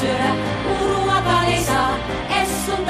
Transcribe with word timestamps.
syödä, 0.00 0.34
saa, 1.66 1.98
Essun 2.42 2.84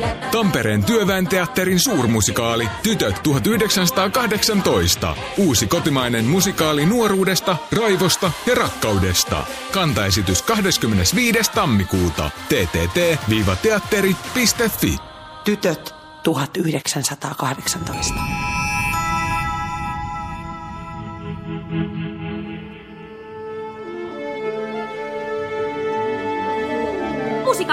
jättää. 0.00 0.30
Tampereen 0.30 0.84
työväen 0.84 1.28
teatterin 1.28 1.80
suurmusikaali 1.80 2.68
Tytöt 2.82 3.22
1918. 3.22 5.16
Uusi 5.36 5.66
kotimainen 5.66 6.24
musikaali 6.24 6.86
nuoruudesta, 6.86 7.56
raivosta 7.76 8.32
ja 8.46 8.54
rakkaudesta. 8.54 9.44
Kantaesitys 9.72 10.42
25. 10.42 11.50
tammikuuta. 11.54 12.30
ttt-teatteri.fi 12.48 14.98
Tytöt 15.44 15.94
1918. 16.22 18.57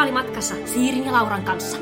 Musikaalimatkassa 0.05 0.55
Siirin 0.65 1.05
ja 1.05 1.11
Lauran 1.11 1.43
kanssa. 1.43 1.77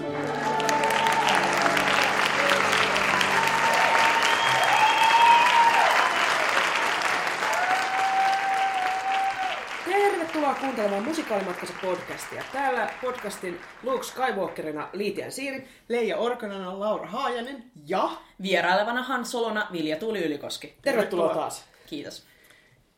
Tervetuloa 9.86 10.56
kuuntelemaan 10.56 11.04
Musikaalimatkassa 11.04 11.74
podcastia. 11.82 12.44
Täällä 12.54 12.90
podcastin 13.02 13.60
Luke 13.84 14.04
Skywalkerina 14.04 14.90
Liitian 14.94 15.32
Siiri. 15.32 15.68
Leija 15.90 16.18
Orkanana, 16.18 16.80
Laura 16.80 17.08
Haajanen 17.08 17.64
ja... 17.88 18.10
Vierailevana 18.42 19.04
Han 19.04 19.26
Solona 19.26 19.68
Vilja 19.72 19.96
Tuuli 19.98 20.24
Ylikoski. 20.26 20.76
Tervetuloa 20.82 21.34
taas. 21.34 21.66
Kiitos. 21.86 22.24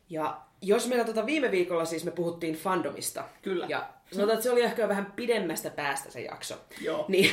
Ja 0.09 0.37
jos 0.61 0.87
meillä 0.87 1.05
tota 1.05 1.25
viime 1.25 1.51
viikolla 1.51 1.85
siis 1.85 2.05
me 2.05 2.11
puhuttiin 2.11 2.55
fandomista. 2.55 3.23
Kyllä. 3.41 3.65
Ja 3.69 3.94
sanotaan, 4.15 4.33
että 4.37 4.43
se 4.43 4.51
oli 4.51 4.61
ehkä 4.61 4.81
jo 4.81 4.89
vähän 4.89 5.13
pidemmästä 5.15 5.69
päästä 5.69 6.11
se 6.11 6.21
jakso. 6.21 6.55
Joo. 6.81 7.05
Niin 7.15 7.31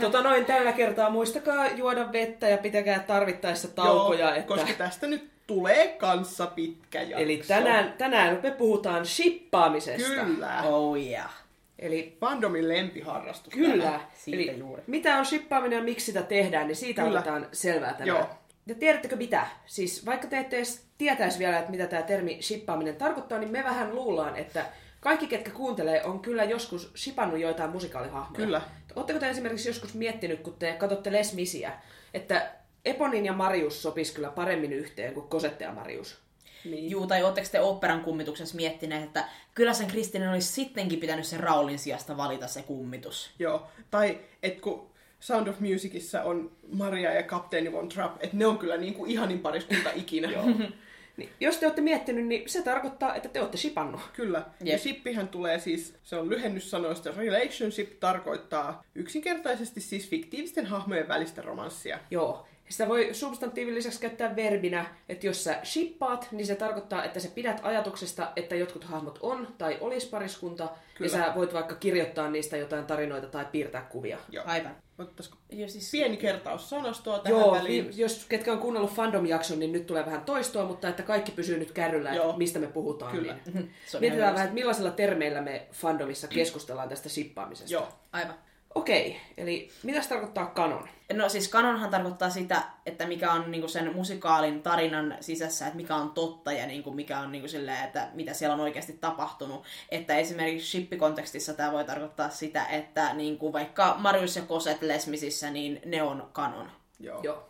tota 0.00 0.22
noin 0.22 0.44
tällä 0.44 0.72
kertaa 0.72 1.10
muistakaa 1.10 1.68
juoda 1.68 2.12
vettä 2.12 2.48
ja 2.48 2.58
pitäkää 2.58 2.98
tarvittaessa 2.98 3.68
taukoja. 3.68 4.20
Joo, 4.20 4.34
että... 4.34 4.48
koska 4.48 4.72
tästä 4.78 5.06
nyt 5.06 5.30
tulee 5.46 5.88
kanssa 5.88 6.46
pitkä 6.46 7.02
jakso. 7.02 7.24
Eli 7.24 7.42
tänään, 7.48 7.94
tänään 7.98 8.40
me 8.42 8.50
puhutaan 8.50 9.06
shippaamisesta. 9.06 10.24
Kyllä. 10.24 10.62
Oh 10.62 10.96
yeah. 10.96 11.48
Eli 11.78 12.16
Fandomin 12.20 12.68
lempiharrastus. 12.68 13.54
Kyllä. 13.54 14.00
Siitä 14.14 14.52
Eli 14.52 14.58
juuri. 14.58 14.82
mitä 14.86 15.18
on 15.18 15.26
shippaaminen 15.26 15.76
ja 15.76 15.84
miksi 15.84 16.06
sitä 16.06 16.22
tehdään, 16.22 16.66
niin 16.66 16.76
siitä 16.76 17.02
Kyllä. 17.02 17.18
otetaan 17.18 17.48
selvää 17.52 17.92
tänään. 17.92 18.08
Joo. 18.08 18.30
Ja 18.66 18.74
tiedättekö 18.74 19.16
mitä? 19.16 19.46
Siis 19.66 20.06
vaikka 20.06 20.28
te 20.28 20.38
ette 20.38 20.56
edes 20.56 20.84
tietäisi 20.98 21.38
vielä, 21.38 21.58
että 21.58 21.70
mitä 21.70 21.86
tämä 21.86 22.02
termi 22.02 22.38
shippaaminen 22.40 22.96
tarkoittaa, 22.96 23.38
niin 23.38 23.52
me 23.52 23.64
vähän 23.64 23.94
luullaan, 23.94 24.36
että 24.36 24.66
kaikki, 25.08 25.26
ketkä 25.26 25.50
kuuntelee, 25.50 26.04
on 26.04 26.20
kyllä 26.20 26.44
joskus 26.44 26.92
shipannut 26.96 27.40
joitain 27.40 27.70
musikaalihahmoja. 27.70 28.44
Kyllä. 28.44 28.62
Oletteko 28.96 29.18
te 29.18 29.30
esimerkiksi 29.30 29.68
joskus 29.68 29.94
miettinyt, 29.94 30.40
kun 30.40 30.56
te 30.58 30.72
katsotte 30.72 31.12
Les 31.12 31.34
Misiä, 31.34 31.72
että 32.14 32.50
Eponin 32.84 33.26
ja 33.26 33.32
Marius 33.32 33.82
sopisi 33.82 34.14
kyllä 34.14 34.30
paremmin 34.30 34.72
yhteen 34.72 35.14
kuin 35.14 35.28
Kosette 35.28 35.64
ja 35.64 35.72
Marius? 35.72 36.18
Niin. 36.64 36.90
Juu, 36.90 37.06
tai 37.06 37.22
ootteko 37.22 37.48
te 37.52 37.60
operan 37.60 38.00
kummituksessa 38.00 38.56
miettineet, 38.56 39.04
että 39.04 39.24
kyllä 39.54 39.72
sen 39.74 39.86
Kristinen 39.86 40.30
olisi 40.30 40.52
sittenkin 40.52 41.00
pitänyt 41.00 41.26
sen 41.26 41.40
Raulin 41.40 41.78
sijasta 41.78 42.16
valita 42.16 42.46
se 42.46 42.62
kummitus. 42.62 43.30
Joo. 43.38 43.66
Tai 43.90 44.20
et 44.42 44.60
kun 44.60 44.90
Sound 45.20 45.48
of 45.48 45.60
Musicissa 45.60 46.22
on 46.22 46.50
Maria 46.72 47.14
ja 47.14 47.22
kapteeni 47.22 47.72
Von 47.72 47.88
Trapp, 47.88 48.16
että 48.24 48.36
ne 48.36 48.46
on 48.46 48.58
kyllä 48.58 48.76
niin 48.76 48.94
kuin 48.94 49.10
ihanin 49.10 49.38
pariskunta 49.38 49.90
ikinä. 49.94 50.30
Joo. 50.30 50.44
Niin, 51.18 51.30
jos 51.40 51.56
te 51.56 51.66
olette 51.66 51.80
miettinyt, 51.80 52.26
niin 52.26 52.48
se 52.48 52.62
tarkoittaa, 52.62 53.14
että 53.14 53.28
te 53.28 53.40
olette 53.40 53.56
shipannut. 53.56 54.00
Kyllä. 54.12 54.38
Ja 54.60 54.66
Jep. 54.72 54.80
shippihän 54.80 55.28
tulee 55.28 55.58
siis, 55.58 55.94
se 56.02 56.16
on 56.16 56.28
lyhennyssanoista, 56.30 57.12
relationship 57.16 58.00
tarkoittaa 58.00 58.82
yksinkertaisesti 58.94 59.80
siis 59.80 60.08
fiktiivisten 60.08 60.66
hahmojen 60.66 61.08
välistä 61.08 61.42
romanssia. 61.42 61.98
Joo. 62.10 62.46
Sitä 62.68 62.88
voi 62.88 63.08
substantiivin 63.12 63.74
lisäksi 63.74 64.00
käyttää 64.00 64.36
verbinä, 64.36 64.86
että 65.08 65.26
jos 65.26 65.44
sä 65.44 65.60
shippaat, 65.64 66.28
niin 66.32 66.46
se 66.46 66.54
tarkoittaa, 66.54 67.04
että 67.04 67.20
sä 67.20 67.28
pidät 67.34 67.60
ajatuksesta, 67.62 68.32
että 68.36 68.54
jotkut 68.54 68.84
hahmot 68.84 69.18
on 69.22 69.48
tai 69.58 69.78
olisi 69.80 70.08
pariskunta, 70.08 70.68
Kyllä. 70.94 71.10
ja 71.10 71.24
sä 71.26 71.32
voit 71.34 71.54
vaikka 71.54 71.74
kirjoittaa 71.74 72.30
niistä 72.30 72.56
jotain 72.56 72.86
tarinoita 72.86 73.26
tai 73.26 73.44
piirtää 73.52 73.82
kuvia. 73.82 74.18
Joo. 74.30 74.44
Aivan. 74.46 74.76
Ottaisiko 74.98 75.36
Ja 75.52 75.68
siis, 75.68 75.90
pieni 75.90 76.16
kertaus 76.16 76.70
sanastoa 76.70 77.18
tähän 77.18 77.40
Joo, 77.40 77.52
väliin? 77.52 77.88
vi- 77.88 78.00
jos 78.02 78.26
ketkä 78.28 78.52
on 78.52 78.58
kuunnellut 78.58 78.90
fandom-jakson, 78.94 79.58
niin 79.58 79.72
nyt 79.72 79.86
tulee 79.86 80.06
vähän 80.06 80.20
toistoa, 80.20 80.64
mutta 80.64 80.88
että 80.88 81.02
kaikki 81.02 81.32
pysyy 81.32 81.58
nyt 81.58 81.72
kärryllä, 81.72 82.10
että 82.10 82.22
Joo. 82.22 82.36
mistä 82.36 82.58
me 82.58 82.66
puhutaan. 82.66 83.12
Kyllä. 83.12 83.36
Niin. 83.54 83.54
se 83.86 83.96
on 83.96 84.00
ihan 84.00 84.00
Mietitään 84.00 84.32
vähän, 84.34 84.46
että 84.46 84.54
millaisilla 84.54 84.90
termeillä 84.90 85.40
me 85.40 85.66
fandomissa 85.72 86.28
keskustellaan 86.28 86.88
tästä 86.88 87.08
shippaamisesta. 87.08 87.72
Joo. 87.72 87.88
Aivan. 88.12 88.34
Okei, 88.74 89.20
eli 89.36 89.70
mitä 89.82 90.02
se 90.02 90.08
tarkoittaa 90.08 90.46
kanon? 90.46 90.88
No 91.12 91.28
siis 91.28 91.48
kanonhan 91.48 91.90
tarkoittaa 91.90 92.30
sitä, 92.30 92.62
että 92.86 93.06
mikä 93.06 93.32
on 93.32 93.50
niinku 93.50 93.68
sen 93.68 93.94
musikaalin 93.94 94.62
tarinan 94.62 95.16
sisässä, 95.20 95.66
että 95.66 95.76
mikä 95.76 95.96
on 95.96 96.10
totta 96.10 96.52
ja 96.52 96.66
niinku 96.66 96.90
mikä 96.90 97.18
on 97.18 97.32
niinku 97.32 97.48
silleen, 97.48 97.84
että 97.84 98.08
mitä 98.12 98.34
siellä 98.34 98.54
on 98.54 98.60
oikeasti 98.60 98.92
tapahtunut. 98.92 99.64
Että 99.88 100.16
esimerkiksi 100.16 100.70
shippikontekstissa 100.70 101.54
tämä 101.54 101.72
voi 101.72 101.84
tarkoittaa 101.84 102.30
sitä, 102.30 102.66
että 102.66 103.14
niinku 103.14 103.52
vaikka 103.52 103.94
Marius 103.98 104.36
ja 104.36 104.42
Koset 104.42 104.82
Lesmisissä, 104.82 105.50
niin 105.50 105.80
ne 105.84 106.02
on 106.02 106.28
kanon. 106.32 106.70
Joo. 107.00 107.20
Joo. 107.22 107.48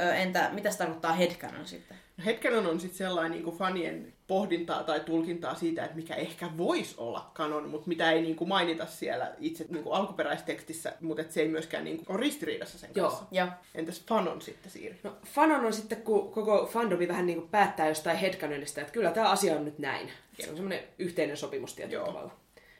Ö, 0.00 0.14
entä 0.14 0.50
mitä 0.52 0.70
se 0.70 0.78
tarkoittaa 0.78 1.12
headcanon 1.12 1.66
sitten? 1.66 2.01
Hetken 2.24 2.66
on 2.66 2.80
sitten 2.80 2.98
sellainen 2.98 3.32
niin 3.32 3.42
kuin 3.44 3.56
fanien 3.56 4.12
pohdintaa 4.26 4.82
tai 4.82 5.00
tulkintaa 5.00 5.54
siitä, 5.54 5.84
että 5.84 5.96
mikä 5.96 6.14
ehkä 6.14 6.50
voisi 6.56 6.94
olla 6.98 7.30
kanon, 7.34 7.68
mutta 7.68 7.88
mitä 7.88 8.12
ei 8.12 8.22
niin 8.22 8.36
kuin 8.36 8.48
mainita 8.48 8.86
siellä 8.86 9.32
itse 9.40 9.66
niin 9.68 9.82
kuin 9.84 9.94
alkuperäistekstissä, 9.94 10.92
mutta 11.00 11.22
se 11.28 11.40
ei 11.40 11.48
myöskään 11.48 11.84
niin 11.84 11.96
kuin 11.96 12.16
ole 12.16 12.20
ristiriidassa 12.20 12.78
sen 12.78 12.90
Joo. 12.94 13.08
kanssa. 13.08 13.26
Joo. 13.30 13.48
Entäs 13.74 14.02
fanon 14.08 14.42
sitten, 14.42 14.72
Siiri? 14.72 15.00
No, 15.02 15.16
fanon 15.24 15.64
on 15.66 15.72
sitten, 15.72 16.02
kun 16.02 16.32
koko 16.32 16.66
fandomi 16.72 17.08
vähän 17.08 17.26
niin 17.26 17.38
kuin 17.38 17.50
päättää 17.50 17.88
jostain 17.88 18.16
headcanonista, 18.16 18.80
että 18.80 18.92
kyllä 18.92 19.10
tämä 19.10 19.30
asia 19.30 19.56
on 19.56 19.64
nyt 19.64 19.78
näin. 19.78 20.10
Se 20.40 20.50
on 20.50 20.56
semmoinen 20.56 20.84
yhteinen 20.98 21.36
sopimus 21.36 21.74
tietyllä 21.74 21.98
Joo. 21.98 22.06
tavalla. 22.06 22.32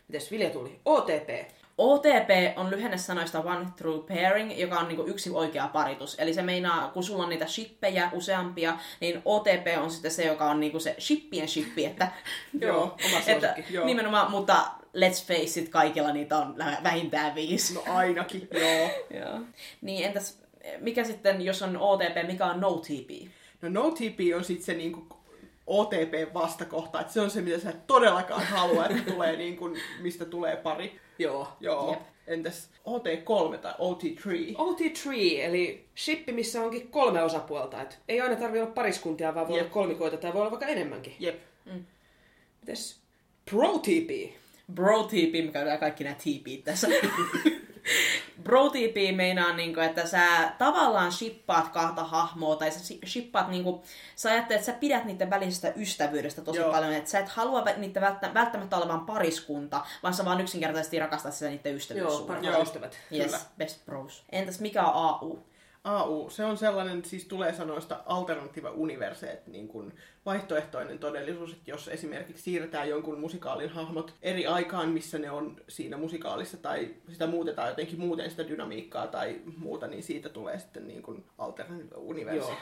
Mites 0.08 0.30
Vilja 0.30 0.50
tuli? 0.50 0.80
OTP. 0.84 1.28
OTP 1.78 2.30
on 2.56 2.70
lyhenne 2.70 2.98
sanoista 2.98 3.40
One 3.40 3.66
Through 3.76 4.06
Pairing, 4.06 4.58
joka 4.58 4.78
on 4.78 4.88
niinku 4.88 5.06
yksi 5.06 5.30
oikea 5.30 5.68
paritus. 5.68 6.16
Eli 6.18 6.34
se 6.34 6.42
meinaa, 6.42 6.88
kun 6.88 7.04
sulla 7.04 7.22
on 7.22 7.28
niitä 7.28 7.46
shippejä 7.46 8.10
useampia, 8.12 8.78
niin 9.00 9.22
OTP 9.24 9.66
on 9.82 9.90
sitten 9.90 10.10
se, 10.10 10.24
joka 10.24 10.50
on 10.50 10.60
niinku 10.60 10.80
se 10.80 10.96
shippien 10.98 11.48
shippi, 11.48 11.84
että, 11.84 12.08
Joo, 12.60 12.82
oma 12.82 13.20
että. 13.26 13.54
Joo. 13.70 13.86
nimenomaan, 13.86 14.30
mutta 14.30 14.64
let's 14.96 15.26
face 15.26 15.60
it, 15.60 15.68
kaikilla 15.68 16.12
niitä 16.12 16.38
on 16.38 16.54
vähintään 16.82 17.34
viisi. 17.34 17.74
No 17.74 17.82
ainakin, 17.86 18.48
joo. 18.60 18.90
Joo. 19.20 19.40
Niin 19.80 20.06
entäs, 20.06 20.38
mikä 20.80 21.04
sitten, 21.04 21.42
jos 21.42 21.62
on 21.62 21.76
OTP, 21.76 22.26
mikä 22.26 22.46
on 22.46 22.60
no 22.60 22.70
TP? 22.72 23.28
No 23.62 23.68
NoTP 23.68 24.18
on 24.36 24.44
sitten 24.44 24.64
se 24.66 24.74
niin 24.74 24.92
kuin 24.92 25.08
OTP-vastakohta, 25.66 27.00
että 27.00 27.12
se 27.12 27.20
on 27.20 27.30
se, 27.30 27.40
mitä 27.40 27.58
sä 27.58 27.70
et 27.70 27.86
todellakaan 27.86 28.46
halua, 28.46 28.86
että 28.86 29.12
tulee 29.12 29.36
niin 29.36 29.56
kuin, 29.56 29.76
mistä 30.00 30.24
tulee 30.24 30.56
pari. 30.56 31.00
Joo. 31.18 31.48
Joo. 31.60 31.90
Jep. 31.90 32.00
Entäs 32.26 32.70
OT3 32.86 33.58
tai 33.58 33.72
OT3? 33.72 34.56
OT3, 34.56 35.12
eli 35.40 35.88
shippi, 35.96 36.32
missä 36.32 36.62
onkin 36.62 36.88
kolme 36.88 37.22
osapuolta. 37.22 37.82
Et 37.82 37.98
ei 38.08 38.20
aina 38.20 38.36
tarvitse 38.36 38.62
olla 38.62 38.72
pariskuntia, 38.72 39.34
vaan 39.34 39.48
voi 39.48 39.56
Jep. 39.56 39.64
olla 39.64 39.74
kolmikoita 39.74 40.16
tai 40.16 40.32
voi 40.32 40.40
olla 40.40 40.50
vaikka 40.50 40.66
enemmänkin. 40.66 41.14
Jep. 41.20 41.40
Mites 42.60 43.00
Pro-TP? 43.50 44.32
Bro 44.74 45.02
TP, 45.02 45.44
me 45.44 45.52
käydään 45.52 45.78
kaikki 45.78 46.04
nämä 46.04 46.16
TP 46.16 46.64
tässä. 46.64 46.88
Bro 48.44 48.70
meinaa, 49.16 49.52
niinku, 49.52 49.80
että 49.80 50.06
sä 50.06 50.52
tavallaan 50.58 51.12
shippaat 51.12 51.68
kahta 51.68 52.04
hahmoa, 52.04 52.56
tai 52.56 52.70
sä 52.70 52.94
shippaat, 53.06 53.48
niinku, 53.48 53.82
sä 54.16 54.30
ajattelet, 54.30 54.60
että 54.60 54.72
sä 54.72 54.78
pidät 54.78 55.04
niiden 55.04 55.30
välisestä 55.30 55.72
ystävyydestä 55.76 56.42
tosi 56.42 56.58
Joo. 56.58 56.72
paljon, 56.72 56.92
että 56.92 57.10
sä 57.10 57.18
et 57.18 57.28
halua 57.28 57.64
välttä- 58.00 58.34
välttämättä 58.34 58.76
olevan 58.76 59.06
pariskunta, 59.06 59.84
vaan 60.02 60.14
sä 60.14 60.24
vaan 60.24 60.40
yksinkertaisesti 60.40 60.98
rakastat 60.98 61.34
sitä 61.34 61.50
niiden 61.50 61.70
Joo, 61.70 61.76
ystävyyssuhdetta. 61.76 62.32
parhaat 62.32 62.54
Joo. 62.54 62.62
ystävät. 62.62 62.98
Yes, 63.12 63.24
Kyllä. 63.24 63.40
best 63.58 63.84
bros. 63.86 64.24
Entäs 64.32 64.60
mikä 64.60 64.82
on 64.82 64.94
AU? 64.94 65.38
AU, 65.84 66.30
se 66.30 66.44
on 66.44 66.56
sellainen, 66.56 67.04
siis 67.04 67.24
tulee 67.24 67.54
sanoista 67.54 68.00
alternativa 68.06 68.70
universe, 68.70 69.32
että 69.32 69.50
niin 69.50 69.68
kuin 69.68 69.92
vaihtoehtoinen 70.26 70.98
todellisuus, 70.98 71.52
että 71.52 71.70
jos 71.70 71.88
esimerkiksi 71.88 72.42
siirretään 72.42 72.88
jonkun 72.88 73.20
musikaalin 73.20 73.70
hahmot 73.70 74.14
eri 74.22 74.46
aikaan, 74.46 74.88
missä 74.88 75.18
ne 75.18 75.30
on 75.30 75.56
siinä 75.68 75.96
musikaalissa, 75.96 76.56
tai 76.56 76.94
sitä 77.12 77.26
muutetaan 77.26 77.68
jotenkin 77.68 78.00
muuten 78.00 78.30
sitä 78.30 78.48
dynamiikkaa 78.48 79.06
tai 79.06 79.40
muuta, 79.56 79.86
niin 79.86 80.02
siitä 80.02 80.28
tulee 80.28 80.58
sitten 80.58 80.88
niin 80.88 81.02
kuin 81.02 81.24
alternativa 81.38 81.96
universe. 81.96 82.36
Joo. 82.36 82.56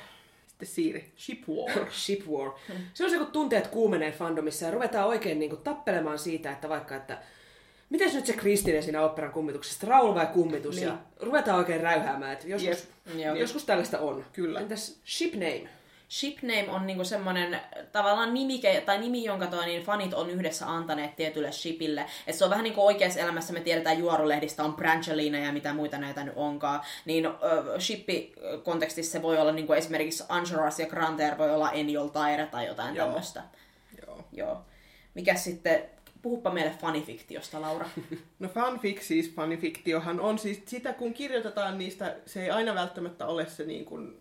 Sitten 0.46 0.68
siiri, 0.68 1.12
Ship 1.16 1.48
War. 1.48 1.90
Ship 2.04 2.28
War. 2.28 2.52
Se 2.94 3.04
on 3.04 3.10
se, 3.10 3.18
kun 3.18 3.26
tunteet 3.26 3.66
kuumenee 3.66 4.12
fandomissa 4.12 4.64
ja 4.64 4.70
ruvetaan 4.70 5.08
oikein 5.08 5.38
niin 5.38 5.50
kuin, 5.50 5.62
tappelemaan 5.62 6.18
siitä, 6.18 6.52
että 6.52 6.68
vaikka, 6.68 6.96
että 6.96 7.18
Mites 7.90 8.14
nyt 8.14 8.26
se 8.26 8.32
Kristine 8.32 8.82
siinä 8.82 9.02
operan 9.02 9.32
kummituksessa, 9.32 9.86
Raul 9.86 10.14
vai 10.14 10.26
kummitus? 10.26 10.76
Niin. 10.76 10.88
Ja 10.88 10.98
ruvetaan 11.20 11.58
oikein 11.58 11.80
räyhäämään, 11.80 12.32
että 12.32 12.48
joskus. 12.48 12.88
Joo. 13.14 13.34
joskus 13.34 13.64
tällaista 13.64 13.98
on. 13.98 14.24
Kyllä. 14.32 14.60
Entäs 14.60 15.00
ship 15.06 15.34
name? 15.34 15.68
shipname 16.10 16.66
on 16.68 16.86
niinku 16.86 17.04
semmoinen 17.04 17.60
tavallaan 17.92 18.34
nimike, 18.34 18.82
tai 18.86 18.98
nimi, 18.98 19.24
jonka 19.24 19.46
toi, 19.46 19.66
niin 19.66 19.82
fanit 19.82 20.14
on 20.14 20.30
yhdessä 20.30 20.66
antaneet 20.66 21.16
tietylle 21.16 21.52
shipille. 21.52 22.06
Et 22.26 22.34
se 22.34 22.44
on 22.44 22.50
vähän 22.50 22.64
niin 22.64 22.74
kuin 22.74 22.84
oikeassa 22.84 23.20
elämässä 23.20 23.52
me 23.52 23.60
tiedetään 23.60 23.98
juorulehdistä 23.98 24.64
on 24.64 24.74
Brangelina 24.74 25.38
ja 25.38 25.52
mitä 25.52 25.74
muita 25.74 25.98
näitä 25.98 26.24
nyt 26.24 26.34
onkaan. 26.36 26.80
Niin 27.04 27.26
äh, 27.26 27.32
shippi-kontekstissa 27.78 29.12
se 29.12 29.22
voi 29.22 29.38
olla 29.38 29.52
niinku 29.52 29.72
esimerkiksi 29.72 30.24
Angeras 30.28 30.80
ja 30.80 30.86
Granter 30.86 31.38
voi 31.38 31.54
olla 31.54 31.72
Enjol 31.72 32.08
Taire 32.08 32.46
tai 32.46 32.66
jotain 32.66 32.94
tämmöistä. 32.94 33.42
Joo. 34.06 34.24
Joo. 34.32 34.60
Mikä 35.14 35.34
sitten, 35.34 35.82
puhuppa 36.22 36.50
meille 36.50 36.70
fanifiktiosta, 36.80 37.60
Laura. 37.60 37.88
No 38.38 38.48
fanfic 38.48 39.02
siis, 39.02 39.34
fanifiktiohan 39.34 40.20
on 40.20 40.38
siis 40.38 40.62
sitä, 40.66 40.92
kun 40.92 41.14
kirjoitetaan 41.14 41.78
niistä, 41.78 42.16
se 42.26 42.42
ei 42.42 42.50
aina 42.50 42.74
välttämättä 42.74 43.26
ole 43.26 43.46
se 43.46 43.64
niin 43.64 43.84
kuin 43.84 44.18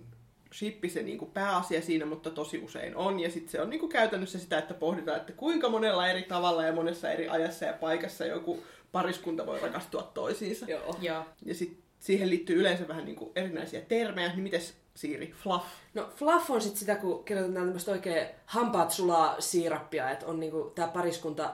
shippi 0.53 0.89
se 0.89 1.03
niin 1.03 1.17
kuin 1.17 1.31
pääasia 1.31 1.81
siinä, 1.81 2.05
mutta 2.05 2.29
tosi 2.29 2.57
usein 2.57 2.95
on. 2.95 3.19
Ja 3.19 3.31
sitten 3.31 3.51
se 3.51 3.61
on 3.61 3.69
niin 3.69 3.79
kuin 3.79 3.91
käytännössä 3.91 4.39
sitä, 4.39 4.57
että 4.57 4.73
pohditaan, 4.73 5.17
että 5.17 5.33
kuinka 5.33 5.69
monella 5.69 6.07
eri 6.07 6.23
tavalla 6.23 6.63
ja 6.63 6.73
monessa 6.73 7.11
eri 7.11 7.29
ajassa 7.29 7.65
ja 7.65 7.73
paikassa 7.73 8.25
joku 8.25 8.63
pariskunta 8.91 9.45
voi 9.45 9.59
rakastua 9.59 10.11
toisiinsa. 10.13 10.65
Joo. 10.65 10.95
Joo. 11.01 11.25
Ja 11.45 11.55
sitten 11.55 11.83
siihen 11.99 12.29
liittyy 12.29 12.59
yleensä 12.59 12.87
vähän 12.87 13.05
niin 13.05 13.15
kuin 13.15 13.31
erinäisiä 13.35 13.81
termejä. 13.81 14.29
Niin 14.29 14.43
mites 14.43 14.73
Siiri, 14.99 15.33
fluff? 15.43 15.65
No 15.93 16.09
fluff 16.15 16.49
on 16.49 16.61
sitten 16.61 16.79
sitä, 16.79 16.95
kun 16.95 17.23
kirjoitetaan 17.23 17.65
tämmöistä 17.65 17.91
oikein 17.91 18.27
hampaat 18.45 18.91
sulaa 18.91 19.41
siirappia, 19.41 20.09
että 20.09 20.25
on 20.25 20.39
niinku 20.39 20.71
tää 20.75 20.87
pariskunta 20.87 21.53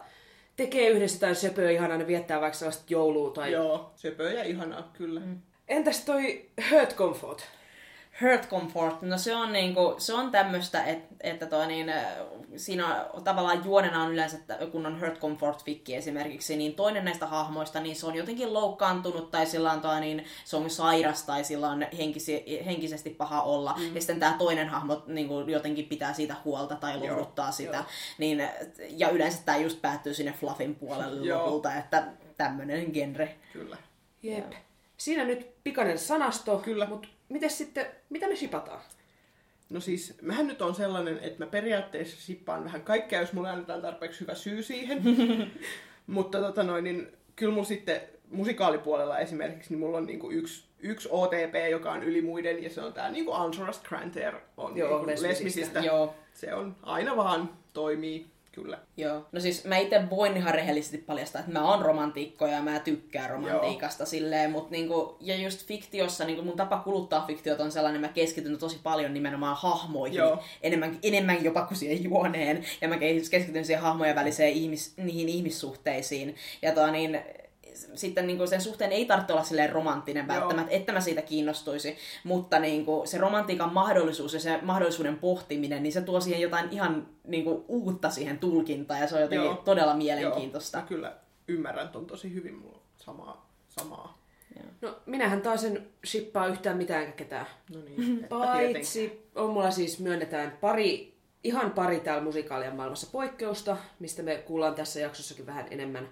tekee 0.56 0.90
yhdessä 0.90 1.20
tai 1.20 1.36
söpöä 1.36 1.72
ihanaa, 1.72 1.98
ne 1.98 2.08
viettää 2.08 2.42
vaikka 2.42 2.58
sellaista 2.58 2.84
joulua 2.90 3.32
tai... 3.32 3.52
Joo, 3.52 3.92
söpöä 3.96 4.34
ja 4.34 4.44
ihanaa, 4.44 4.92
kyllä. 4.94 5.20
Mm. 5.20 5.42
Entäs 5.68 6.06
toi 6.06 6.46
hurt 6.72 6.96
comfort? 6.96 7.44
Hurt 8.22 8.50
comfort, 8.50 9.02
no 9.02 9.18
se 9.18 9.36
on, 9.36 9.54
niinku, 9.54 9.96
se 9.98 10.14
on 10.14 10.32
tämmöistä, 10.32 10.84
että, 10.84 11.16
että 11.22 11.46
toi, 11.46 11.68
niin, 11.68 11.90
äh, 11.90 12.06
siinä 12.56 13.06
on, 13.14 13.24
tavallaan 13.24 13.66
juonena 13.66 14.04
on 14.04 14.12
yleensä, 14.12 14.38
että 14.38 14.58
kun 14.72 14.86
on 14.86 15.00
hurt 15.02 15.20
comfort 15.20 15.64
fikki 15.64 15.96
esimerkiksi, 15.96 16.56
niin 16.56 16.76
toinen 16.76 17.06
näistä 17.06 17.28
hahmoista, 17.28 17.80
niin 17.80 17.96
se 17.96 18.06
on 18.06 18.16
jotenkin 18.16 18.54
loukkaantunut 18.54 19.32
tai 19.32 19.46
sillä 19.46 19.72
on, 19.72 19.82
toi, 19.82 20.00
niin, 20.00 20.26
se 20.46 20.56
on 20.56 20.70
sairas 20.70 21.24
tai 21.24 21.44
sillä 21.44 21.70
on 21.70 21.86
henkisi, 21.98 22.64
henkisesti 22.66 23.10
paha 23.10 23.42
olla. 23.42 23.76
Mm. 23.78 23.96
Ja 23.96 24.02
sitten 24.02 24.20
tämä 24.20 24.36
toinen 24.38 24.70
hahmo 24.70 25.04
niin 25.08 25.28
kuin, 25.28 25.50
jotenkin 25.50 25.86
pitää 25.86 26.14
siitä 26.14 26.36
huolta 26.46 26.76
tai 26.76 26.98
lohduttaa 27.00 27.52
sitä. 27.52 27.78
joo. 27.78 27.86
Niin, 28.18 28.50
ja 28.90 29.10
yleensä 29.10 29.42
tämä 29.46 29.58
just 29.58 29.82
päättyy 29.82 30.14
sinne 30.14 30.32
fluffin 30.32 30.76
puolelle 30.76 31.34
lopulta, 31.34 31.76
että 31.76 32.08
tämmöinen 32.38 32.92
genre. 32.92 33.36
Kyllä. 33.54 33.78
Jep. 34.24 34.54
Siinä 34.98 35.24
nyt 35.24 35.64
pikainen 35.64 36.00
sanasto, 36.00 36.58
Kyllä. 36.58 36.88
mutta 36.88 37.08
miten 37.30 37.50
sitten, 37.50 37.86
mitä 38.10 38.28
me 38.28 38.36
shipataan? 38.36 38.82
No 39.70 39.80
siis, 39.80 40.18
mähän 40.22 40.48
nyt 40.48 40.62
on 40.62 40.76
sellainen, 40.76 41.20
että 41.20 41.46
mä 41.46 41.52
periaatteessa 41.52 42.22
sippaan 42.22 42.64
vähän 42.64 42.82
kaikkea, 42.82 43.22
jos 43.22 43.34
mulle 43.34 43.50
annetaan 43.50 43.82
tarpeeksi 43.82 44.22
hyvä 44.22 44.36
syy 44.36 44.64
siihen. 44.64 45.02
Mutta 46.08 46.40
tota 46.40 46.64
noin, 46.64 46.84
niin 46.84 47.08
kyllä 47.36 47.54
mulla 47.54 47.68
sitten 47.68 48.02
musikaalipuolella 48.30 49.20
esimerkiksi, 49.20 49.70
niin 49.70 49.80
mulla 49.80 49.98
on 49.98 50.06
niinku 50.06 50.32
yksi, 50.32 50.66
yksi 50.80 51.10
OTP, 51.12 51.72
joka 51.72 51.92
on 51.92 52.04
yli 52.04 52.22
muiden, 52.22 52.64
ja 52.64 52.70
se 52.70 52.82
on 52.82 52.94
tää 52.94 53.12
niinku 53.12 53.32
Ansorast 53.32 53.88
Granter 53.88 54.36
on 54.58 54.78
Joo, 54.78 54.90
niinku 54.90 55.08
lesbisistä. 55.08 55.30
lesbisistä. 55.30 55.80
Joo. 55.80 56.16
Se 56.34 56.54
on 56.54 56.76
aina 56.84 57.16
vaan 57.16 57.50
toimii, 57.74 58.28
kyllä. 58.56 58.78
Joo. 58.98 59.26
No 59.32 59.40
siis 59.40 59.66
mä 59.66 59.78
itse 59.78 60.10
voin 60.10 60.38
ihan 60.38 60.54
rehellisesti 60.54 60.98
paljastaa, 60.98 61.40
että 61.40 61.52
mä 61.52 61.72
oon 61.72 61.82
romantiikko 61.82 62.48
ja 62.48 62.62
mä 62.62 62.80
tykkään 62.80 63.30
romantiikasta 63.30 64.06
silleen, 64.06 64.52
mutta 64.52 64.72
niinku, 64.72 65.18
ja 65.22 65.36
just 65.36 65.68
fiktiossa, 65.68 66.26
niinku 66.26 66.44
mun 66.44 66.58
tapa 66.58 66.78
kuluttaa 66.78 67.26
fiktiota 67.28 67.64
on 67.64 67.72
sellainen, 67.72 68.02
mä 68.02 68.08
keskityn 68.08 68.58
tosi 68.58 68.80
paljon 68.84 69.14
nimenomaan 69.14 69.58
hahmoihin, 69.60 70.18
Joo. 70.18 70.44
enemmän, 70.62 71.00
enemmän 71.04 71.44
jopa 71.44 71.66
kuin 71.66 71.78
siihen 71.78 72.04
juoneen, 72.04 72.66
ja 72.82 72.88
mä 72.88 72.98
keskityn 73.32 73.66
siihen 73.66 73.84
hahmojen 73.84 74.16
väliseen 74.16 74.54
ihmis, 74.54 74.94
niihin 74.98 75.30
ihmissuhteisiin, 75.30 76.36
ja 76.62 76.72
toa 76.72 76.92
niin, 76.92 77.20
sitten 77.94 78.28
niin 78.28 78.48
sen 78.48 78.62
suhteen 78.62 78.92
ei 78.92 79.06
tarvitse 79.06 79.34
olla 79.34 79.44
silleen 79.44 79.72
romanttinen 79.72 80.26
Joo. 80.28 80.36
välttämättä, 80.40 80.72
että 80.72 80.92
mä 80.92 81.02
siitä 81.02 81.22
kiinnostuisi, 81.22 81.98
mutta 82.24 82.60
niin 82.60 82.86
kuin 82.86 83.08
se 83.08 83.18
romantiikan 83.18 83.74
mahdollisuus 83.74 84.34
ja 84.34 84.40
se 84.40 84.60
mahdollisuuden 84.62 85.18
pohtiminen, 85.18 85.84
niin 85.84 85.94
se 85.94 86.02
tuo 86.02 86.20
siihen 86.22 86.42
jotain 86.42 86.70
ihan 86.72 87.08
niin 87.28 87.44
kuin 87.44 87.66
uutta 87.68 88.10
siihen 88.10 88.40
tulkintaan 88.40 89.00
ja 89.00 89.08
se 89.08 89.16
on 89.16 89.22
jotenkin 89.22 89.46
Joo. 89.46 89.62
todella 89.66 89.92
Joo, 89.92 89.98
mielenkiintoista. 89.98 90.78
mä 90.78 90.86
kyllä 90.88 91.14
ymmärrän 91.48 91.90
ton 91.90 92.06
tosi 92.06 92.34
hyvin, 92.34 92.56
mulla 92.56 92.80
samaa. 92.98 93.50
samaa. 93.70 94.18
No 94.82 94.96
minähän 95.06 95.42
taas 95.42 95.64
en 95.64 95.88
shippaa 96.06 96.48
yhtään 96.48 96.78
mitään 96.78 97.14
ketään. 97.14 97.46
No 97.74 97.80
niin, 97.82 98.26
Paitsi 98.30 99.30
on 99.36 99.50
mulla 99.50 99.72
siis 99.72 100.00
myönnetään 100.00 100.58
pari, 100.62 101.15
ihan 101.46 101.72
pari 101.72 102.00
täällä 102.00 102.24
musikaalien 102.24 102.76
maailmassa 102.76 103.08
poikkeusta, 103.12 103.78
mistä 104.00 104.24
me 104.24 104.36
kuullaan 104.36 104.76
tässä 104.76 105.00
jaksossakin 105.00 105.46
vähän 105.46 105.68
enemmän. 105.72 106.10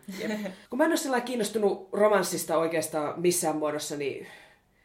Kun 0.69 0.77
mä 0.79 0.85
en 0.85 0.91
ole 1.09 1.21
kiinnostunut 1.21 1.89
romanssista 1.91 2.57
oikeastaan 2.57 3.21
missään 3.21 3.55
muodossa, 3.55 3.97
niin 3.97 4.27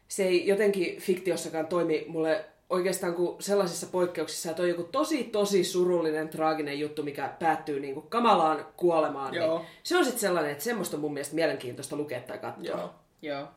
se 0.09 0.25
ei 0.25 0.47
jotenkin 0.47 1.01
fiktiossakaan 1.01 1.67
toimi 1.67 2.05
mulle 2.09 2.45
oikeastaan 2.71 3.15
kuin 3.15 3.43
sellaisissa 3.43 3.87
poikkeuksissa, 3.87 4.51
että 4.51 4.63
on 4.63 4.69
joku 4.69 4.83
tosi, 4.83 5.25
tosi 5.25 5.65
surullinen, 5.65 6.29
traaginen 6.29 6.81
juttu, 6.81 7.03
mikä 7.03 7.33
päättyy 7.39 7.81
niin 7.81 7.95
kuin 7.95 8.07
kamalaan 8.09 8.67
kuolemaan. 8.77 9.35
Joo. 9.35 9.59
Niin 9.59 9.69
se 9.83 9.97
on 9.97 10.05
sitten 10.05 10.21
sellainen, 10.21 10.53
että 10.53 10.65
semmoista 10.65 10.97
on 10.97 11.01
mun 11.01 11.13
mielestä 11.13 11.35
mielenkiintoista 11.35 11.97
lukea 11.97 12.21
tai 12.21 12.39
katsoa. 12.39 12.77
Joo. 12.77 12.95
Joo. 13.23 13.49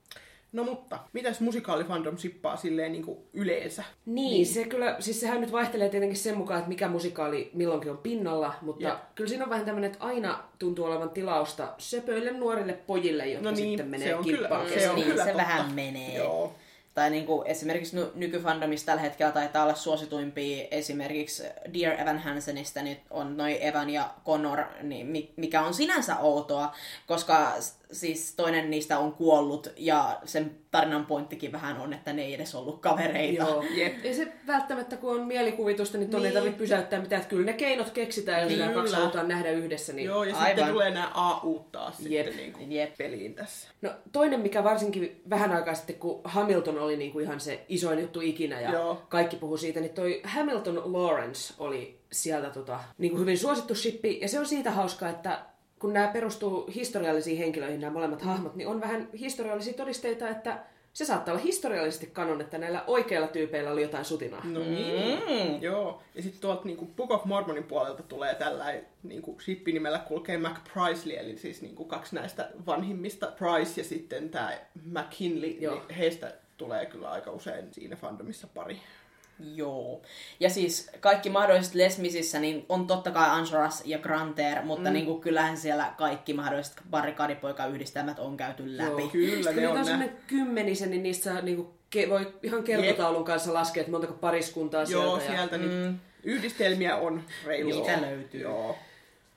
No 0.51 0.63
mutta, 0.63 0.99
mitäs 1.13 1.39
musikaalifandom 1.41 2.17
sippaa 2.17 2.55
silleen 2.57 2.91
niin 2.91 3.05
kuin 3.05 3.17
yleensä? 3.33 3.83
Niin, 4.05 4.31
niin, 4.31 4.45
se 4.45 4.63
kyllä, 4.65 4.95
siis 4.99 5.19
sehän 5.19 5.41
nyt 5.41 5.51
vaihtelee 5.51 5.89
tietenkin 5.89 6.17
sen 6.17 6.37
mukaan, 6.37 6.57
että 6.59 6.69
mikä 6.69 6.87
musikaali 6.87 7.51
milloinkin 7.53 7.91
on 7.91 7.97
pinnalla, 7.97 8.53
mutta 8.61 8.87
Jep. 8.87 8.97
kyllä 9.15 9.27
siinä 9.29 9.43
on 9.43 9.49
vähän 9.49 9.65
tämmöinen, 9.65 9.91
että 9.91 10.05
aina 10.05 10.43
tuntuu 10.59 10.85
olevan 10.85 11.09
tilausta 11.09 11.73
söpöille 11.77 12.31
nuorille 12.31 12.73
pojille, 12.73 13.27
jotka 13.27 13.49
No 13.49 13.55
niin, 13.55 13.67
sitten 13.69 13.87
menee 13.87 14.07
se 14.07 14.15
on 14.15 14.23
kyllä- 14.23 14.37
kimppaan 14.37 14.69
se 14.69 14.89
on 14.89 14.95
niin, 14.95 15.07
kyllä 15.07 15.23
se 15.23 15.29
totta. 15.31 15.43
vähän 15.47 15.73
menee. 15.73 16.15
Joo. 16.17 16.55
Tai 16.93 17.09
niin 17.09 17.25
kuin 17.25 17.47
esimerkiksi 17.47 17.95
ny- 17.95 18.11
nykyfandomissa 18.15 18.85
tällä 18.85 19.01
hetkellä 19.01 19.31
taitaa 19.31 19.63
olla 19.63 19.75
suosituimpia 19.75 20.67
esimerkiksi 20.71 21.43
Dear 21.73 22.01
Evan 22.01 22.19
Hansenista 22.19 22.81
nyt 22.81 22.99
on 23.09 23.37
noi 23.37 23.65
Evan 23.65 23.89
ja 23.89 24.09
Connor, 24.25 24.59
niin 24.83 25.07
mi- 25.07 25.33
mikä 25.35 25.61
on 25.61 25.73
sinänsä 25.73 26.17
outoa, 26.17 26.73
koska 27.07 27.53
siis 27.91 28.35
toinen 28.35 28.69
niistä 28.69 28.99
on 28.99 29.13
kuollut 29.13 29.67
ja 29.77 30.19
sen 30.25 30.55
tarinan 30.71 31.05
pointtikin 31.05 31.51
vähän 31.51 31.77
on, 31.81 31.93
että 31.93 32.13
ne 32.13 32.21
ei 32.21 32.33
edes 32.33 32.55
ollut 32.55 32.79
kavereita. 32.79 33.43
Joo. 33.43 33.63
Jep. 33.75 33.93
Ei 34.05 34.13
se 34.13 34.27
välttämättä, 34.47 34.97
kun 34.97 35.15
on 35.21 35.27
mielikuvitusta, 35.27 35.97
niin 35.97 36.09
tuonne 36.09 36.27
ei 36.27 36.33
Niin. 36.33 36.41
tarvitse 36.43 36.57
pysäyttää 36.63 37.01
mitään. 37.01 37.21
Että 37.21 37.29
kyllä 37.29 37.45
ne 37.45 37.53
keinot 37.53 37.89
keksitään, 37.89 38.41
jos 38.43 38.51
nämä 38.51 38.67
Kyllä. 38.71 38.81
kaksi 38.81 38.95
halutaan 38.95 39.27
nähdä 39.27 39.51
yhdessä. 39.51 39.93
Niin... 39.93 40.05
Joo, 40.05 40.23
ja 40.23 40.35
Aivan. 40.35 40.47
sitten 40.47 40.67
tulee 40.73 40.89
nämä 40.89 41.11
AU 41.13 41.59
taas 41.71 41.99
Jep. 41.99 42.25
sitten 42.25 42.37
niin 42.43 42.53
kuin 42.53 42.71
Jep. 42.71 42.97
peliin 42.97 43.33
tässä. 43.33 43.67
No 43.81 43.91
toinen, 44.11 44.39
mikä 44.39 44.63
varsinkin 44.63 45.21
vähän 45.29 45.51
aikaa 45.51 45.73
sitten, 45.75 45.95
kun 45.95 46.21
Hamilton 46.23 46.79
oli 46.79 46.97
niin 46.97 47.11
kuin 47.11 47.25
ihan 47.25 47.39
se 47.39 47.65
isoin 47.69 47.99
juttu 47.99 48.21
ikinä 48.21 48.61
ja 48.61 48.71
Joo. 48.71 49.01
kaikki 49.09 49.35
puhuu 49.35 49.57
siitä, 49.57 49.79
niin 49.79 49.93
toi 49.93 50.21
Hamilton 50.23 50.93
Lawrence 50.93 51.53
oli 51.59 51.99
sieltä 52.11 52.49
tota, 52.49 52.79
niin 52.97 53.11
kuin 53.11 53.21
hyvin 53.21 53.37
suosittu 53.37 53.75
shippi. 53.75 54.19
Ja 54.21 54.29
se 54.29 54.39
on 54.39 54.45
siitä 54.45 54.71
hauskaa, 54.71 55.09
että 55.09 55.39
kun 55.81 55.93
nämä 55.93 56.07
perustuu 56.07 56.69
historiallisiin 56.75 57.37
henkilöihin, 57.37 57.81
nämä 57.81 57.93
molemmat 57.93 58.21
hahmot, 58.21 58.55
niin 58.55 58.67
on 58.67 58.81
vähän 58.81 59.09
historiallisia 59.19 59.73
todisteita, 59.73 60.29
että 60.29 60.59
se 60.93 61.05
saattaa 61.05 61.33
olla 61.33 61.43
historiallisesti 61.43 62.07
kanon, 62.07 62.41
että 62.41 62.57
näillä 62.57 62.83
oikeilla 62.87 63.27
tyypeillä 63.27 63.71
oli 63.71 63.81
jotain 63.81 64.05
sutinaa. 64.05 64.41
No 64.45 64.59
niin, 64.59 65.19
mm. 65.19 65.61
joo. 65.61 66.01
Ja 66.15 66.21
sitten 66.21 66.41
tuolta 66.41 66.65
niinku 66.65 66.85
Book 66.85 67.11
of 67.11 67.25
Mormonin 67.25 67.63
puolelta 67.63 68.03
tulee 68.03 68.35
tällainen 68.35 68.85
niinku 69.03 69.37
shippi-nimellä 69.41 69.99
kulkee 69.99 70.37
Mac 70.37 70.57
Priceley, 70.73 71.17
eli 71.17 71.37
siis 71.37 71.61
niinku 71.61 71.85
kaksi 71.85 72.15
näistä 72.15 72.49
vanhimmista 72.65 73.27
Price 73.27 73.81
ja 73.81 73.85
sitten 73.85 74.29
tämä 74.29 74.51
McKinley, 74.85 75.49
Joo. 75.59 75.75
niin 75.75 75.95
heistä 75.97 76.33
tulee 76.57 76.85
kyllä 76.85 77.09
aika 77.09 77.31
usein 77.31 77.73
siinä 77.73 77.95
fandomissa 77.95 78.47
pari. 78.53 78.77
Joo. 79.55 80.01
Ja 80.39 80.49
siis 80.49 80.89
kaikki 80.99 81.29
mahdolliset 81.29 81.75
lesmisissä 81.75 82.39
niin 82.39 82.65
on 82.69 82.87
totta 82.87 83.11
kai 83.11 83.29
Ansoras 83.29 83.81
ja 83.85 83.99
Granter, 83.99 84.63
mutta 84.65 84.89
mm. 84.89 84.93
niin 84.93 85.05
kuin 85.05 85.21
kyllähän 85.21 85.57
siellä 85.57 85.93
kaikki 85.97 86.33
mahdolliset 86.33 86.73
barrikaadipoika-yhdistelmät 86.89 88.19
on 88.19 88.37
käyty 88.37 88.77
läpi. 88.77 89.01
Joo. 89.01 89.09
Kyllä, 89.09 89.43
Sitten 89.43 89.55
ne 89.55 89.67
on 89.67 89.77
on 89.77 89.99
nä- 89.99 90.09
kymmenisen, 90.27 90.89
niin 90.89 91.03
niistä 91.03 91.23
saa 91.23 91.41
niinku, 91.41 91.73
ke- 91.95 92.09
voi 92.09 92.33
ihan 92.43 92.63
kertotaulun 92.63 93.23
kanssa 93.23 93.53
laskea, 93.53 93.81
että 93.81 93.91
montako 93.91 94.13
pariskuntaa 94.13 94.83
Joo, 94.83 95.19
sieltä. 95.19 95.35
sieltä 95.35 95.57
mm. 95.57 95.99
yhdistelmiä 96.23 96.95
on 96.95 97.23
reilusti. 97.45 97.81
Niitä 97.81 98.01
löytyy. 98.01 98.41
Joo. 98.41 98.77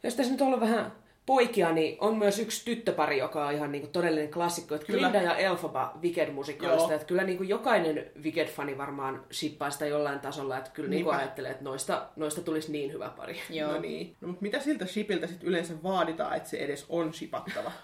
Jos 0.02 0.14
tässä 0.14 0.32
nyt 0.32 0.40
on 0.40 0.46
ollut 0.46 0.60
vähän 0.60 0.92
poikia, 1.26 1.72
niin 1.72 1.96
on 2.00 2.16
myös 2.16 2.38
yksi 2.38 2.64
tyttöpari, 2.64 3.18
joka 3.18 3.46
on 3.46 3.54
ihan 3.54 3.72
niinku 3.72 3.88
todellinen 3.88 4.30
klassikko. 4.30 4.74
Että 4.74 4.86
Kyllä. 4.86 5.00
Glinda 5.00 5.22
ja 5.22 5.36
Elphaba 5.36 5.98
Wicked-musikaalista. 6.02 6.88
Joo. 6.88 6.94
Että 6.94 7.06
kyllä 7.06 7.24
niinku 7.24 7.42
jokainen 7.42 8.10
Wicked-fani 8.22 8.78
varmaan 8.78 9.24
shippaa 9.32 9.70
sitä 9.70 9.86
jollain 9.86 10.20
tasolla. 10.20 10.58
Että 10.58 10.70
kyllä 10.70 10.88
niinku 10.88 11.10
Niinpä. 11.10 11.22
ajattelee, 11.22 11.50
että 11.50 11.64
noista, 11.64 12.06
noista 12.16 12.40
tulisi 12.40 12.72
niin 12.72 12.92
hyvä 12.92 13.12
pari. 13.16 13.40
Joo. 13.50 13.72
No 13.72 13.80
niin. 13.80 14.16
No, 14.20 14.28
mutta 14.28 14.42
mitä 14.42 14.60
siltä 14.60 14.86
shipiltä 14.86 15.26
sitten 15.26 15.48
yleensä 15.48 15.82
vaaditaan, 15.82 16.36
että 16.36 16.48
se 16.48 16.56
edes 16.56 16.86
on 16.88 17.14
shipattava? 17.14 17.72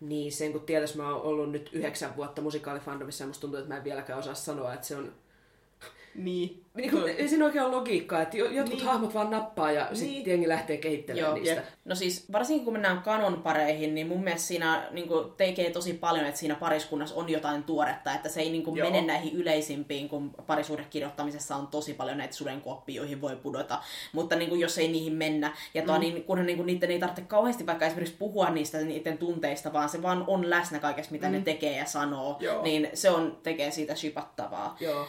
Niin, 0.00 0.32
sen 0.32 0.52
kun 0.52 0.60
tietäisi, 0.60 0.96
mä 0.96 1.14
oon 1.14 1.22
ollut 1.22 1.52
nyt 1.52 1.70
yhdeksän 1.72 2.16
vuotta 2.16 2.42
musikaalifandomissa 2.42 3.24
ja 3.24 3.28
musta 3.28 3.40
tuntuu, 3.40 3.58
että 3.58 3.68
mä 3.68 3.76
en 3.76 3.84
vieläkään 3.84 4.18
osaa 4.18 4.34
sanoa, 4.34 4.74
että 4.74 4.86
se 4.86 4.96
on 4.96 5.12
Niin. 6.14 6.58
Niin 6.74 6.90
kuin, 6.90 7.08
ei 7.08 7.28
siinä 7.28 7.44
oikein 7.44 7.64
ole 7.64 7.76
logiikkaa, 7.76 8.22
että 8.22 8.36
jo- 8.36 8.50
jotkut 8.50 8.78
Niin. 8.78 8.86
hahmot 8.86 9.14
vaan 9.14 9.30
nappaa 9.30 9.72
ja 9.72 9.80
niin. 9.84 9.90
Niin. 10.00 10.14
sitten 10.14 10.30
jengi 10.30 10.48
lähtee 10.48 10.76
kehittelemään 10.76 11.30
Joo, 11.30 11.38
niistä. 11.38 11.54
jep. 11.54 11.64
No 11.84 11.94
siis 11.94 12.32
varsinkin 12.32 12.64
kun 12.64 12.72
mennään 12.72 13.02
kanonpareihin, 13.02 13.94
niin 13.94 14.06
mun 14.06 14.24
mielestä 14.24 14.46
siinä 14.48 14.88
niin 14.90 15.08
kuin, 15.08 15.32
tekee 15.36 15.70
tosi 15.70 15.92
paljon, 15.94 16.26
että 16.26 16.40
siinä 16.40 16.54
pariskunnassa 16.54 17.14
on 17.14 17.28
jotain 17.28 17.62
tuoretta, 17.64 18.14
että 18.14 18.28
se 18.28 18.40
ei 18.40 18.50
niin 18.50 18.62
kuin, 18.64 18.76
Joo. 18.76 18.90
mene 18.90 19.06
näihin 19.06 19.32
yleisimpiin, 19.34 20.08
kun 20.08 20.30
parisuhdekirjoittamisessa 20.46 21.56
on 21.56 21.66
tosi 21.66 21.94
paljon 21.94 22.18
näitä 22.18 22.34
sudenkuoppia, 22.34 22.96
joihin 22.96 23.20
voi 23.20 23.36
pudota, 23.36 23.78
mutta 24.12 24.36
niin 24.36 24.48
kuin, 24.48 24.60
jos 24.60 24.78
ei 24.78 24.88
niihin 24.88 25.12
mennä, 25.14 25.56
ja 25.74 25.82
tuo, 25.82 25.94
mm. 25.94 26.00
niin, 26.00 26.24
kunhan 26.24 26.46
niin 26.46 26.56
kuin, 26.56 26.66
niiden 26.66 26.90
ei 26.90 26.98
tarvitse 26.98 27.22
kauheasti 27.22 27.66
vaikka 27.66 27.86
esimerkiksi 27.86 28.16
puhua 28.18 28.50
niistä 28.50 28.78
niiden 28.78 29.18
tunteista, 29.18 29.72
vaan 29.72 29.88
se 29.88 30.02
vaan 30.02 30.24
on 30.26 30.50
läsnä 30.50 30.78
kaikessa, 30.78 31.12
mitä 31.12 31.26
mm. 31.26 31.32
ne 31.32 31.40
tekee 31.40 31.76
ja 31.76 31.84
sanoo, 31.86 32.36
Joo. 32.40 32.62
niin 32.62 32.88
se 32.94 33.10
on, 33.10 33.38
tekee 33.42 33.70
siitä 33.70 33.94
shipattavaa. 33.94 34.76
Joo. 34.80 35.06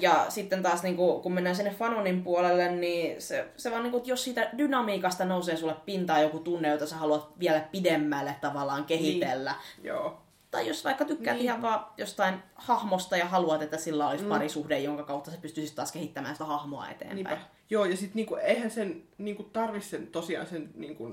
Ja 0.00 0.26
sitten 0.28 0.62
taas 0.62 0.82
niin 0.82 0.96
kuin, 0.96 1.22
kun 1.22 1.32
mennään 1.32 1.56
sinne 1.56 1.70
fanonin 1.70 2.22
puolelle, 2.22 2.72
niin 2.72 3.22
se, 3.22 3.48
se 3.56 3.70
vaan 3.70 3.82
niin 3.82 3.90
kuin, 3.90 3.98
että 3.98 4.10
jos 4.10 4.24
siitä 4.24 4.50
dynamiikasta 4.58 5.24
nousee 5.24 5.56
sulle 5.56 5.76
pintaan 5.86 6.22
joku 6.22 6.38
tunne, 6.38 6.68
jota 6.68 6.86
sä 6.86 6.96
haluat 6.96 7.38
vielä 7.38 7.60
pidemmälle 7.60 8.36
tavallaan 8.40 8.84
kehitellä. 8.84 9.54
Niin. 9.76 9.86
Joo. 9.86 10.22
Tai 10.50 10.68
jos 10.68 10.84
vaikka 10.84 11.04
tykkäät 11.04 11.36
niin. 11.36 11.44
ihan 11.44 11.62
vaan 11.62 11.86
jostain 11.96 12.34
hahmosta 12.54 13.16
ja 13.16 13.26
haluat, 13.26 13.62
että 13.62 13.76
sillä 13.76 14.08
olisi 14.08 14.24
mm. 14.24 14.28
parisuhde, 14.28 14.78
jonka 14.78 15.02
kautta 15.02 15.30
sä 15.30 15.36
pystyisit 15.42 15.76
taas 15.76 15.92
kehittämään 15.92 16.34
sitä 16.34 16.44
hahmoa 16.44 16.88
eteenpäin. 16.88 17.14
Niinpä. 17.14 17.38
Joo, 17.70 17.84
ja 17.84 17.96
sitten 17.96 18.16
niinku, 18.16 18.34
eihän 18.34 18.70
sen 18.70 19.02
niinku, 19.18 19.42
tarvi 19.42 19.80
sen 19.80 20.06
tosiaan 20.06 20.46
sen 20.46 20.70
niinku, 20.74 21.12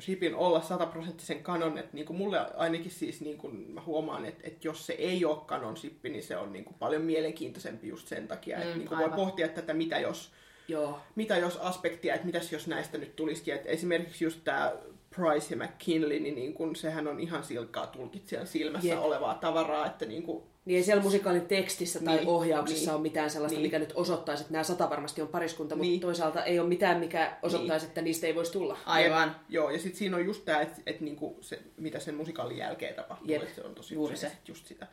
shipin 0.00 0.34
olla 0.34 0.60
sataprosenttisen 0.60 1.42
kanon, 1.42 1.78
että 1.78 1.90
niinku, 1.92 2.12
mulle 2.12 2.40
ainakin 2.56 2.90
siis 2.90 3.20
niinku, 3.20 3.48
mä 3.48 3.80
huomaan, 3.86 4.24
että, 4.24 4.42
että 4.46 4.68
jos 4.68 4.86
se 4.86 4.92
ei 4.92 5.24
ole 5.24 5.38
kanon 5.46 5.76
shippi, 5.76 6.08
niin 6.08 6.22
se 6.22 6.36
on 6.36 6.52
niinku, 6.52 6.72
paljon 6.78 7.02
mielenkiintoisempi 7.02 7.88
just 7.88 8.08
sen 8.08 8.28
takia, 8.28 8.56
että 8.58 8.68
Mm, 8.72 8.78
niinku, 8.78 8.94
voi 8.96 9.04
aivan. 9.04 9.16
pohtia 9.16 9.48
tätä, 9.48 9.74
mitä 9.74 9.98
jos, 9.98 10.32
Joo. 10.68 10.98
mitä 11.14 11.36
jos 11.36 11.56
aspektia, 11.56 12.14
että 12.14 12.26
mitäs 12.26 12.52
jos 12.52 12.66
näistä 12.66 12.98
nyt 12.98 13.16
tulisikin, 13.16 13.54
että 13.54 13.68
esimerkiksi 13.68 14.24
just 14.24 14.40
tämä 14.44 14.72
Price 15.16 15.54
ja 15.54 15.64
McKinley, 15.64 16.20
niin, 16.20 16.34
niin 16.34 16.54
kun, 16.54 16.76
sehän 16.76 17.08
on 17.08 17.20
ihan 17.20 17.44
silkkaa 17.44 17.86
tulkitsijan 17.86 18.46
silmässä 18.46 18.88
Jep. 18.88 18.98
olevaa 18.98 19.34
tavaraa, 19.34 19.86
että 19.86 20.06
niin 20.06 20.22
kuin, 20.22 20.44
Niin 20.68 20.76
ei 20.76 20.82
siellä 20.82 21.02
musikaalin 21.02 21.46
tekstissä 21.46 22.00
tai 22.00 22.16
Niin, 22.16 22.28
ohjauksessa 22.28 22.90
niin, 22.90 22.94
ole 22.94 23.02
mitään 23.02 23.30
sellaista, 23.30 23.58
niin. 23.58 23.66
mikä 23.66 23.78
nyt 23.78 23.92
osoittaisi, 23.94 24.40
että 24.40 24.52
nämä 24.52 24.64
sata 24.64 24.90
varmasti 24.90 25.22
on 25.22 25.28
pariskunta, 25.28 25.76
mutta 25.76 25.88
Niin. 25.88 26.00
toisaalta 26.00 26.44
ei 26.44 26.58
ole 26.58 26.68
mitään, 26.68 27.00
mikä 27.00 27.36
osoittaisi, 27.42 27.86
että 27.86 28.02
niistä 28.02 28.26
ei 28.26 28.34
voisi 28.34 28.52
tulla. 28.52 28.78
Aivan. 28.86 29.28
Jep, 29.28 29.36
joo, 29.48 29.70
ja 29.70 29.78
sitten 29.78 29.98
siinä 29.98 30.16
on 30.16 30.24
just 30.24 30.44
tämä, 30.44 30.60
että 30.60 30.80
et 30.86 31.00
niinku 31.00 31.38
se, 31.40 31.58
mitä 31.76 31.98
sen 31.98 32.14
musikaalin 32.14 32.56
jälkeen 32.56 32.94
tapahtuu, 32.94 33.28
Jep, 33.28 33.42
että 33.42 33.54
se 33.54 33.62
on 33.62 33.74
tosi 33.74 33.94
juuri 33.94 34.16
se. 34.16 34.28
sit 34.28 34.48
just 34.48 34.66
sitä. 34.66 34.86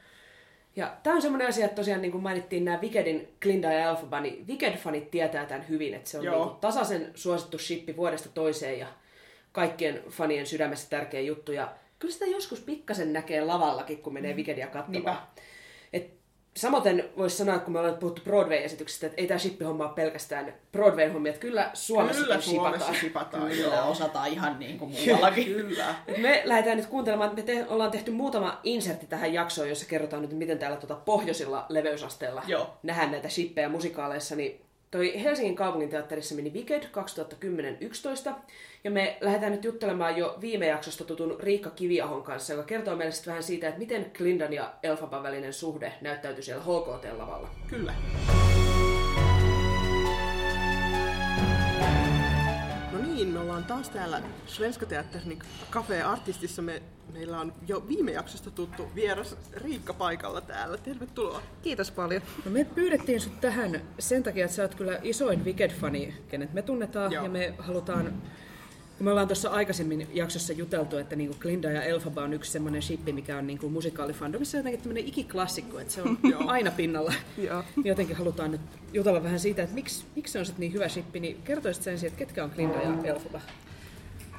Ja 0.75 0.97
tämä 1.03 1.15
on 1.15 1.21
semmoinen 1.21 1.47
asia, 1.47 1.65
että 1.65 1.75
tosiaan 1.75 2.01
niin 2.01 2.11
kuin 2.11 2.23
mainittiin 2.23 2.65
nämä 2.65 2.79
Wickedin 2.81 3.27
Glinda 3.41 3.73
ja 3.73 3.89
Elphaba, 3.89 4.21
niin 4.21 4.45
Wicked-fanit 4.47 5.09
tietää 5.11 5.45
tämän 5.45 5.69
hyvin, 5.69 5.93
että 5.93 6.09
se 6.09 6.17
on 6.19 6.25
Joo. 6.25 6.35
niin 6.35 6.49
kuin 6.49 6.59
tasaisen 6.59 7.11
suosittu 7.15 7.57
shippi 7.57 7.97
vuodesta 7.97 8.29
toiseen 8.29 8.79
ja 8.79 8.87
kaikkien 9.51 10.03
fanien 10.09 10.45
sydämessä 10.45 10.89
tärkeä 10.89 11.21
juttu. 11.21 11.51
Ja 11.51 11.73
kyllä 11.99 12.13
sitä 12.13 12.25
joskus 12.25 12.59
pikkasen 12.59 13.13
näkee 13.13 13.41
lavallakin, 13.41 13.97
kun 13.97 14.13
menee 14.13 14.33
Wickedia 14.33 14.67
katsomaan. 14.67 14.91
Niinpä. 14.91 15.17
Samoin 16.57 17.03
voisi 17.17 17.37
sanoa, 17.37 17.59
kun 17.59 17.73
me 17.73 17.79
ollaan 17.79 17.97
puhuttu 17.97 18.21
Broadway-esityksistä, 18.21 19.05
että 19.07 19.21
ei 19.21 19.27
tämä 19.27 19.37
shippi-homma 19.37 19.83
ole 19.85 19.93
pelkästään 19.93 20.53
Broadway-hommia, 20.71 21.29
että 21.29 21.39
kyllä 21.41 21.69
Suomessa 21.73 22.21
Kyllä 22.21 22.41
Suomessa 22.41 22.77
shipataan. 22.85 22.95
shipataan, 22.99 23.47
Kyllä 23.47 23.75
joo. 23.75 23.89
osataan 23.91 24.27
ihan 24.27 24.59
niin 24.59 24.79
kuin 24.79 24.91
muuallakin. 24.91 25.45
Kyllä. 25.45 25.95
Me 26.17 26.41
lähdetään 26.45 26.77
nyt 26.77 26.85
kuuntelemaan, 26.85 27.29
että 27.29 27.41
me 27.41 27.45
te- 27.59 27.65
ollaan 27.69 27.91
tehty 27.91 28.11
muutama 28.11 28.59
insertti 28.63 29.05
tähän 29.07 29.33
jaksoon, 29.33 29.69
jossa 29.69 29.85
kerrotaan 29.85 30.21
nyt, 30.21 30.31
miten 30.33 30.59
täällä 30.59 30.77
tuota 30.77 30.95
pohjoisilla 30.95 31.65
leveysasteella 31.69 32.43
Joo. 32.47 32.77
nähdään 32.83 33.11
näitä 33.11 33.29
shippejä 33.29 33.69
musikaaleissa. 33.69 34.35
Niin 34.35 34.64
toi 34.95 35.23
Helsingin 35.23 35.55
kaupunginteatterissa 35.55 36.35
meni 36.35 36.53
Wicked 36.53 36.83
2010-11, 36.83 38.33
ja 38.83 38.91
me 38.91 39.17
lähdetään 39.21 39.51
nyt 39.51 39.63
juttelemaan 39.63 40.17
jo 40.17 40.37
viime 40.41 40.67
jaksosta 40.67 41.03
tutun 41.03 41.35
Riikka 41.39 41.69
Kiviahon 41.69 42.23
kanssa, 42.23 42.53
joka 42.53 42.65
kertoo 42.65 42.95
meille 42.95 43.13
vähän 43.27 43.43
siitä, 43.43 43.67
että 43.67 43.79
miten 43.79 44.11
Glindan 44.17 44.53
ja 44.53 44.73
Elfaban 44.83 45.23
välinen 45.23 45.53
suhde 45.53 45.93
näyttäytyi 46.01 46.43
siellä 46.43 46.63
HKT-lavalla. 46.63 47.49
Kyllä. 47.69 47.93
Niin, 53.15 53.27
me 53.27 53.39
ollaan 53.39 53.63
taas 53.63 53.89
täällä 53.89 54.21
Svenska 54.47 54.85
Teatterin 54.85 55.39
Cafe 55.71 56.01
Artistissa. 56.01 56.61
Me, 56.61 56.81
meillä 57.13 57.39
on 57.39 57.53
jo 57.67 57.87
viime 57.87 58.11
jaksosta 58.11 58.51
tuttu 58.51 58.91
vieras 58.95 59.37
Riikka 59.53 59.93
paikalla 59.93 60.41
täällä. 60.41 60.77
Tervetuloa. 60.77 61.41
Kiitos 61.61 61.91
paljon. 61.91 62.21
No 62.45 62.51
me 62.51 62.63
pyydettiin 62.63 63.21
sut 63.21 63.41
tähän 63.41 63.81
sen 63.99 64.23
takia, 64.23 64.45
että 64.45 64.55
sä 64.55 64.61
oot 64.61 64.75
kyllä 64.75 64.99
isoin 65.03 65.45
Wicked-fani, 65.45 66.13
kenet 66.27 66.53
me 66.53 66.61
tunnetaan, 66.61 67.11
Joo. 67.11 67.23
ja 67.23 67.29
me 67.29 67.53
halutaan, 67.57 68.05
kun 68.05 68.21
me 68.99 69.11
ollaan 69.11 69.27
tuossa 69.27 69.49
aikaisemmin 69.49 70.07
jaksossa 70.13 70.53
juteltu, 70.53 70.97
että 70.97 71.15
niinku 71.15 71.35
Glinda 71.39 71.71
ja 71.71 71.83
Elfaba 71.83 72.23
on 72.23 72.33
yksi 72.33 72.51
semmoinen 72.51 72.81
shippi, 72.81 73.13
mikä 73.13 73.37
on 73.37 73.47
niinku 73.47 73.69
musikaalifandomissa 73.69 74.57
jotenkin 74.57 74.81
tämmöinen 74.81 75.05
ikiklassikko, 75.05 75.79
että 75.79 75.93
se 75.93 76.01
on 76.01 76.17
aina 76.47 76.71
pinnalla. 76.71 77.13
Joo. 77.37 77.63
Niin 77.75 77.85
Jotenkin 77.85 78.15
halutaan 78.15 78.51
nyt 78.51 78.61
jutella 78.93 79.23
vähän 79.23 79.39
siitä, 79.39 79.63
että 79.63 79.75
miksi, 79.75 80.05
miksi 80.15 80.33
se 80.33 80.39
on 80.39 80.45
sitten 80.45 80.59
niin 80.59 80.73
hyvä 80.73 80.87
shippi, 80.87 81.19
niin 81.19 81.41
kertoisit 81.43 81.83
sen 81.83 81.99
sijaan, 81.99 82.11
että 82.13 82.19
ketkä 82.19 82.43
on 82.43 82.51
Glinda 82.55 82.81
ja 82.81 82.93
Elfaba? 83.03 83.41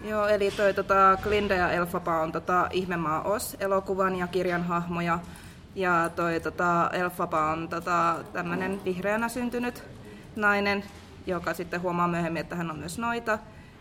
Joo, 0.05 0.29
eli 0.29 0.51
toi 0.51 0.75
tota, 0.75 1.19
Glinda 1.23 1.55
ja 1.55 1.71
Elfaba 1.71 2.21
on 2.21 2.33
tota, 2.33 2.69
Ihmemaa 2.73 3.23
Os 3.23 3.57
elokuvan 3.61 4.17
ja 4.17 4.27
kirjan 4.27 4.65
hahmoja. 4.65 5.19
Ja 5.75 6.11
toi 6.17 6.41
tota, 6.41 6.91
Elfaba 6.93 7.51
on 7.53 7.69
tota, 7.69 8.17
tämmöinen 8.33 8.85
vihreänä 8.85 9.29
syntynyt 9.29 9.83
nainen, 10.37 10.85
joka 11.27 11.55
sitten 11.55 11.83
huomaa 11.83 12.09
myöhemmin, 12.09 12.41
että 12.41 12.57
hän 12.57 12.71
on 12.71 12.79
myös 12.79 12.99
noita. 12.99 13.39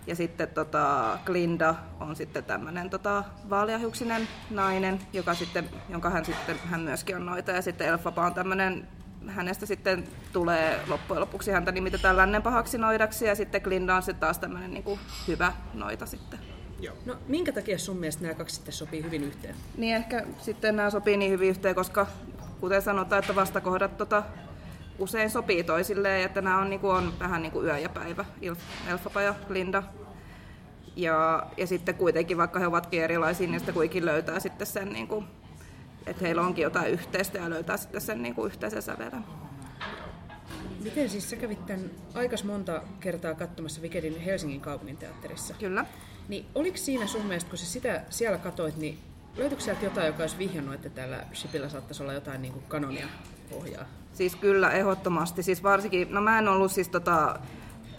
Ja 0.07 0.15
sitten 0.15 0.47
tota, 0.47 1.17
Glinda 1.25 1.75
on 1.99 2.15
sitten 2.15 2.43
tämmöinen 2.43 2.89
tota, 2.89 3.23
vaaleahiuksinen 3.49 4.27
nainen, 4.49 4.99
joka 5.13 5.33
sitten, 5.33 5.69
jonka 5.89 6.09
hän, 6.09 6.25
sitten, 6.25 6.55
hän 6.65 6.81
myöskin 6.81 7.15
on 7.15 7.25
noita. 7.25 7.51
Ja 7.51 7.61
sitten 7.61 7.87
Elfaba 7.87 8.25
on 8.25 8.33
tämmöinen 8.33 8.87
hänestä 9.27 9.65
sitten 9.65 10.03
tulee 10.33 10.79
loppujen 10.87 11.21
lopuksi 11.21 11.51
häntä 11.51 11.71
nimitetään 11.71 12.17
lännen 12.17 12.41
pahaksi 12.41 12.77
noidaksi 12.77 13.25
ja 13.25 13.35
sitten 13.35 13.61
Glinda 13.61 13.95
on 13.95 14.03
sitten 14.03 14.19
taas 14.19 14.39
tämmöinen 14.39 14.73
niin 14.73 14.83
kuin 14.83 14.99
hyvä 15.27 15.53
noita 15.73 16.05
sitten. 16.05 16.39
Joo. 16.79 16.95
No 17.05 17.15
minkä 17.27 17.51
takia 17.51 17.77
sun 17.77 17.97
mielestä 17.97 18.21
nämä 18.21 18.33
kaksi 18.33 18.55
sitten 18.55 18.73
sopii 18.73 19.03
hyvin 19.03 19.23
yhteen? 19.23 19.55
Niin 19.77 19.95
ehkä 19.95 20.25
sitten 20.39 20.75
nämä 20.75 20.89
sopii 20.89 21.17
niin 21.17 21.31
hyvin 21.31 21.49
yhteen, 21.49 21.75
koska 21.75 22.07
kuten 22.59 22.81
sanotaan, 22.81 23.19
että 23.19 23.35
vastakohdat 23.35 23.97
tota, 23.97 24.23
usein 24.99 25.29
sopii 25.29 25.63
toisilleen, 25.63 26.25
että 26.25 26.41
nämä 26.41 26.61
on, 26.61 26.69
niin 26.69 26.79
kuin, 26.79 26.95
on 26.95 27.13
vähän 27.19 27.41
niin 27.41 27.51
kuin 27.51 27.65
yö 27.65 27.77
ja 27.77 27.89
päivä, 27.89 28.25
Elfaba 28.87 29.21
ja 29.21 29.35
Glinda. 29.47 29.83
Ja, 30.95 31.47
ja 31.57 31.67
sitten 31.67 31.95
kuitenkin, 31.95 32.37
vaikka 32.37 32.59
he 32.59 32.67
ovatkin 32.67 33.03
erilaisia, 33.03 33.47
niin 33.47 33.59
sitten 33.59 33.73
kuitenkin 33.73 34.05
löytää 34.05 34.39
sitten 34.39 34.67
sen, 34.67 34.93
niin 34.93 35.07
kuin, 35.07 35.25
että 36.05 36.25
heillä 36.25 36.41
onkin 36.41 36.63
jotain 36.63 36.91
yhteistä 36.91 37.37
ja 37.37 37.49
löytää 37.49 37.77
sitten 37.77 38.01
sen 38.01 38.21
niin 38.21 38.35
kuin 38.35 38.51
yhteisen 38.51 38.81
sävelen. 38.81 39.25
Miten 40.83 41.09
siis 41.09 41.29
sä 41.29 41.35
kävit 41.35 41.65
tämän 41.65 41.91
aikas 42.13 42.43
monta 42.43 42.81
kertaa 42.99 43.35
katsomassa 43.35 43.81
Wickedin 43.81 44.19
Helsingin 44.19 44.61
kaupunginteatterissa? 44.61 45.53
Kyllä. 45.53 45.85
Niin 46.27 46.45
oliko 46.55 46.77
siinä 46.77 47.07
sun 47.07 47.25
mielestä, 47.25 47.49
kun 47.49 47.57
sä 47.57 47.65
sitä 47.65 48.03
siellä 48.09 48.37
katoit, 48.37 48.77
niin 48.77 48.99
löytyykö 49.37 49.63
sieltä 49.63 49.85
jotain, 49.85 50.07
joka 50.07 50.23
olisi 50.23 50.37
vihjannut, 50.37 50.75
että 50.75 50.89
täällä 50.89 51.17
Shipillä 51.33 51.69
saattaisi 51.69 52.03
olla 52.03 52.13
jotain 52.13 52.41
niin 52.41 52.53
kuin 52.53 52.65
kanonia 52.67 53.07
pohjaa? 53.49 53.85
Siis 54.13 54.35
kyllä, 54.35 54.71
ehdottomasti. 54.71 55.43
Siis 55.43 55.63
varsinkin, 55.63 56.07
no 56.11 56.21
mä 56.21 56.39
en 56.39 56.47
ollut 56.47 56.71
siis 56.71 56.89
tota, 56.89 57.39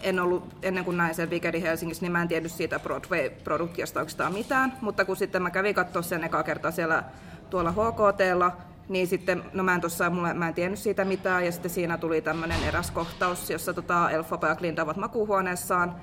en 0.03 0.21
ollut, 0.21 0.57
ennen 0.63 0.85
kuin 0.85 0.97
näin 0.97 1.15
sen 1.15 1.31
Wickedi 1.31 1.63
Helsingissä, 1.63 2.05
niin 2.05 2.13
mä 2.13 2.23
en 2.23 2.29
tiennyt 2.29 2.53
siitä 2.53 2.79
Broadway-produktiosta 2.79 4.01
oikeastaan 4.01 4.33
mitään, 4.33 4.73
mutta 4.81 5.05
kun 5.05 5.17
sitten 5.17 5.43
mä 5.43 5.51
kävin 5.51 5.75
katsoa 5.75 6.03
sen 6.03 6.25
eka 6.25 6.43
kertaa 6.43 6.71
siellä 6.71 7.05
tuolla 7.51 7.71
HKTlla, 7.73 8.57
niin 8.89 9.07
sitten, 9.07 9.43
no 9.53 9.63
mä 9.63 9.75
en 9.75 9.81
tossa, 9.81 10.11
mulle, 10.11 10.35
mä 10.35 10.49
en 10.49 10.55
tiennyt 10.55 10.81
siitä 10.81 11.05
mitään, 11.05 11.45
ja 11.45 11.53
sitten 11.53 11.71
siinä 11.71 11.99
tuli 11.99 12.21
tämmöinen 12.21 12.65
eräs 12.65 12.91
kohtaus, 12.91 13.51
jossa 13.51 13.75
tota 13.75 14.11
Elfaba 14.11 14.49
ja 14.49 14.57
Glinda 14.57 14.83
ovat 14.83 14.97
makuuhuoneessaan, 14.97 15.97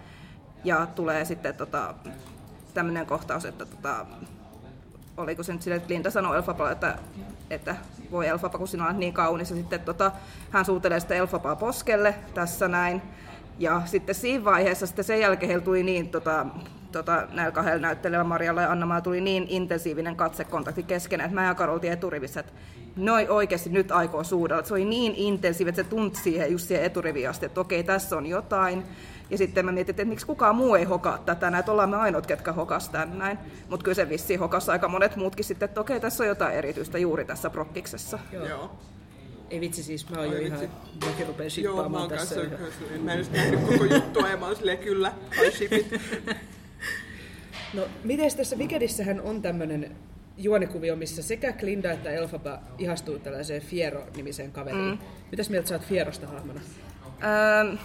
ja 0.64 0.86
tulee 0.86 1.26
sitten 1.26 1.56
tota, 1.56 1.94
tämmöinen 2.74 3.06
kohtaus, 3.06 3.46
että 3.46 3.66
tota, 3.66 4.06
oliko 5.18 5.44
se 5.44 5.54
nyt 5.54 5.62
sille, 5.62 5.76
että 5.76 5.94
Linda 5.94 6.12
sanoi 6.12 6.38
Elfaballe, 6.38 6.72
että, 6.72 6.98
että 7.50 7.76
voi 8.12 8.28
Elfaba, 8.28 8.58
kun 8.58 8.68
sinä 8.68 8.86
olet 8.86 8.98
niin 8.98 9.14
kaunis. 9.14 9.50
Ja 9.50 9.56
sitten 9.56 9.80
tota, 9.80 10.12
hän 10.52 10.66
suutelee 10.66 11.00
sitä 11.00 11.16
Elfabaa 11.16 11.56
poskelle 11.56 12.16
tässä 12.34 12.68
näin. 12.68 13.02
Ja 13.60 13.82
sitten 13.86 14.16
siinä 14.16 14.44
vaiheessa, 14.44 14.88
sitten 14.88 15.06
sen 15.06 15.20
jälkeen 15.20 15.48
heillä 15.48 15.66
tuli 15.66 15.84
niin, 15.84 16.10
tota, 16.10 16.46
tota, 16.92 17.28
näillä 17.32 17.52
kahdella 17.52 17.80
näyttelijällä, 17.80 18.24
Marjalla 18.24 18.62
ja 18.62 18.72
anna 18.72 19.02
tuli 19.02 19.22
niin 19.22 19.46
intensiivinen 19.50 20.16
katsekontakti 20.16 20.84
keskenään, 20.84 21.30
että 21.30 21.42
mä 21.42 21.48
ja 21.48 21.56
Karol 21.56 21.80
eturivissä, 21.84 22.40
että 22.40 22.54
noi 22.96 23.28
oikeasti 23.30 23.70
nyt 23.70 23.92
aikoo 23.92 24.24
suudella. 24.24 24.64
Se 24.64 24.74
oli 24.74 24.86
niin 24.86 25.14
intensiivinen, 25.16 25.80
että 25.80 25.84
se 25.84 25.90
tunti 25.90 26.20
siihen 26.20 26.52
just 26.52 26.68
siihen 26.68 26.86
eturiviin 26.86 27.30
asti, 27.30 27.46
että 27.46 27.62
okei, 27.62 27.84
tässä 27.84 28.18
on 28.18 28.26
jotain. 28.26 28.84
Ja 29.30 29.38
sitten 29.38 29.66
mä 29.66 29.72
mietin, 29.72 29.94
että 29.94 30.06
miksi 30.06 30.26
kukaan 30.26 30.56
muu 30.56 30.76
ei 30.76 30.84
hokaa 30.84 31.18
tätä, 31.18 31.50
näitä 31.50 31.72
ollaan 31.72 31.90
me 31.90 31.98
ainoat, 31.98 32.28
ketkä 32.28 32.52
hokas 32.52 32.90
tän 32.90 33.18
näin. 33.18 33.38
Mutta 33.70 33.84
kyllä 33.84 33.96
se 33.96 34.10
vissiin 34.10 34.40
hokas 34.40 34.70
aika 34.70 34.88
monet 34.88 35.16
muutkin 35.16 35.46
sitten, 35.46 35.66
että 35.70 35.82
okei, 35.82 36.00
tässä 36.00 36.24
on 36.24 36.28
jotain 36.28 36.56
erityistä 36.56 36.98
juuri 36.98 37.26
tässä 37.26 37.50
prokkiksessa. 37.50 38.20
Joo. 38.32 38.46
Joo. 38.46 38.72
Ei 39.50 39.62
vitsi 39.62 39.84
siis, 39.84 40.10
mä 40.10 40.18
oon 40.18 40.26
jo 40.28 40.38
Ai 40.38 40.46
ihan, 40.46 40.60
vitsi. 40.60 40.76
mäkin 41.06 41.28
rupean 41.28 41.38
Joo, 41.38 41.46
mä 41.46 41.50
shippaamaan 41.50 42.02
oon 42.02 42.10
tässä. 42.10 42.36
kanssa, 42.36 42.58
kanssa, 42.58 42.82
mä 43.04 43.12
en 43.12 43.18
edes 43.18 43.32
nähnyt 43.32 43.60
koko 43.60 43.86
juttua 43.86 44.30
ja 44.30 44.38
mä 44.38 44.46
oon 44.46 44.56
silleen 44.56 44.78
kyllä, 44.78 45.14
I 45.48 45.52
ship 45.52 45.74
it. 45.74 45.88
No, 47.74 47.84
miten 48.04 48.38
tässä 48.38 48.56
Wickedissähän 48.56 49.22
on 49.22 49.42
tämmönen 49.42 49.96
juonikuvio, 50.38 50.96
missä 50.96 51.22
sekä 51.22 51.54
Glinda 51.54 51.92
että 51.92 52.12
Elphaba 52.12 52.60
ihastuu 52.78 53.20
tällaiseen 53.20 53.62
Fiero-nimiseen 53.62 54.52
kaveriin. 54.52 54.86
Mm. 54.86 54.98
Mitäs 55.32 55.50
mieltä 55.50 55.70
sä 55.70 55.76
oot 55.76 55.84
Fierosta 55.86 56.28
hahmona? 56.28 56.62
Öö, 57.24 57.76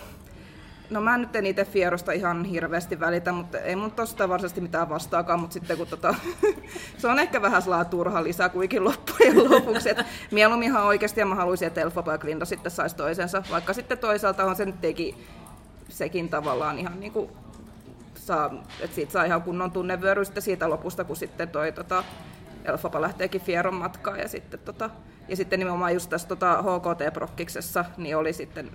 no 0.90 1.00
mä 1.00 1.18
nyt 1.18 1.36
en 1.36 1.46
itse 1.46 1.64
Fierosta 1.64 2.12
ihan 2.12 2.44
hirveästi 2.44 3.00
välitä, 3.00 3.32
mutta 3.32 3.58
ei 3.58 3.76
mun 3.76 3.90
tosta 3.90 4.28
varsinaisesti 4.28 4.60
mitään 4.60 4.88
vastaakaan, 4.88 5.40
mutta 5.40 5.54
sitten 5.54 5.76
kun 5.76 5.86
tota, 5.86 6.14
se 6.98 7.08
on 7.08 7.18
ehkä 7.18 7.42
vähän 7.42 7.62
sellainen 7.62 7.90
turha 7.90 8.24
lisä 8.24 8.48
kuitenkin 8.48 8.84
loppujen 8.84 9.50
lopuksi. 9.50 9.90
Et 9.90 9.98
mieluummin 10.30 10.68
ihan 10.68 10.84
oikeasti 10.84 11.20
ja 11.20 11.26
mä 11.26 11.34
haluaisin, 11.34 11.68
että 11.68 11.80
Elfaba 11.80 12.12
ja 12.12 12.18
Glinda 12.18 12.44
sitten 12.44 12.72
saisi 12.72 12.96
toisensa, 12.96 13.42
vaikka 13.50 13.72
sitten 13.72 13.98
toisaalta 13.98 14.44
on 14.44 14.56
se 14.56 14.64
nyt 14.64 14.80
teki 14.80 15.26
sekin 15.88 16.28
tavallaan 16.28 16.78
ihan 16.78 17.00
niin 17.00 17.12
kuin 17.12 17.30
saa, 18.14 18.64
että 18.80 18.94
siitä 18.94 19.12
saa 19.12 19.24
ihan 19.24 19.42
kunnon 19.42 19.70
tunnevyöry 19.70 20.24
sitten 20.24 20.42
siitä 20.42 20.70
lopusta, 20.70 21.04
kun 21.04 21.16
sitten 21.16 21.48
toi 21.48 21.72
tota, 21.72 22.04
Elfaba 22.64 23.00
lähteekin 23.00 23.40
Fieron 23.40 23.74
matkaan 23.74 24.18
ja 24.18 24.28
sitten, 24.28 24.60
tota, 24.60 24.90
ja 25.28 25.36
sitten 25.36 25.58
nimenomaan 25.58 25.94
just 25.94 26.10
tässä 26.10 26.28
tota, 26.28 26.62
HKT-prokkiksessa 26.62 27.84
niin 27.96 28.16
oli 28.16 28.32
sitten 28.32 28.70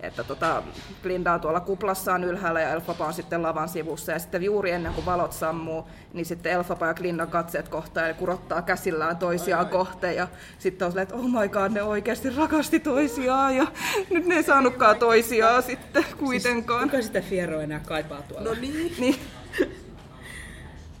että 0.00 0.24
tota, 0.24 0.62
Glinda 1.02 1.32
on 1.32 1.40
tuolla 1.40 1.60
kuplassaan 1.60 2.24
ylhäällä 2.24 2.60
ja 2.60 2.70
Elfaba 2.70 3.06
on 3.06 3.14
sitten 3.14 3.42
lavan 3.42 3.68
sivussa. 3.68 4.12
Ja 4.12 4.18
sitten 4.18 4.42
juuri 4.42 4.70
ennen 4.70 4.94
kuin 4.94 5.06
valot 5.06 5.32
sammuu, 5.32 5.84
niin 6.12 6.26
sitten 6.26 6.52
Elfaba 6.52 6.86
ja 6.86 6.94
Glindan 6.94 7.28
katseet 7.28 7.68
kohtaa 7.68 8.06
ja 8.06 8.14
kurottaa 8.14 8.62
käsillään 8.62 9.16
toisiaan 9.16 9.68
kohteen. 9.68 10.16
Ja 10.16 10.28
sitten 10.58 10.86
on 10.86 10.92
silleen, 10.92 11.02
että 11.02 11.14
oh 11.14 11.24
my 11.24 11.48
god, 11.48 11.72
ne 11.72 11.82
oikeasti 11.82 12.30
rakasti 12.30 12.80
toisiaan 12.80 13.56
ja 13.56 13.66
nyt 14.10 14.26
ne 14.26 14.34
ei 14.34 14.42
saanutkaan 14.42 14.96
toisiaan 14.96 15.62
sitten 15.62 16.04
kuitenkaan. 16.18 16.90
Kuka 16.90 17.02
sitä 17.02 17.20
Fieroa 17.20 17.62
enää 17.62 17.80
kaipaa 17.80 18.22
tuolla? 18.22 18.48
No 18.48 18.56
niin. 18.60 18.96
Niin. 19.00 19.16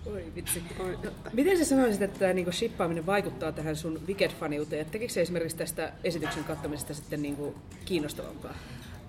Oi 0.06 0.24
vitsi. 0.34 0.62
Oi. 0.78 0.98
Miten 1.32 1.58
sä 1.58 1.64
sanoisit, 1.64 2.02
että 2.02 2.18
tämä 2.18 2.32
niinku 2.32 2.52
shippaaminen 2.52 3.06
vaikuttaa 3.06 3.52
tähän 3.52 3.76
sun 3.76 4.00
Wicked-faniuteen? 4.06 4.90
Tekikö 4.90 5.12
se 5.12 5.20
esimerkiksi 5.20 5.56
tästä 5.56 5.92
esityksen 6.04 6.44
katsomisesta 6.44 6.94
sitten 6.94 7.22
niinku 7.22 7.54
kiinnostavampaa? 7.84 8.54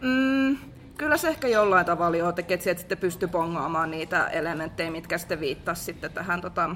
Mm, 0.02 0.58
kyllä 0.98 1.18
se 1.18 1.28
ehkä 1.28 1.48
jollain 1.48 1.86
tavalla 1.86 2.18
jo 2.18 2.32
teki, 2.32 2.54
että 2.54 2.64
sieltä 2.64 2.80
sitten 2.80 2.98
pystyi 2.98 3.30
bongaamaan 3.30 3.92
niitä 3.92 4.28
elementtejä, 4.28 4.92
mitkä 4.92 5.18
sitten 5.18 5.40
viittasi 5.40 5.84
sitten 5.84 6.12
tähän 6.12 6.42
tota, 6.42 6.76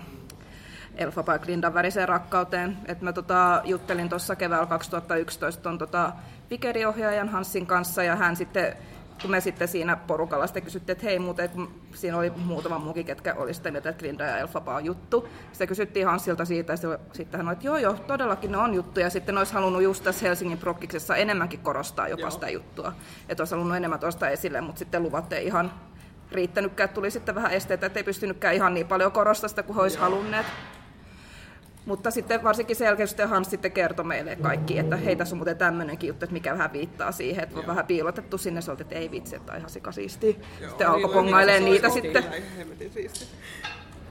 Elfaba 0.96 1.34
ja 1.34 1.40
Glindan 1.40 1.74
väriseen 1.74 2.10
rakkauteen. 2.10 2.78
Et 2.86 3.02
mä 3.02 3.14
tota, 3.14 3.62
juttelin 3.64 4.10
tuossa 4.10 4.36
keväällä 4.36 4.66
2011 4.66 5.64
ton 5.64 5.78
tota, 5.78 6.12
Vikeri-ohjaajan 6.50 7.30
Hanssin 7.30 7.66
kanssa 7.66 8.04
ja 8.04 8.16
hän 8.16 8.36
sitten 8.36 8.78
kun 9.22 9.32
me 9.32 9.42
sitten 9.42 9.68
siinä 9.68 9.96
porukalla 9.96 10.48
sitten 10.48 10.64
kysyttiin, 10.64 10.94
että 10.94 11.06
hei 11.06 11.20
muuten, 11.20 11.50
kun 11.50 11.82
siinä 11.94 12.18
oli 12.18 12.30
muutama 12.30 12.80
muukin, 12.80 13.06
ketkä 13.06 13.34
oli 13.34 13.54
sitä 13.54 13.72
mieltä, 13.72 13.90
että 13.90 14.00
Glinda 14.00 14.24
ja 14.24 14.38
Elfaba 14.38 14.76
on 14.76 14.86
juttu. 14.86 15.28
Sitten 15.52 15.68
kysyttiin 15.68 16.06
Hanssilta 16.06 16.46
siitä, 16.46 16.74
ja 16.74 17.00
sitten 17.14 17.38
hän 17.38 17.48
oli, 17.48 17.54
että 17.54 17.68
joo 17.68 17.78
joo, 17.78 17.94
todellakin 17.94 18.52
ne 18.52 18.58
on 18.58 18.74
juttuja. 18.74 19.10
Sitten 19.10 19.38
olisi 19.38 19.54
halunnut 19.54 19.82
just 19.82 20.04
tässä 20.04 20.26
Helsingin 20.26 20.58
prokkiksessa 20.58 21.16
enemmänkin 21.16 21.60
korostaa 21.60 22.08
jopa 22.08 22.22
Joo. 22.22 22.32
sitä 22.32 22.50
juttua. 22.50 22.94
Että 23.30 23.42
olisi 23.42 23.56
halunnut 23.56 23.78
enemmän 23.78 24.00
tuosta 24.00 24.30
esille, 24.30 24.62
mutta 24.62 24.80
sitten 24.80 25.04
luvat 25.04 25.34
ei 25.34 25.46
ihan 25.46 25.72
riittänytkään. 26.32 26.90
Tuli 26.90 27.12
sitten 27.12 27.36
vähän 27.36 27.52
esteitä, 27.52 27.86
että 27.86 28.00
ei 28.00 28.04
pystynytkään 28.04 28.56
ihan 28.56 28.74
niin 28.74 28.88
paljon 28.88 29.12
korostaa 29.12 29.48
sitä 29.48 29.64
kuin 29.64 29.76
he 29.76 29.82
olisi 29.82 29.98
halunneet. 29.98 30.46
Mutta 31.86 32.12
sitten 32.12 32.44
varsinkin 32.44 32.76
sen 32.76 32.86
jälkeen 32.86 33.08
sitten 33.08 33.30
Hans 33.30 33.50
sitten 33.50 33.72
kertoi 33.72 34.06
meille 34.06 34.36
kaikki, 34.36 34.80
että 34.80 34.96
hei 34.96 35.16
tässä 35.16 35.36
on 35.36 35.38
muuten 35.38 35.58
tämmöinenkin 35.58 36.08
juttu, 36.08 36.26
että 36.26 36.34
mikä 36.34 36.54
vähän 36.54 36.74
viittaa 36.74 37.12
siihen, 37.12 37.44
että 37.44 37.60
on 37.60 37.68
vähän 37.68 37.86
piilotettu 37.86 38.38
sinne, 38.38 38.62
se 38.62 38.72
että 38.72 38.96
ei 38.96 39.12
vitsi, 39.12 39.36
että 39.36 39.52
on 39.52 39.58
ihan 39.58 39.70
sikasiistiä. 39.70 40.34
Sitten 40.68 40.90
alkoi 40.90 41.14
pongailemaan 41.14 41.66
niitä 41.66 41.90
sitten. 41.90 42.26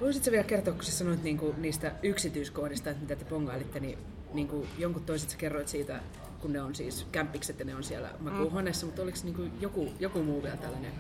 Voisitko 0.01 0.31
vielä 0.31 0.45
kertoa, 0.45 0.75
kun 0.75 0.85
sä 0.85 0.93
sanoit 0.93 1.23
niinku 1.23 1.55
niistä 1.59 1.93
yksityiskohdista, 2.03 2.91
että 2.91 3.03
mitä 3.03 3.17
te 3.17 3.25
pongailitte, 3.25 3.81
niin 3.81 3.99
niinku 4.33 4.67
jonkun 4.79 5.03
toiset 5.03 5.31
sä 5.31 5.37
kerroit 5.37 5.69
siitä, 5.69 6.01
kun 6.41 6.53
ne 6.53 6.63
on 6.63 6.75
siis 6.75 7.07
kämppikset 7.13 7.59
ja 7.59 7.65
ne 7.65 7.75
on 7.75 7.85
siellä 7.85 8.09
makuuhuoneessa, 8.21 8.87
mutta 8.87 9.03
oliko 9.03 9.19
niinku 9.25 9.43
joku, 9.61 9.93
joku 10.01 10.23
muu 10.23 10.43
vielä 10.43 10.57
tällainen? 10.57 10.93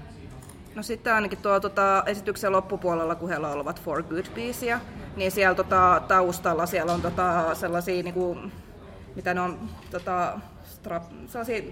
No 0.74 0.82
sitten 0.82 1.14
ainakin 1.14 1.38
tuo 1.38 1.60
tota, 1.60 2.02
esityksen 2.06 2.52
loppupuolella, 2.52 3.14
kun 3.14 3.28
he 3.28 3.38
laulavat 3.38 3.82
For 3.82 4.02
Good-biisiä, 4.02 4.80
niin 5.16 5.30
siellä 5.30 5.54
tota, 5.54 6.02
taustalla 6.08 6.66
siellä 6.66 6.92
on 6.92 7.02
tota, 7.02 7.54
sellaisia, 7.54 8.02
niinku, 8.02 8.36
mitä 9.16 9.34
ne 9.34 9.40
on, 9.40 9.70
tota, 9.90 10.40
strap, 10.64 11.02
sellaisia, 11.26 11.62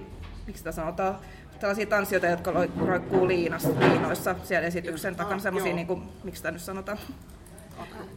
miksi 0.46 0.58
sitä 0.58 0.72
sanotaan, 0.72 1.18
tällaisia 1.60 1.86
tanssijoita, 1.86 2.26
jotka 2.26 2.52
roikkuu 2.86 3.28
liinoissa 3.28 4.34
siellä 4.42 4.66
esityksen 4.66 5.16
takana, 5.16 5.40
sellaisia, 5.40 5.70
joo. 5.70 5.76
niinku, 5.76 6.02
miksi 6.24 6.38
sitä 6.38 6.50
nyt 6.50 6.62
sanotaan, 6.62 6.98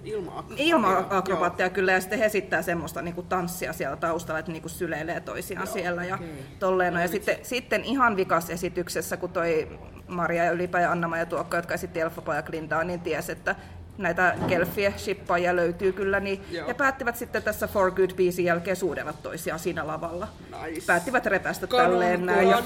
Ilma 0.03 0.45
ilma-akrobaattia 0.57 1.69
kyllä, 1.69 1.91
ja 1.91 2.01
sitten 2.01 2.19
he 2.19 2.25
esittää 2.25 2.61
semmoista 2.61 3.01
niinku 3.01 3.21
tanssia 3.23 3.73
siellä 3.73 3.95
taustalla, 3.95 4.39
että 4.39 4.51
niinku 4.51 4.69
syleilee 4.69 5.19
toisiaan 5.19 5.67
Joo, 5.67 5.73
siellä 5.73 6.03
ja 6.03 6.15
okay. 6.15 6.27
tolleen. 6.59 6.93
No, 6.93 7.01
ja 7.01 7.07
sitten, 7.07 7.37
sitten 7.43 7.83
ihan 7.83 8.15
vikas 8.15 8.49
esityksessä, 8.49 9.17
kun 9.17 9.29
toi 9.29 9.79
Maria 10.07 10.45
ja 10.45 10.51
Ylipä 10.51 10.79
ja 10.79 10.91
Anna 10.91 11.17
ja 11.17 11.25
Tuokko, 11.25 11.55
jotka 11.55 11.73
esitti 11.73 11.99
Elfapa 11.99 12.35
ja 12.35 12.41
Glindaa, 12.41 12.83
niin 12.83 12.99
tiesi, 12.99 13.31
että 13.31 13.55
näitä 14.01 14.35
kelfiä 14.47 14.93
shippaajia 14.97 15.55
löytyy 15.55 15.91
kyllä, 15.91 16.19
niin 16.19 16.41
Joo. 16.51 16.67
he 16.67 16.73
päättivät 16.73 17.15
sitten 17.15 17.43
tässä 17.43 17.67
For 17.67 17.91
Good-biisin 17.91 18.43
jälkeen 18.43 18.75
suudella 18.75 19.13
toisiaan 19.13 19.59
siinä 19.59 19.87
lavalla. 19.87 20.27
Nice. 20.63 20.85
Päättivät 20.87 21.25
repästä 21.25 21.67
Kanon 21.67 21.85
tälleen 21.85 22.25
näin. 22.25 22.49
Ja 22.49 22.63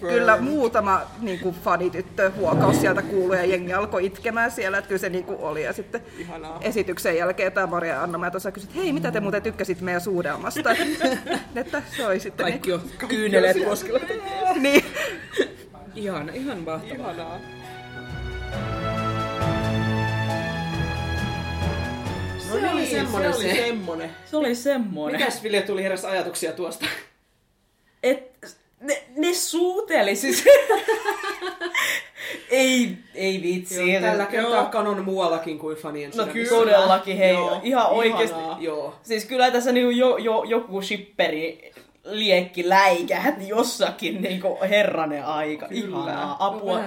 kyllä 0.00 0.36
muutama 0.40 1.02
niin 1.20 1.40
kuin, 1.40 1.54
fanityttö 1.64 2.30
huokaus 2.36 2.80
sieltä 2.80 3.02
kuului 3.02 3.36
ja 3.36 3.44
jengi 3.44 3.72
alkoi 3.72 4.06
itkemään 4.06 4.50
siellä, 4.50 4.78
että 4.78 4.88
kyllä 4.88 5.00
se 5.00 5.08
niin 5.08 5.24
kuin 5.24 5.38
oli. 5.38 5.62
Ja 5.62 5.72
sitten 5.72 6.02
Ihanaa. 6.18 6.58
esityksen 6.60 7.16
jälkeen 7.16 7.52
tämä 7.52 7.66
Maria 7.66 7.94
ja 7.94 8.02
Anna, 8.02 8.18
mä 8.18 8.30
tuossa 8.30 8.52
kysyin, 8.52 8.70
että 8.70 8.82
hei, 8.82 8.92
mitä 8.92 9.10
te 9.10 9.20
muuten 9.20 9.42
tykkäsit 9.42 9.80
meidän 9.80 10.00
suudelmasta? 10.00 10.70
että 11.54 11.82
se 11.96 12.06
oli 12.06 12.20
sitten... 12.20 12.46
Kaikki 12.46 12.72
on 12.72 12.80
niin, 12.80 13.08
kyyneleet 13.08 13.64
poskella. 13.64 14.00
niin. 14.60 14.84
Ihana, 15.94 16.32
ihan 16.32 16.58
mahtavaa. 16.58 17.12
Ihanaa. 17.12 17.40
No 22.60 22.66
niin, 22.66 22.72
oli 22.72 22.86
semmonen 22.86 23.34
se. 23.34 23.38
se. 23.40 23.46
oli 23.48 23.56
semmonen. 23.56 24.10
Se 24.30 24.36
oli 24.36 24.54
semmoinen. 24.54 25.20
Mikäs 25.20 25.42
Vilja 25.42 25.62
tuli 25.62 25.82
heräs 25.82 26.04
ajatuksia 26.04 26.52
tuosta? 26.52 26.86
Et, 28.02 28.32
ne, 28.80 29.02
ne 29.16 29.34
suuteli 29.34 30.16
siis. 30.16 30.44
ei, 32.50 32.98
ei 33.14 33.42
vitsi. 33.42 33.92
Joo, 33.92 34.00
tällä 34.00 34.22
Joo. 34.22 34.30
kertaa 34.30 34.64
kanon 34.64 35.04
muuallakin 35.04 35.58
kuin 35.58 35.76
fanien 35.76 36.10
No 36.16 36.24
sydämissä. 36.24 36.54
todellakin, 36.54 37.16
hei, 37.16 37.32
Joo, 37.34 37.60
ihan 37.62 37.86
oikeesti. 37.86 38.36
ihanaa. 38.38 38.56
Joo. 38.60 38.94
Siis 39.02 39.24
kyllä 39.24 39.50
tässä 39.50 39.72
niinku 39.72 39.90
jo, 39.90 40.16
jo, 40.16 40.42
joku 40.44 40.82
shipperi 40.82 41.72
liekki 42.04 42.68
läikähti 42.68 43.48
jossakin 43.48 44.22
niinku 44.22 44.58
herranen 44.68 45.24
aika. 45.24 45.68
Ihanaa, 45.70 46.36
apua. 46.46 46.78
No, 46.78 46.84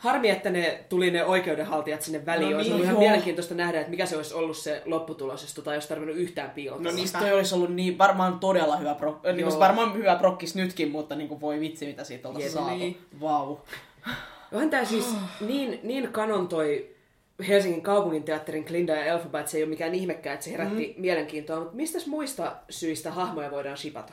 Harmi, 0.00 0.30
että 0.30 0.50
ne 0.50 0.84
tuli 0.88 1.10
ne 1.10 1.24
oikeudenhaltijat 1.24 2.02
sinne 2.02 2.26
väliin. 2.26 2.50
No 2.50 2.56
olisi 2.56 2.70
niin, 2.70 2.74
ollut 2.74 2.84
ihan 2.84 2.94
joo. 2.94 3.00
mielenkiintoista 3.00 3.54
nähdä, 3.54 3.80
että 3.80 3.90
mikä 3.90 4.06
se 4.06 4.16
olisi 4.16 4.34
ollut 4.34 4.56
se 4.56 4.82
lopputulos, 4.84 5.42
jos 5.42 5.54
tota 5.54 5.72
ei 5.72 5.76
olisi 5.76 5.88
tarvinnut 5.88 6.16
yhtään 6.16 6.50
piilotella. 6.50 6.90
No 6.90 6.96
niistä 6.96 7.18
toi 7.18 7.32
olisi 7.32 7.54
ollut 7.54 7.74
niin, 7.74 7.98
varmaan 7.98 8.38
todella 8.38 8.76
hyvä 8.76 8.94
pro, 8.94 9.20
niin 9.24 9.38
Joo. 9.38 9.58
varmaan 9.58 9.94
hyvä 9.94 10.16
prokkis 10.16 10.54
nytkin, 10.54 10.90
mutta 10.90 11.16
niinku 11.16 11.40
voi 11.40 11.60
vitsi 11.60 11.86
mitä 11.86 12.04
siitä 12.04 12.28
oltaisiin 12.28 12.52
saatu. 12.52 12.74
niin. 12.74 12.98
Vau. 13.20 13.56
Onhan 14.52 14.70
tää 14.70 14.84
siis 14.84 15.14
niin, 15.40 15.80
niin 15.82 16.12
kanon 16.12 16.48
toi 16.48 16.96
Helsingin 17.48 17.82
kaupungin 17.82 18.22
teatterin 18.22 18.64
Glinda 18.64 18.92
ja 18.92 19.04
Elphaba, 19.04 19.40
että 19.40 19.50
se 19.50 19.58
ei 19.58 19.62
ole 19.62 19.70
mikään 19.70 19.94
ihmekään, 19.94 20.34
että 20.34 20.44
se 20.44 20.52
herätti 20.52 20.94
mm. 20.96 21.00
mielenkiintoa. 21.00 21.60
Mutta 21.60 21.76
mistä 21.76 21.98
muista 22.06 22.56
syistä 22.70 23.10
hahmoja 23.10 23.50
voidaan 23.50 23.76
shipata? 23.76 24.12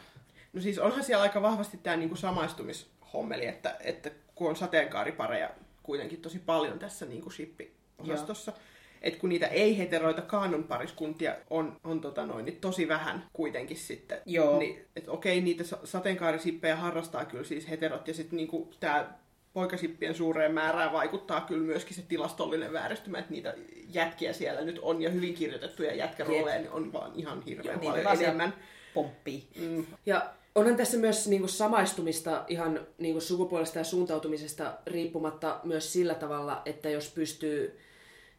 No 0.53 0.61
siis 0.61 0.79
onhan 0.79 1.03
siellä 1.03 1.23
aika 1.23 1.41
vahvasti 1.41 1.77
tämä 1.77 1.95
niinku 1.95 2.15
samaistumishommeli, 2.15 3.45
että, 3.45 3.77
että 3.79 4.11
kun 4.35 4.49
on 4.49 4.55
sateenkaaripareja 4.55 5.49
kuitenkin 5.87 6.21
tosi 6.21 6.39
paljon 6.39 6.79
tässä 6.79 7.05
niinku 7.05 7.29
shippi-osastossa, 7.29 8.53
että 9.01 9.19
kun 9.19 9.29
niitä 9.29 9.47
ei-heteroita 9.47 10.21
kaanon 10.21 10.63
pariskuntia 10.63 11.35
on, 11.49 11.77
on 11.83 12.01
tota 12.01 12.25
noin, 12.25 12.45
niin 12.45 12.61
tosi 12.61 12.87
vähän 12.87 13.27
kuitenkin 13.33 13.77
sitten. 13.77 14.21
Joo. 14.25 14.59
Niin, 14.59 14.85
että 14.95 15.11
okei, 15.11 15.41
niitä 15.41 15.63
sa- 15.63 15.79
sateenkaarisippejä 15.83 16.75
harrastaa 16.75 17.25
kyllä 17.25 17.43
siis 17.43 17.69
heterot, 17.69 18.07
ja 18.07 18.13
sitten 18.13 18.37
niinku 18.37 18.73
tämä 18.79 19.13
poikasippien 19.53 20.15
suureen 20.15 20.53
määrään 20.53 20.93
vaikuttaa 20.93 21.41
kyllä 21.41 21.63
myöskin 21.63 21.95
se 21.95 22.01
tilastollinen 22.01 22.73
vääristymä, 22.73 23.19
että 23.19 23.31
niitä 23.31 23.53
jätkiä 23.93 24.33
siellä 24.33 24.61
nyt 24.61 24.79
on, 24.81 25.01
ja 25.01 25.09
hyvin 25.09 25.33
kirjoitettuja 25.33 25.95
jätkärooleja 25.95 26.59
niin 26.59 26.71
on 26.71 26.93
vaan 26.93 27.11
ihan 27.15 27.41
hirveän 27.41 27.83
Joo, 27.83 27.93
paljon 27.93 28.23
enemmän. 28.23 28.53
Pomppii. 28.93 29.47
Mm. 29.59 29.85
Ja 30.05 30.33
onhan 30.57 30.75
tässä 30.75 30.97
myös 30.97 31.27
niinku 31.27 31.47
samaistumista 31.47 32.45
ihan 32.47 32.87
niinku 32.97 33.21
sukupuolesta 33.21 33.77
ja 33.77 33.83
suuntautumisesta 33.83 34.73
riippumatta 34.87 35.59
myös 35.63 35.93
sillä 35.93 36.15
tavalla, 36.15 36.61
että 36.65 36.89
jos 36.89 37.11
pystyy 37.15 37.79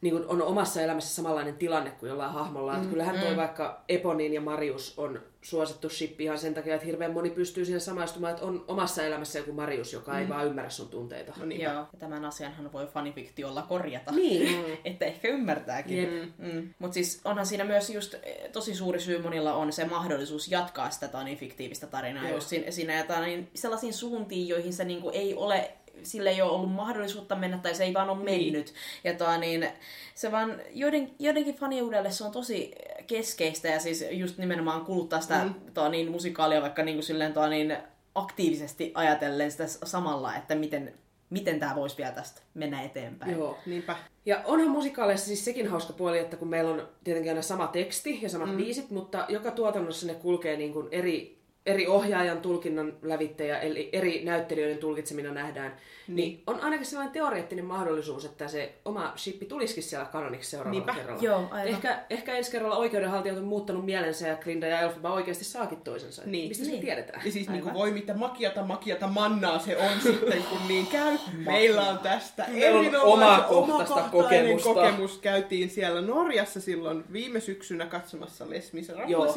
niin 0.00 0.14
kuin 0.14 0.28
on 0.28 0.42
omassa 0.42 0.82
elämässä 0.82 1.14
samanlainen 1.14 1.56
tilanne 1.56 1.90
kuin 1.90 2.08
jollain 2.08 2.32
hahmolla. 2.32 2.72
Mm, 2.72 2.78
että 2.78 2.90
kyllähän 2.90 3.20
toi 3.20 3.36
vaikka 3.36 3.84
Eponin 3.88 4.34
ja 4.34 4.40
Marius 4.40 4.94
on 4.96 5.20
suosittu 5.42 5.88
shippi 5.88 6.24
ihan 6.24 6.38
sen 6.38 6.54
takia, 6.54 6.74
että 6.74 6.86
hirveän 6.86 7.12
moni 7.12 7.30
pystyy 7.30 7.64
siihen 7.64 7.80
samaistumaan, 7.80 8.32
että 8.32 8.46
on 8.46 8.64
omassa 8.68 9.02
elämässä 9.02 9.38
joku 9.38 9.52
Marius, 9.52 9.92
joka 9.92 10.12
mm. 10.12 10.18
ei 10.18 10.28
vaan 10.28 10.46
ymmärrä 10.46 10.70
sun 10.70 10.88
tunteita. 10.88 11.32
No 11.38 11.44
niin. 11.44 11.60
Joo, 11.60 11.72
ja 11.72 11.86
tämän 11.98 12.24
asianhan 12.24 12.72
voi 12.72 12.86
fanifiktiolla 12.86 13.62
korjata. 13.62 14.12
Niin. 14.12 14.64
että 14.84 15.04
ehkä 15.04 15.28
ymmärtääkin. 15.28 16.34
Mm. 16.38 16.74
Mutta 16.78 16.94
siis 16.94 17.20
onhan 17.24 17.46
siinä 17.46 17.64
myös 17.64 17.90
just 17.90 18.14
eh, 18.14 18.50
tosi 18.52 18.74
suuri 18.74 19.00
syy 19.00 19.22
monilla 19.22 19.54
on 19.54 19.72
se 19.72 19.84
mahdollisuus 19.84 20.50
jatkaa 20.50 20.90
sitä 20.90 21.08
fiktiivistä 21.36 21.86
tarinaa 21.86 22.24
Joo. 22.24 22.34
just 22.34 22.48
siinä, 22.48 22.70
siinä 22.70 23.20
niin 23.20 23.50
sellaisiin 23.54 23.94
suuntiin, 23.94 24.48
joihin 24.48 24.72
se 24.72 24.84
niinku 24.84 25.10
ei 25.10 25.34
ole 25.34 25.70
sille 26.02 26.30
ei 26.30 26.42
ole 26.42 26.50
ollut 26.50 26.72
mahdollisuutta 26.72 27.36
mennä 27.36 27.58
tai 27.58 27.74
se 27.74 27.84
ei 27.84 27.94
vaan 27.94 28.10
ole 28.10 28.24
mennyt. 28.24 28.74
Ja 29.04 29.14
toa, 29.14 29.38
niin, 29.38 29.68
se 30.14 30.32
vaan 30.32 30.60
joiden, 30.70 31.10
joidenkin 31.18 31.54
faniudelle 31.54 32.10
se 32.10 32.24
on 32.24 32.32
tosi 32.32 32.74
keskeistä 33.06 33.68
ja 33.68 33.80
siis 33.80 34.04
just 34.10 34.38
nimenomaan 34.38 34.84
kuluttaa 34.84 35.20
sitä 35.20 35.44
mm. 35.44 35.54
toa, 35.74 35.88
niin, 35.88 36.10
musikaalia 36.10 36.62
vaikka 36.62 36.82
niin 36.82 36.96
kuin 36.96 37.04
silleen, 37.04 37.32
toa, 37.32 37.48
niin, 37.48 37.76
aktiivisesti 38.14 38.92
ajatellen 38.94 39.50
sitä 39.50 39.66
samalla, 39.66 40.36
että 40.36 40.54
miten, 40.54 40.94
miten 41.30 41.60
tämä 41.60 41.74
voisi 41.74 41.96
vielä 41.96 42.12
tästä 42.12 42.40
mennä 42.54 42.82
eteenpäin. 42.82 43.32
Joo. 43.32 43.58
Niinpä. 43.66 43.96
Ja 44.26 44.42
onhan 44.44 44.70
musikaaleissa 44.70 45.26
siis 45.26 45.44
sekin 45.44 45.68
hauska 45.68 45.92
puoli, 45.92 46.18
että 46.18 46.36
kun 46.36 46.48
meillä 46.48 46.70
on 46.70 46.88
tietenkin 47.04 47.30
aina 47.30 47.42
sama 47.42 47.66
teksti 47.66 48.18
ja 48.22 48.28
samat 48.28 48.50
mm. 48.50 48.56
biisit, 48.56 48.90
mutta 48.90 49.26
joka 49.28 49.50
tuotannossa 49.50 50.06
ne 50.06 50.14
kulkee 50.14 50.56
niin 50.56 50.72
kuin 50.72 50.88
eri, 50.90 51.37
eri 51.68 51.86
ohjaajan 51.86 52.40
tulkinnan 52.40 52.92
lävittäjä, 53.02 53.58
eli 53.58 53.88
eri 53.92 54.24
näyttelijöiden 54.24 54.78
tulkitsemina 54.78 55.32
nähdään, 55.32 55.76
niin. 56.08 56.16
niin 56.16 56.42
on 56.46 56.60
ainakin 56.60 56.86
sellainen 56.86 57.12
teoreettinen 57.12 57.64
mahdollisuus, 57.64 58.24
että 58.24 58.48
se 58.48 58.72
oma 58.84 59.12
shippi 59.16 59.46
tulisikin 59.46 59.82
siellä 59.82 60.06
kanoniksi 60.06 60.50
seuraavalla 60.50 60.86
Niinpä. 60.86 60.94
kerralla. 60.94 61.22
Joo, 61.22 61.38
aivan. 61.50 61.66
Ehkä, 61.68 61.98
ehkä 62.10 62.34
ensi 62.34 62.50
kerralla 62.50 62.76
oikeudenhaltijat 62.76 63.38
on 63.38 63.44
muuttanut 63.44 63.84
mielensä 63.84 64.28
ja 64.28 64.36
Glinda 64.36 64.66
ja 64.66 64.80
Elphaba 64.80 65.12
oikeasti 65.12 65.44
saakin 65.44 65.80
toisensa. 65.80 66.22
Niin. 66.26 66.48
Mistä 66.48 66.64
se 66.64 66.70
Niin. 66.70 66.80
tiedetään? 66.80 67.22
Ja 67.24 67.32
siis 67.32 67.48
niin 67.48 67.62
kuin 67.62 67.74
voi 67.74 67.90
mitä 67.90 68.14
makiata 68.14 68.62
makiata 68.62 69.06
mannaa 69.06 69.58
se 69.58 69.76
on 69.76 70.00
sitten, 70.12 70.42
kun 70.50 70.68
niin 70.68 70.86
käy. 70.86 71.18
Meillä 71.44 71.82
on 71.90 71.98
tästä 71.98 72.44
erinomaisen 72.44 73.00
omakohtaista 73.00 74.08
kokemusta. 74.12 74.74
kokemus. 74.74 75.18
Käytiin 75.18 75.70
siellä 75.70 76.00
Norjassa 76.00 76.60
silloin 76.60 77.04
viime 77.12 77.40
syksynä 77.40 77.86
katsomassa 77.86 78.50
Les 78.50 78.72
Miserables. 78.72 79.34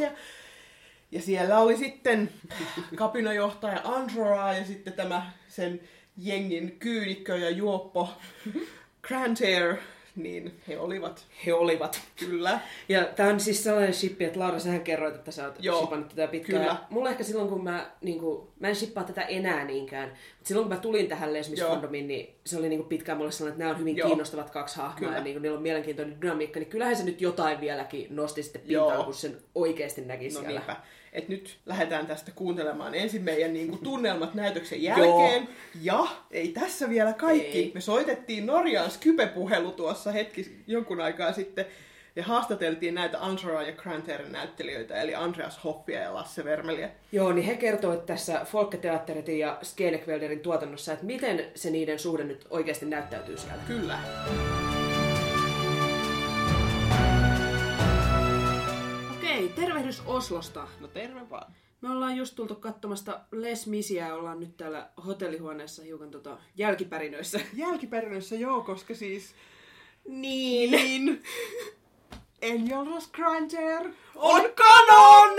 Ja 1.11 1.21
siellä 1.21 1.59
oli 1.59 1.77
sitten 1.77 2.29
kapinajohtaja 2.95 3.81
Androa 3.83 4.53
ja 4.53 4.65
sitten 4.65 4.93
tämä 4.93 5.31
sen 5.47 5.79
jengin 6.17 6.75
kyynikkö 6.79 7.37
ja 7.37 7.49
juoppo 7.49 8.09
Grantair, 9.01 9.75
niin 10.15 10.59
he 10.67 10.79
olivat 10.79 11.25
He 11.45 11.53
olivat. 11.53 12.01
kyllä. 12.15 12.59
Ja 12.89 13.05
tää 13.05 13.29
on 13.29 13.39
siis 13.39 13.63
sellainen 13.63 13.93
shippi, 13.93 14.23
että 14.25 14.39
Laura, 14.39 14.59
sähän 14.59 14.81
kerroit, 14.81 15.15
että 15.15 15.31
sä 15.31 15.45
oot 15.45 15.55
Joo, 15.59 15.79
shipannut 15.79 16.09
tätä 16.09 16.27
pitkään. 16.27 16.61
kyllä. 16.63 16.77
Mulla 16.89 17.09
ehkä 17.09 17.23
silloin, 17.23 17.49
kun 17.49 17.63
mä, 17.63 17.91
niin 18.01 18.19
kuin, 18.19 18.47
mä 18.59 18.67
en 18.67 18.75
shippaa 18.75 19.03
tätä 19.03 19.21
enää 19.21 19.65
niinkään, 19.65 20.09
mutta 20.09 20.47
silloin 20.47 20.67
kun 20.67 20.75
mä 20.75 20.81
tulin 20.81 21.07
tähän 21.07 21.33
Les 21.33 21.49
niin 21.49 22.35
se 22.45 22.57
oli 22.57 22.69
niin 22.69 22.79
kuin 22.79 22.89
pitkään 22.89 23.17
mulle 23.17 23.31
sellainen, 23.31 23.53
että 23.53 23.63
nämä 23.63 23.71
on 23.73 23.79
hyvin 23.79 23.97
Joo. 23.97 24.07
kiinnostavat 24.07 24.49
kaksi 24.49 24.77
hahmoa 24.77 24.99
Kyllä. 24.99 25.17
ja 25.17 25.23
niin 25.23 25.33
kuin, 25.35 25.41
niillä 25.41 25.57
on 25.57 25.63
mielenkiintoinen 25.63 26.21
dynamiikka, 26.21 26.59
niin 26.59 26.69
kyllähän 26.69 26.95
se 26.95 27.03
nyt 27.03 27.21
jotain 27.21 27.61
vieläkin 27.61 28.07
nosti 28.09 28.43
sitten 28.43 28.61
pintaan, 28.61 28.93
Joo. 28.95 29.03
kun 29.03 29.13
sen 29.13 29.37
oikeasti 29.55 30.01
näki 30.01 30.25
No 30.25 30.31
siellä. 30.31 30.47
niinpä. 30.49 30.75
Et 31.13 31.29
nyt 31.29 31.57
lähdetään 31.65 32.07
tästä 32.07 32.31
kuuntelemaan 32.35 32.95
ensin 32.95 33.23
meidän 33.23 33.53
niin 33.53 33.67
kuin, 33.67 33.83
tunnelmat 33.83 34.33
näytöksen 34.33 34.83
jälkeen. 34.83 35.49
Ja 35.81 36.07
ei 36.31 36.47
tässä 36.47 36.89
vielä 36.89 37.13
kaikki. 37.13 37.57
Ei. 37.57 37.71
Me 37.73 37.81
soitettiin 37.81 38.45
Norjaan 38.45 38.91
Skype-puhelu 38.91 39.71
tuossa 39.71 40.11
hetki 40.11 40.57
jonkun 40.67 41.01
aikaa 41.01 41.33
sitten. 41.33 41.65
Ja 42.15 42.23
haastateltiin 42.23 42.95
näitä 42.95 43.17
Ansara 43.21 43.63
ja 43.63 43.71
Grantairin 43.71 44.31
näyttelijöitä, 44.31 45.01
eli 45.01 45.15
Andreas 45.15 45.63
Hoffia 45.63 45.99
ja 45.99 46.13
Lasse 46.13 46.43
Vermeliä. 46.43 46.89
Joo, 47.11 47.31
niin 47.31 47.45
he 47.45 47.55
kertoivat 47.55 48.05
tässä 48.05 48.45
Folketeatterin 48.45 49.39
ja 49.39 49.57
Skenekvelderin 49.63 50.39
tuotannossa, 50.39 50.93
että 50.93 51.05
miten 51.05 51.45
se 51.55 51.69
niiden 51.69 51.99
suhde 51.99 52.23
nyt 52.23 52.47
oikeasti 52.49 52.85
näyttäytyy 52.85 53.37
siellä. 53.37 53.63
Kyllä. 53.67 53.99
Tervehdys 59.51 60.01
Oslosta. 60.05 60.67
No 60.79 60.87
terve 60.87 61.29
vaan. 61.29 61.53
Me 61.81 61.89
ollaan 61.89 62.17
just 62.17 62.35
tultu 62.35 62.55
katsomasta 62.55 63.19
Les 63.31 63.67
Misiä 63.67 64.07
ja 64.07 64.15
ollaan 64.15 64.39
nyt 64.39 64.57
täällä 64.57 64.89
hotellihuoneessa 65.05 65.83
hiukan 65.83 66.11
tota 66.11 66.37
jälkipärinöissä. 66.55 67.39
Jälkiperinnössä 67.53 68.35
joo, 68.35 68.61
koska 68.61 68.95
siis... 68.95 69.35
Niin. 70.07 70.71
Niin... 70.71 71.23
Enjolras 72.41 73.11
Grantair 73.11 73.89
On 74.15 74.43
kanon! 74.55 75.37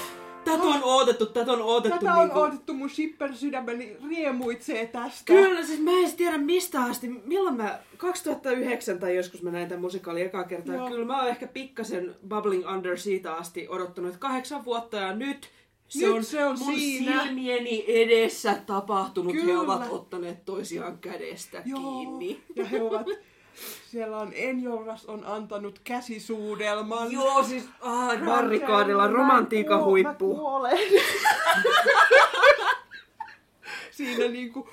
Tätä 0.50 0.62
on 0.62 0.82
odotettu, 0.82 1.26
tätä 1.26 1.52
on 1.52 1.62
odotettu 1.62 1.98
Tätä 1.98 2.14
on 2.14 2.20
niinku... 2.20 2.38
odotettu, 2.40 2.74
mun 2.74 2.90
shipper-sydämeni 2.90 3.96
riemuitsee 4.08 4.86
tästä. 4.86 5.24
Kyllä, 5.24 5.62
siis 5.62 5.80
mä 5.80 5.90
en 5.90 5.98
edes 5.98 6.14
tiedä 6.14 6.38
mistä 6.38 6.82
asti. 6.82 7.08
Milloin 7.08 7.56
mä, 7.56 7.78
2009 7.96 8.98
tai 8.98 9.16
joskus 9.16 9.42
mä 9.42 9.50
näin 9.50 9.68
tämän 9.68 9.80
musikaalin 9.80 10.26
ekaa 10.26 10.44
kertaa. 10.44 10.74
Joo. 10.74 10.88
Kyllä 10.88 11.04
mä 11.04 11.18
oon 11.18 11.28
ehkä 11.28 11.46
pikkasen 11.46 12.14
bubbling 12.28 12.70
under 12.70 12.98
siitä 12.98 13.34
asti 13.34 13.68
odottanut, 13.68 14.08
että 14.08 14.20
kahdeksan 14.20 14.64
vuotta 14.64 14.96
ja 14.96 15.16
nyt 15.16 15.48
se 15.88 16.06
Nyt 16.06 16.14
on, 16.16 16.24
se 16.24 16.44
on 16.44 16.58
mun 16.58 16.74
siinä. 16.74 17.22
silmieni 17.24 17.84
edessä 17.88 18.56
tapahtunut. 18.66 19.34
He 19.34 19.40
Kyllä. 19.40 19.60
ovat 19.60 19.86
ottaneet 19.90 20.44
toisiaan 20.44 20.98
kädestä 20.98 21.62
Joo. 21.66 21.80
kiinni. 21.80 22.40
Ja 22.56 22.64
he 22.64 22.82
ovat... 22.82 23.06
Siellä 23.90 24.18
on 24.18 24.32
Enjolras 24.34 25.04
on 25.06 25.24
antanut 25.26 25.78
käsisuudelman. 25.84 27.12
Joo, 27.12 27.42
siis 27.42 27.68
ah, 27.80 28.24
barrikaadilla 28.24 29.06
romantiikan 29.06 29.84
huippu. 29.84 30.40
Siinä 33.90 34.28
niinku... 34.28 34.68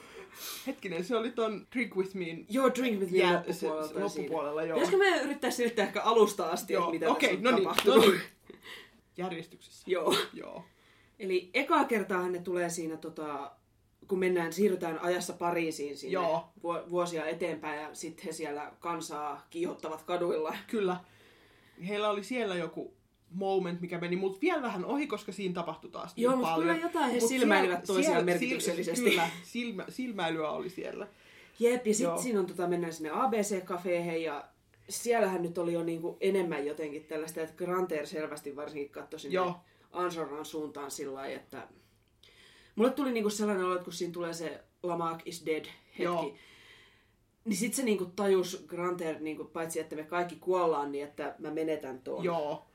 Hetkinen, 0.67 1.03
se 1.03 1.15
oli 1.17 1.31
ton 1.31 1.67
Drink 1.75 1.95
With 1.95 2.15
Mein 2.15 2.45
Joo, 2.49 2.71
Drink 2.75 2.99
With 2.99 3.11
Me 3.11 3.17
se- 3.53 3.67
loppupuolelta. 3.67 3.93
se 3.93 3.99
loppupuolella, 3.99 4.63
joo. 4.63 4.73
Pitäisikö 4.75 4.97
me 4.97 5.21
yrittää 5.21 5.51
selittää 5.51 5.85
ehkä 5.85 6.01
alusta 6.01 6.45
asti, 6.49 6.73
että 6.73 6.83
Joo, 6.83 6.91
mitä 6.91 7.09
okei, 7.11 7.37
tässä 7.37 7.49
on 7.49 7.53
no 7.53 7.57
niin, 7.57 7.67
tapahtunut? 7.67 8.05
no 8.05 8.11
niin. 8.11 8.21
Järjestyksessä. 9.17 9.83
Joo. 9.87 10.15
Joo. 10.33 10.63
Eli 11.19 11.49
ekaa 11.53 11.85
kertaa 11.85 12.29
ne 12.29 12.39
tulee 12.39 12.69
siinä, 12.69 12.97
tota, 12.97 13.51
kun 14.07 14.19
mennään, 14.19 14.53
siirrytään 14.53 14.99
ajassa 14.99 15.33
Pariisiin 15.33 15.97
sinne 15.97 16.13
Joo. 16.13 16.47
vu- 16.63 16.89
vuosia 16.89 17.25
eteenpäin 17.25 17.81
ja 17.81 17.89
sitten 17.93 18.25
he 18.25 18.31
siellä 18.31 18.71
kansaa 18.79 19.47
kiihottavat 19.49 20.01
kaduilla. 20.03 20.55
Kyllä. 20.67 20.97
Heillä 21.87 22.09
oli 22.09 22.23
siellä 22.23 22.55
joku 22.55 22.93
moment, 23.31 23.81
mikä 23.81 23.97
meni 23.99 24.15
mut 24.15 24.41
vielä 24.41 24.61
vähän 24.61 24.85
ohi, 24.85 25.07
koska 25.07 25.31
siinä 25.31 25.53
tapahtui 25.53 25.91
taas 25.91 26.13
Joo, 26.15 26.31
niin 26.31 26.39
mut 26.39 26.49
paljon. 26.49 26.75
kyllä 26.75 26.87
jotain 26.87 27.11
he 27.11 27.19
Mut 27.19 27.29
silmäilivät 27.29 27.73
siellä- 27.75 27.85
toisiaan 27.87 28.03
siellä- 28.15 28.25
merkityksellisesti. 28.25 29.09
Kyllä, 29.09 29.29
silmä, 29.43 29.85
silmäilyä 29.89 30.49
oli 30.49 30.69
siellä. 30.69 31.07
Jep, 31.59 31.87
ja 31.87 31.91
Joo. 31.91 31.93
sitten 31.93 32.17
siinä 32.23 32.39
on, 32.39 32.45
tota, 32.45 32.67
mennään 32.67 32.93
sinne 32.93 33.09
ABC-kafeehen 33.13 34.23
ja 34.23 34.43
siellähän 34.89 35.41
nyt 35.41 35.57
oli 35.57 35.73
jo 35.73 35.83
niinku 35.83 36.17
enemmän 36.21 36.65
jotenkin 36.65 37.03
tällaista, 37.03 37.41
että 37.41 37.55
Granter 37.55 38.07
selvästi 38.07 38.55
varsinkin 38.55 38.89
katsoi 38.89 39.19
sinne 39.19 39.35
Joo. 39.35 39.55
Ansoran 39.91 40.45
suuntaan 40.45 40.91
sillä 40.91 41.13
lailla, 41.13 41.35
että 41.35 41.67
mulle 42.75 42.91
tuli 42.91 43.11
niinku 43.11 43.29
sellainen 43.29 43.65
olo, 43.65 43.73
että 43.73 43.83
kun 43.83 43.93
siinä 43.93 44.13
tulee 44.13 44.33
se 44.33 44.63
Lamarck 44.83 45.27
is 45.27 45.45
dead 45.45 45.65
hetki, 45.65 46.03
Joo. 46.03 46.33
niin 47.45 47.57
sitten 47.57 47.75
se 47.75 47.83
niinku 47.83 48.05
tajus 48.05 48.65
Granter, 48.67 49.19
niinku, 49.19 49.45
paitsi 49.45 49.79
että 49.79 49.95
me 49.95 50.03
kaikki 50.03 50.35
kuollaan, 50.35 50.91
niin 50.91 51.03
että 51.03 51.35
mä 51.39 51.51
menetän 51.51 52.01
tuon. 52.01 52.23
Joo. 52.23 52.65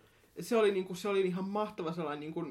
Se 0.41 0.57
oli, 0.57 0.73
niinku, 0.73 0.95
se 0.95 1.09
oli 1.09 1.21
ihan 1.21 1.49
mahtava 1.49 1.93
sellainen 1.93 2.21
niinku 2.21 2.47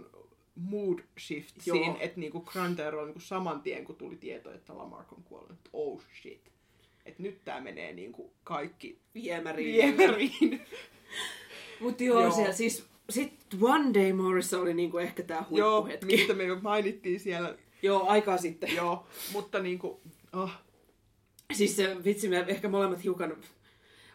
mood 0.56 1.00
shift 1.20 1.56
Joo. 1.66 1.78
siinä, 1.78 1.96
että 2.00 2.20
niinku 2.20 2.42
Granter 2.42 2.96
oli 2.96 3.06
niinku 3.06 3.20
saman 3.20 3.62
tien, 3.62 3.86
kun 3.86 3.96
tuli 3.96 4.16
tieto, 4.16 4.52
että 4.54 4.78
Lamarck 4.78 5.14
on 5.14 5.24
kuollut. 5.24 5.58
Oh 5.74 6.02
shit. 6.22 6.52
Että 7.06 7.24
nyt 7.24 7.42
tää 7.46 7.62
menee 7.62 7.94
niinku 7.94 8.34
kaikki 8.44 9.00
Viemäriin. 9.14 9.98
viemäriin. 9.98 10.62
Mutta 11.82 12.04
joo, 12.04 12.22
Joo. 12.22 12.32
Siellä, 12.32 12.54
siis 12.54 12.86
sit 13.10 13.34
One 13.62 13.94
Day 13.94 14.14
Morissa 14.14 14.60
oli 14.60 14.74
niinku 14.74 14.98
ehkä 14.98 15.24
Joo, 15.52 15.82
huippuhetki. 15.82 16.06
mistä 16.06 16.34
me 16.34 16.44
jo 16.44 16.60
mainittiin 16.62 17.20
siellä. 17.20 17.56
joo, 17.82 18.08
aikaa 18.08 18.38
sitten. 18.38 18.76
Joo, 18.76 19.08
mutta 19.34 19.60
niinku, 19.60 20.02
oh, 20.34 20.52
Siis 21.54 21.76
se, 21.76 22.04
vitsi, 22.04 22.30
me 22.30 22.46
ehkä 22.48 22.70
molemmat 22.70 23.04
hiukan... 23.04 23.38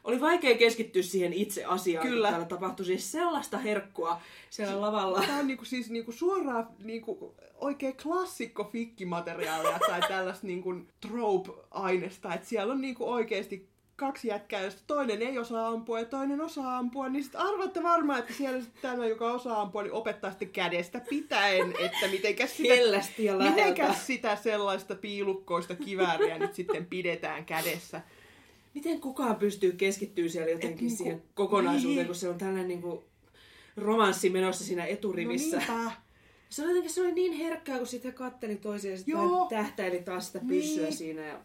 Oli 0.04 0.20
vaikea 0.20 0.58
keskittyä 0.58 1.02
siihen 1.02 1.32
itse 1.32 1.64
asiaan, 1.64 2.06
Kyllä. 2.06 2.28
täällä 2.30 2.46
tapahtui 2.46 2.86
siis 2.86 3.12
sellaista 3.12 3.58
herkkua 3.58 4.20
siellä 4.50 4.80
lavalla. 4.80 5.20
Tämä 5.20 5.38
on 5.38 5.46
niinku, 5.46 5.64
siis 5.64 5.90
niinku 5.90 6.12
suoraan 6.12 6.68
niinku, 6.84 7.34
oikein 7.54 7.96
klassikko 8.02 8.64
fikkimateriaalia 8.64 9.78
tai 9.88 10.00
tällaista 10.08 10.46
niinku 10.46 10.74
trope-ainesta. 11.00 12.34
Että 12.34 12.48
siellä 12.48 12.72
on 12.72 12.80
niinku 12.80 13.10
oikeasti 13.10 13.68
kaksi 14.06 14.28
jätkää, 14.28 14.60
josta 14.62 14.82
toinen 14.86 15.22
ei 15.22 15.38
osaa 15.38 15.68
ampua 15.68 15.98
ja 15.98 16.04
toinen 16.04 16.40
osaa 16.40 16.78
ampua, 16.78 17.08
niin 17.08 17.22
sitten 17.22 17.40
arvaatte 17.40 17.82
varmaan, 17.82 18.18
että 18.18 18.32
siellä 18.32 18.60
sitten 18.60 18.82
tämä, 18.82 19.06
joka 19.06 19.32
osaa 19.32 19.60
ampua, 19.60 19.82
niin 19.82 19.92
opettaa 19.92 20.30
sitten 20.30 20.50
kädestä 20.50 21.00
pitäen, 21.08 21.74
että 21.78 22.08
mitenkäs 22.10 22.56
sitä, 22.56 22.74
mitenkäs 23.44 24.06
sitä 24.06 24.36
sellaista 24.36 24.94
piilukkoista 24.94 25.74
kivääriä 25.74 26.38
nyt 26.38 26.54
sitten 26.54 26.86
pidetään 26.86 27.44
kädessä. 27.44 28.00
miten 28.74 29.00
kukaan 29.00 29.36
pystyy 29.36 29.72
keskittyä 29.72 30.28
siellä 30.28 30.50
jotenkin 30.50 30.86
niinku- 30.86 31.02
siihen 31.02 31.22
kokonaisuuteen, 31.34 31.96
niin. 31.96 32.06
kun 32.06 32.14
se 32.14 32.28
on 32.28 32.38
tällainen 32.38 32.68
niinku 32.68 33.04
romanssi 33.76 34.30
menossa 34.30 34.64
siinä 34.64 34.84
eturivissä. 34.84 35.56
No 35.56 35.74
niinpä. 35.76 35.92
Se 36.48 36.62
oli 36.62 36.70
jotenkin 36.70 36.90
se 36.92 37.00
oli 37.00 37.12
niin 37.12 37.32
herkkää, 37.32 37.78
kun 37.78 37.86
sitä 37.86 38.12
katteli 38.12 38.56
toisiaan 38.56 38.92
ja 38.92 38.96
sitten 38.98 39.18
tähtäili 39.50 40.02
taas 40.02 40.26
sitä 40.26 40.40
pyssyä 40.48 40.82
Niin. 40.84 40.96
siinä. 40.96 41.26
Ja... 41.26 41.38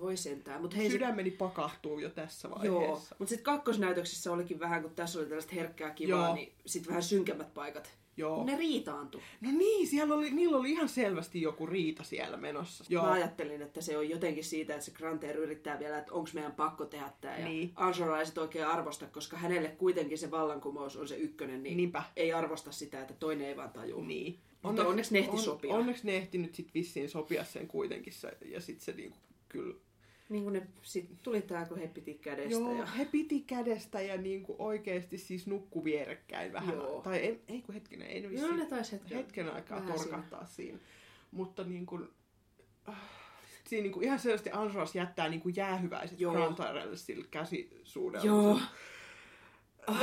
Voi 0.00 0.16
sentään. 0.16 0.60
Mut 0.60 0.76
hei, 0.76 0.86
se- 0.86 0.92
Sydämeni 0.92 1.30
pakahtuu 1.30 1.98
jo 1.98 2.10
tässä 2.10 2.48
Joo, 2.62 2.80
vaiheessa. 2.80 3.16
mutta 3.18 3.28
sitten 3.28 3.44
kakkosnäytöksessä 3.44 4.32
olikin 4.32 4.60
vähän, 4.60 4.82
kun 4.82 4.94
tässä 4.94 5.18
oli 5.18 5.26
tällaista 5.26 5.54
herkkää 5.54 5.90
kivaa, 5.90 6.26
Joo. 6.26 6.34
niin 6.34 6.52
sitten 6.66 6.88
vähän 6.88 7.02
synkemmät 7.02 7.54
paikat. 7.54 7.98
Joo. 8.16 8.44
Ne 8.44 8.56
riitaantu. 8.56 9.20
No 9.40 9.50
niin, 9.52 9.86
siellä 9.88 10.14
oli, 10.14 10.30
niillä 10.30 10.56
oli 10.58 10.70
ihan 10.70 10.88
selvästi 10.88 11.42
joku 11.42 11.66
riita 11.66 12.02
siellä 12.02 12.36
menossa. 12.36 12.84
Joo. 12.88 13.04
Mä 13.04 13.12
ajattelin, 13.12 13.62
että 13.62 13.80
se 13.80 13.98
on 13.98 14.08
jotenkin 14.08 14.44
siitä, 14.44 14.72
että 14.74 14.84
se 14.84 14.90
Granter 14.92 15.36
yrittää 15.36 15.78
vielä, 15.78 15.98
että 15.98 16.12
onko 16.12 16.30
meidän 16.34 16.52
pakko 16.52 16.84
tehdä 16.84 17.12
tämä. 17.20 17.38
Ja 17.38 17.44
Niin. 17.48 17.72
Angela 17.76 18.20
ei 18.20 18.26
sit 18.26 18.38
oikein 18.38 18.66
arvosta, 18.66 19.06
koska 19.06 19.36
hänelle 19.36 19.68
kuitenkin 19.68 20.18
se 20.18 20.30
vallankumous 20.30 20.96
on 20.96 21.08
se 21.08 21.16
ykkönen, 21.16 21.62
niin 21.62 21.76
Niinpä. 21.76 22.02
ei 22.16 22.32
arvosta 22.32 22.72
sitä, 22.72 23.00
että 23.00 23.14
toinen 23.14 23.48
ei 23.48 23.56
vaan 23.56 23.70
tajua. 23.70 24.02
Niin. 24.04 24.38
Mutta 24.62 24.86
onneksi 24.86 25.12
ne 25.12 25.18
ehti 25.18 25.30
on, 25.36 25.38
sopia. 25.38 25.74
Onneksi 25.74 26.06
ne 26.06 26.16
ehti 26.16 26.38
nyt 26.38 26.54
sit 26.54 26.74
vissiin 26.74 27.08
sopia 27.08 27.44
sen 27.44 27.68
kuitenkin. 27.68 28.12
Se, 28.12 28.36
ja 28.44 28.60
sit 28.60 28.80
se 28.80 28.92
niinku 28.92 29.16
kyllä... 29.48 29.74
Niin 30.28 30.44
kun 30.44 30.52
ne 30.52 30.66
sit 30.82 31.10
tuli 31.22 31.42
tää, 31.42 31.66
kun 31.66 31.78
he 31.78 31.86
piti 31.86 32.14
kädestä. 32.14 32.50
Joo, 32.50 32.72
ja... 32.72 32.86
he 32.86 33.04
piti 33.04 33.40
kädestä 33.40 34.00
ja 34.00 34.16
niinku 34.16 34.56
oikeesti 34.58 35.18
siis 35.18 35.46
nukku 35.46 35.84
vierekkäin 35.84 36.52
vähän. 36.52 36.74
Joo. 36.74 37.02
Tai 37.02 37.16
ei, 37.16 37.42
ei 37.48 37.62
kun 37.62 37.74
hetkinen, 37.74 38.08
ei 38.08 38.20
ne 38.20 38.28
Joo, 38.28 38.32
vissiin 38.32 38.56
ne 38.56 38.66
taisi 38.66 38.92
hetken, 38.92 39.18
hetken 39.18 39.54
aikaa 39.54 39.80
torkahtaa 39.80 40.46
siinä. 40.46 40.78
Mutta 41.30 41.64
niin 41.64 41.86
kuin, 41.86 42.08
äh, 42.88 42.94
siinä 43.66 43.82
niin 43.82 43.92
kuin 43.92 44.04
ihan 44.04 44.18
selvästi 44.18 44.50
Angelas 44.52 44.94
jättää 44.94 45.28
niin 45.28 45.40
kuin 45.40 45.56
jäähyväiset 45.56 46.20
Joo. 46.20 46.32
Grantarelle 46.32 46.96
sillä 46.96 47.26
käsisuudella. 47.30 48.26
Joo. 48.26 48.60
Ah. 49.86 50.02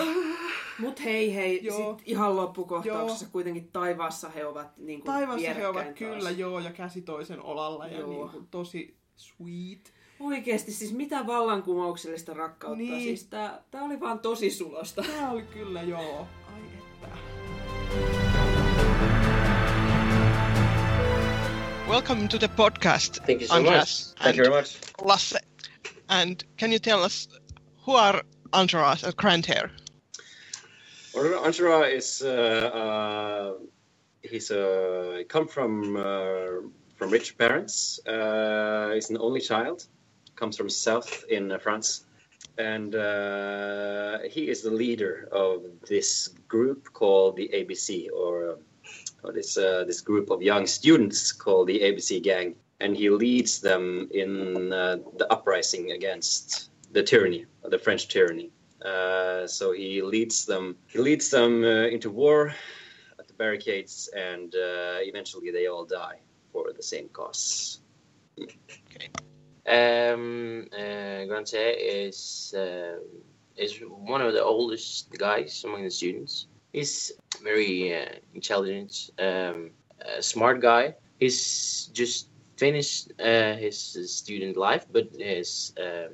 Mut 0.79 1.03
hei 1.03 1.35
hei, 1.35 1.59
Joo. 1.63 1.97
sit 1.97 2.07
ihan 2.07 2.35
loppukohtauksessa 2.35 3.27
kuitenkin 3.31 3.69
taivaassa 3.73 4.29
he 4.29 4.45
ovat 4.45 4.77
niin 4.77 4.99
kuin 5.01 5.13
Taivaassa 5.13 5.53
he 5.53 5.67
ovat 5.67 5.75
vierekkäin 5.75 6.11
kyllä 6.11 6.23
taas. 6.23 6.37
joo 6.37 6.59
ja 6.59 6.71
käsi 6.71 7.01
toisen 7.01 7.41
olalla 7.41 7.87
ja 7.87 7.99
Joo. 7.99 8.09
niin 8.09 8.29
kuin, 8.29 8.47
tosi 8.47 8.97
sweet. 9.15 9.93
Oikeesti 10.19 10.71
siis 10.71 10.93
mitä 10.93 11.27
vallankumouksellista 11.27 12.33
rakkautta. 12.33 12.77
Niin. 12.77 13.03
Siis 13.03 13.23
tää, 13.23 13.63
tää 13.71 13.83
oli 13.83 13.99
vaan 13.99 14.19
tosi 14.19 14.49
sulosta. 14.49 15.03
Tämä 15.03 15.31
oli 15.31 15.41
kyllä 15.41 15.81
joo. 15.81 16.27
Ai 16.53 16.61
että. 16.77 17.07
Welcome 21.89 22.27
to 22.27 22.37
the 22.39 22.47
podcast, 22.47 23.13
Thank 23.13 23.41
you 23.41 23.47
so 23.47 23.53
Andreas 23.53 24.07
much. 24.07 24.21
Thank 24.21 24.37
you 24.37 24.45
and 24.45 24.53
very 24.53 24.61
much. 24.61 24.77
Lasse. 25.01 25.39
And 26.07 26.35
can 26.59 26.71
you 26.71 26.79
tell 26.79 27.03
us 27.03 27.29
who 27.87 27.95
are 27.95 28.21
Andreas 28.51 29.03
and 29.03 29.13
Grant 29.15 29.45
here? 29.47 29.71
Well, 31.15 31.43
Anshara 31.43 31.95
is 31.95 32.21
uh, 32.21 32.71
uh, 32.73 33.53
he's 34.21 34.51
uh, 34.51 35.23
come 35.29 35.47
from 35.47 35.95
uh, 35.95 36.67
from 36.95 37.11
rich 37.11 37.37
parents. 37.37 37.99
Uh, 38.05 38.91
he's 38.93 39.09
an 39.09 39.17
only 39.17 39.39
child. 39.39 39.87
Comes 40.35 40.57
from 40.57 40.69
south 40.69 41.23
in 41.29 41.51
uh, 41.51 41.57
France, 41.57 42.05
and 42.57 42.93
uh, 42.93 44.19
he 44.29 44.49
is 44.49 44.61
the 44.61 44.69
leader 44.69 45.29
of 45.31 45.63
this 45.87 46.29
group 46.47 46.91
called 46.91 47.37
the 47.37 47.49
ABC, 47.53 48.07
or, 48.11 48.49
uh, 48.49 48.55
or 49.23 49.31
this 49.31 49.57
uh, 49.57 49.85
this 49.87 50.01
group 50.01 50.29
of 50.29 50.41
young 50.41 50.67
students 50.67 51.31
called 51.31 51.67
the 51.67 51.79
ABC 51.79 52.21
Gang, 52.21 52.55
and 52.81 52.97
he 52.97 53.09
leads 53.09 53.61
them 53.61 54.09
in 54.13 54.73
uh, 54.73 54.97
the 55.17 55.31
uprising 55.31 55.91
against 55.91 56.69
the 56.91 57.01
tyranny, 57.01 57.45
the 57.63 57.79
French 57.79 58.09
tyranny. 58.09 58.51
Uh, 58.83 59.47
so 59.47 59.71
he 59.71 60.01
leads 60.01 60.45
them. 60.45 60.75
He 60.87 60.99
leads 60.99 61.29
them 61.29 61.63
into 61.63 62.09
war 62.09 62.53
at 63.19 63.27
the 63.27 63.33
barricades, 63.33 64.09
and 64.15 64.53
eventually 64.53 65.51
they 65.51 65.67
all 65.67 65.85
die 65.85 66.19
for 66.51 66.73
the 66.73 66.83
same 66.83 67.07
cause. 67.09 67.79
Um, 69.67 70.67
uh, 70.73 71.25
Grantaire 71.25 71.75
is 71.77 72.53
uh, 72.57 72.97
is 73.57 73.79
one 73.87 74.21
of 74.21 74.33
the 74.33 74.43
oldest 74.43 75.09
guys 75.17 75.63
among 75.65 75.83
the 75.83 75.89
students. 75.91 76.47
He's 76.73 77.11
very 77.43 77.95
uh, 77.95 78.09
intelligent, 78.33 79.11
um, 79.19 79.71
a 80.01 80.21
smart 80.21 80.61
guy. 80.61 80.95
He's 81.19 81.89
just 81.93 82.29
finished 82.57 83.11
uh, 83.19 83.55
his 83.55 83.77
student 84.11 84.57
life, 84.57 84.85
but 84.91 85.07
is 85.19 85.73
um, 85.79 86.13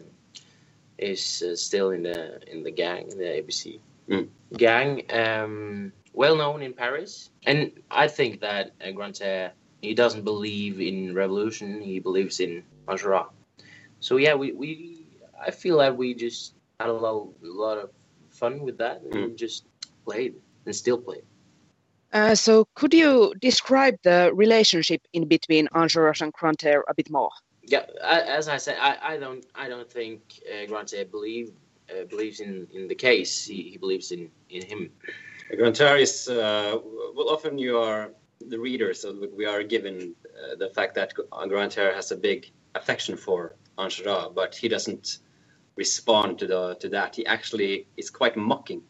is 0.97 1.43
uh, 1.45 1.55
still 1.55 1.91
in 1.91 2.03
the 2.03 2.39
in 2.51 2.63
the 2.63 2.71
gang, 2.71 3.11
in 3.11 3.17
the 3.17 3.25
ABC 3.25 3.79
Mm. 4.09 4.27
gang. 4.57 5.03
Um, 5.11 5.93
well 6.13 6.35
known 6.35 6.61
in 6.61 6.73
Paris, 6.73 7.29
and 7.45 7.71
I 7.89 8.07
think 8.07 8.41
that 8.41 8.71
uh, 8.85 8.91
Grantaire 8.91 9.53
he 9.81 9.93
doesn't 9.93 10.23
believe 10.23 10.79
in 10.81 11.13
revolution. 11.15 11.81
He 11.81 11.99
believes 11.99 12.39
in 12.39 12.63
Enjolras. 12.87 13.27
So 14.01 14.17
yeah, 14.17 14.33
we, 14.35 14.51
we 14.51 15.05
I 15.39 15.51
feel 15.51 15.77
that 15.77 15.95
we 15.95 16.13
just 16.13 16.55
had 16.79 16.89
a 16.89 16.93
lot, 16.93 17.29
a 17.43 17.47
lot 17.47 17.77
of 17.77 17.91
fun 18.31 18.59
with 18.59 18.77
that 18.79 19.01
and 19.11 19.37
just 19.37 19.65
played 20.05 20.35
and 20.65 20.75
still 20.75 20.97
play. 20.97 21.21
Uh, 22.11 22.35
so 22.35 22.67
could 22.75 22.93
you 22.93 23.33
describe 23.39 23.95
the 24.03 24.31
relationship 24.33 25.01
in 25.13 25.27
between 25.27 25.67
Angeras 25.69 26.21
and 26.21 26.33
Grantaire 26.33 26.83
a 26.89 26.93
bit 26.93 27.09
more? 27.09 27.29
Yeah, 27.63 27.85
a- 28.01 28.29
as 28.29 28.47
I 28.49 28.57
said, 28.57 28.77
I, 28.81 28.97
I 29.13 29.17
don't 29.17 29.45
I 29.55 29.69
don't 29.69 29.89
think 29.89 30.21
uh, 30.51 30.65
Grantaire 30.65 31.05
believe 31.05 31.51
uh, 31.89 32.05
believes 32.05 32.39
in, 32.39 32.67
in 32.73 32.87
the 32.87 32.95
case. 32.95 33.45
He, 33.45 33.69
he 33.71 33.77
believes 33.77 34.11
in, 34.11 34.29
in 34.49 34.65
him. 34.65 34.89
Grantaire 35.55 35.97
is 35.97 36.27
uh, 36.27 36.77
well. 37.15 37.29
Often 37.29 37.59
you 37.59 37.77
are 37.77 38.11
the 38.49 38.57
reader, 38.59 38.93
so 38.93 39.15
we 39.37 39.45
are 39.45 39.63
given 39.63 40.15
uh, 40.25 40.55
the 40.55 40.69
fact 40.69 40.95
that 40.95 41.13
Grantaire 41.47 41.93
has 41.93 42.11
a 42.11 42.17
big 42.17 42.51
affection 42.75 43.15
for 43.15 43.55
Anjara, 43.77 44.33
but 44.33 44.55
he 44.55 44.67
doesn't 44.67 45.19
respond 45.75 46.39
to 46.39 46.47
the 46.47 46.75
to 46.75 46.89
that. 46.89 47.15
He 47.15 47.25
actually 47.25 47.87
is 47.97 48.09
quite 48.09 48.35
mocking 48.37 48.83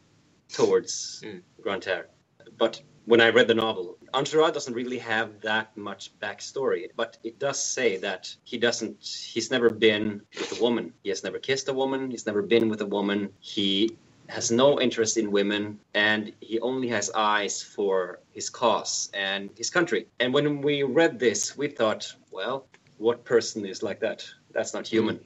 towards 0.54 1.22
Mm. 1.24 1.41
Grantaire. 1.62 2.10
But 2.58 2.82
when 3.06 3.22
I 3.22 3.30
read 3.30 3.48
the 3.48 3.56
novel, 3.56 3.98
Anjara 4.13 4.54
doesn't 4.54 4.74
really 4.74 5.00
have 5.00 5.41
that 5.41 5.76
much 5.76 6.17
backstory, 6.20 6.89
but 6.96 7.17
it 7.24 7.39
does 7.39 7.62
say 7.63 7.98
that 7.98 8.36
he 8.44 8.58
doesn't. 8.58 8.98
He's 9.34 9.50
never 9.52 9.70
been 9.70 10.22
with 10.38 10.60
a 10.60 10.62
woman. 10.62 10.94
He 11.04 11.10
has 11.10 11.24
never 11.24 11.39
kissed 11.39 11.67
a 11.70 11.74
woman. 11.74 12.12
He's 12.12 12.26
never 12.26 12.41
been 12.41 12.70
with 12.70 12.82
a 12.82 12.86
woman. 12.86 13.30
He 13.39 13.98
has 14.28 14.52
no 14.52 14.80
interest 14.80 15.17
in 15.17 15.30
women 15.32 15.78
and 15.94 16.32
he 16.39 16.60
only 16.62 16.88
has 16.88 17.12
eyes 17.15 17.62
for 17.62 18.20
his 18.32 18.50
cause 18.50 19.10
and 19.13 19.50
his 19.58 19.70
country. 19.70 20.08
And 20.22 20.34
when 20.34 20.62
we 20.62 20.84
read 20.84 21.20
this, 21.20 21.58
we 21.58 21.67
thought, 21.67 22.15
well, 22.32 22.67
what 22.98 23.26
person 23.26 23.65
is 23.65 23.84
like 23.84 24.00
that? 24.00 24.26
That's 24.54 24.74
not 24.74 24.88
human. 24.88 25.20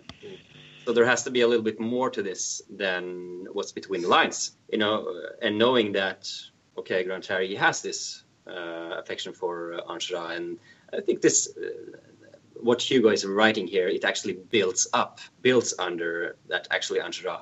So 0.85 0.93
there 0.93 1.05
has 1.05 1.23
to 1.23 1.31
be 1.31 1.41
a 1.41 1.47
little 1.47 1.63
bit 1.63 1.79
more 1.79 2.09
to 2.11 2.21
this 2.21 2.61
than 2.69 3.47
what's 3.51 3.71
between 3.71 4.01
the 4.03 4.07
lines, 4.07 4.55
you 4.71 4.77
know, 4.77 5.07
uh, 5.07 5.45
and 5.45 5.57
knowing 5.57 5.93
that, 5.93 6.29
okay, 6.77 7.03
Harry, 7.27 7.47
he 7.47 7.55
has 7.55 7.81
this 7.81 8.23
uh, 8.47 8.99
affection 9.01 9.33
for 9.33 9.79
uh. 9.89 10.35
And 10.35 10.59
I 10.93 11.01
think 11.01 11.21
this, 11.21 11.49
uh, 11.57 11.97
what 12.53 12.81
Hugo 12.81 13.09
is 13.09 13.25
writing 13.25 13.67
here, 13.67 13.87
it 13.87 14.05
actually 14.05 14.33
builds 14.33 14.87
up, 14.93 15.19
builds 15.41 15.73
under 15.79 16.37
that 16.49 16.67
actually 16.69 16.99
Anjara 16.99 17.41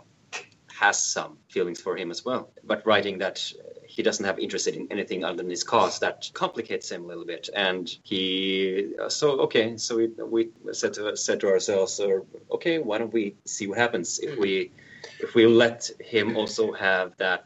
has 0.80 0.98
some 0.98 1.38
feelings 1.50 1.82
for 1.82 1.98
him 1.98 2.12
as 2.12 2.24
well. 2.24 2.52
But 2.64 2.86
writing 2.86 3.18
that 3.18 3.52
he 3.96 4.02
doesn't 4.02 4.26
have 4.26 4.40
interest 4.40 4.68
in 4.68 4.88
anything 4.92 5.24
other 5.24 5.38
than 5.38 5.50
his 5.50 5.64
cause, 5.64 6.00
that 6.00 6.18
complicates 6.34 6.90
him 6.92 7.04
a 7.04 7.08
little 7.08 7.26
bit. 7.26 7.50
And 7.56 7.86
he, 8.04 8.90
uh, 9.00 9.10
so 9.10 9.28
okay, 9.46 9.78
so 9.78 9.92
we, 9.98 10.08
we 10.34 10.42
said 10.72 10.94
to 10.96 11.16
said 11.16 11.40
to 11.42 11.48
ourselves, 11.54 12.00
uh, 12.00 12.20
okay, 12.56 12.80
why 12.80 12.98
don't 12.98 13.14
we 13.14 13.36
see 13.46 13.68
what 13.68 13.78
happens 13.78 14.20
if 14.28 14.38
we 14.44 14.72
if 15.20 15.36
we 15.36 15.46
let 15.46 15.92
him 16.00 16.36
also 16.36 16.72
have 16.74 17.16
that 17.18 17.46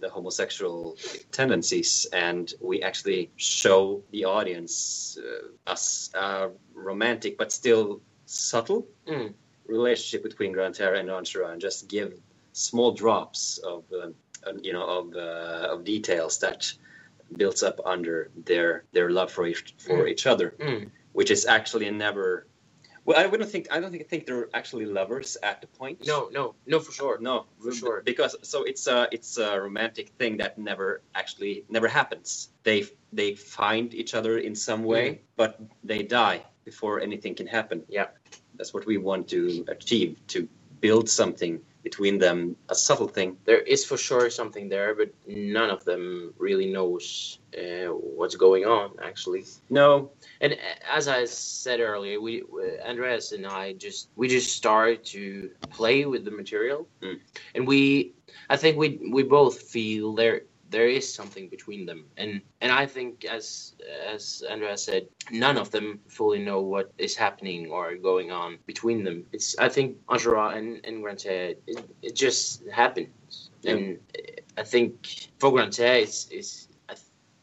the 0.00 0.08
homosexual 0.08 0.96
tendencies 1.32 2.06
and 2.12 2.54
we 2.60 2.82
actually 2.82 3.30
show 3.36 4.02
the 4.12 4.24
audience 4.24 5.18
uh, 5.18 5.72
us 5.72 6.10
uh, 6.14 6.48
romantic 6.74 7.36
but 7.36 7.50
still 7.52 8.00
subtle 8.26 8.86
Mm. 9.08 9.34
relationship 9.66 10.22
between 10.22 10.52
Grantaire 10.52 10.94
and 11.00 11.08
Anjara 11.08 11.50
and 11.52 11.60
just 11.60 11.88
give 11.88 12.10
small 12.52 12.90
drops 12.92 13.58
of 13.72 13.84
um, 14.02 14.14
you 14.62 14.72
know 14.72 14.84
of 14.98 15.14
uh, 15.16 15.72
of 15.74 15.84
details 15.84 16.38
that 16.38 16.72
builds 17.36 17.62
up 17.62 17.80
under 17.84 18.30
their 18.44 18.84
their 18.92 19.10
love 19.10 19.30
for 19.30 19.46
each 19.46 19.74
for 19.78 20.04
Mm. 20.04 20.10
each 20.12 20.26
other 20.26 20.54
Mm. 20.58 20.90
which 21.12 21.30
is 21.30 21.46
actually 21.46 21.90
never 21.90 22.46
well 23.04 23.18
I 23.18 23.26
wouldn't 23.26 23.50
think 23.50 23.68
I 23.70 23.80
don't 23.80 23.92
think, 23.92 24.08
think 24.08 24.26
they're 24.26 24.48
actually 24.54 24.86
lovers 24.86 25.36
at 25.42 25.60
the 25.60 25.66
point 25.78 26.06
No, 26.06 26.28
no, 26.32 26.54
no, 26.66 26.80
for 26.80 26.92
sure. 26.92 27.18
no 27.20 27.46
For 27.62 27.72
sure. 27.72 28.02
because 28.04 28.34
so 28.42 28.64
it's 28.64 28.86
a 28.86 29.08
it's 29.12 29.38
a 29.38 29.60
romantic 29.60 30.08
thing 30.18 30.38
that 30.38 30.58
never 30.58 31.02
actually 31.14 31.64
never 31.68 31.88
happens 31.88 32.48
they 32.62 32.80
they 33.12 33.34
find 33.34 33.94
each 33.94 34.12
other 34.14 34.38
in 34.38 34.54
some 34.54 34.82
way 34.84 35.06
Mm. 35.10 35.18
but 35.36 35.60
they 35.84 36.02
die 36.02 36.42
before 36.64 37.00
anything 37.00 37.34
can 37.36 37.46
happen 37.46 37.78
Yeah. 37.88 38.08
that's 38.56 38.72
what 38.74 38.84
we 38.86 38.96
want 38.98 39.28
to 39.28 39.64
achieve 39.68 40.10
to 40.34 40.48
build 40.80 41.08
something 41.08 41.60
between 41.82 42.18
them, 42.18 42.56
a 42.68 42.74
subtle 42.74 43.08
thing. 43.08 43.36
There 43.44 43.60
is 43.60 43.84
for 43.84 43.96
sure 43.96 44.30
something 44.30 44.68
there, 44.68 44.94
but 44.94 45.10
none 45.26 45.70
of 45.70 45.84
them 45.84 46.34
really 46.38 46.70
knows 46.70 47.38
uh, 47.56 47.88
what's 47.92 48.36
going 48.36 48.64
on. 48.64 48.92
Actually, 49.02 49.44
No, 49.70 50.10
and 50.40 50.52
uh, 50.54 50.56
as 50.90 51.08
I 51.08 51.24
said 51.26 51.80
earlier, 51.80 52.20
we 52.20 52.42
uh, 52.42 52.88
Andreas 52.88 53.32
and 53.32 53.46
I 53.46 53.74
just 53.74 54.08
we 54.16 54.28
just 54.28 54.56
started 54.56 55.04
to 55.06 55.50
play 55.70 56.04
with 56.06 56.24
the 56.24 56.30
material, 56.30 56.88
Mm. 57.02 57.20
and 57.54 57.66
we 57.66 58.14
I 58.48 58.56
think 58.56 58.76
we 58.76 59.00
we 59.12 59.22
both 59.22 59.62
feel 59.62 60.14
there 60.14 60.42
there 60.70 60.88
is 60.88 61.12
something 61.12 61.48
between 61.50 61.86
them, 61.86 62.06
and 62.16 62.42
and 62.62 62.72
I 62.72 62.86
think 62.86 63.24
as 63.26 63.74
as 64.14 64.44
Andreas 64.50 64.84
said, 64.84 65.08
none 65.32 65.58
of 65.58 65.70
them 65.72 66.00
fully 66.08 66.40
know 66.40 66.62
what 66.62 66.92
is 66.98 67.16
happening 67.16 67.70
or 67.70 67.96
going 67.96 68.32
on 68.32 68.58
between 68.66 69.04
them. 69.04 69.26
It's 69.32 69.58
I 69.58 69.68
think 69.70 69.98
Anjara 70.08 70.56
and 70.56 70.80
and 70.84 71.04
Grante, 71.04 71.56
it, 71.66 71.84
it 72.02 72.16
just 72.16 72.66
happens, 72.68 73.50
Yeah. 73.62 73.72
and 73.72 73.98
I 74.58 74.64
think 74.64 75.30
for 75.40 75.52
Grante, 75.52 76.02
it's 76.02 76.28
is 76.30 76.68
I 76.88 76.94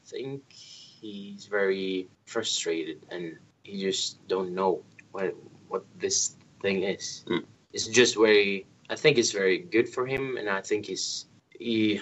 think 0.08 0.44
he's 0.52 1.46
very 1.48 2.10
frustrated 2.26 3.06
and 3.12 3.38
he 3.64 3.82
just 3.82 4.26
don't 4.28 4.56
know 4.56 4.84
what 5.12 5.36
what 5.70 5.86
this 6.00 6.36
thing 6.62 6.84
is. 6.84 7.26
Mm. 7.30 7.46
It's 7.74 7.88
just 7.88 8.16
very. 8.18 8.68
I 8.90 8.96
think 8.96 9.18
it's 9.18 9.32
very 9.34 9.60
good 9.60 9.90
for 9.90 10.06
him, 10.08 10.38
and 10.38 10.50
I 10.50 10.62
think 10.62 10.88
he's 10.88 11.28
he, 11.52 12.02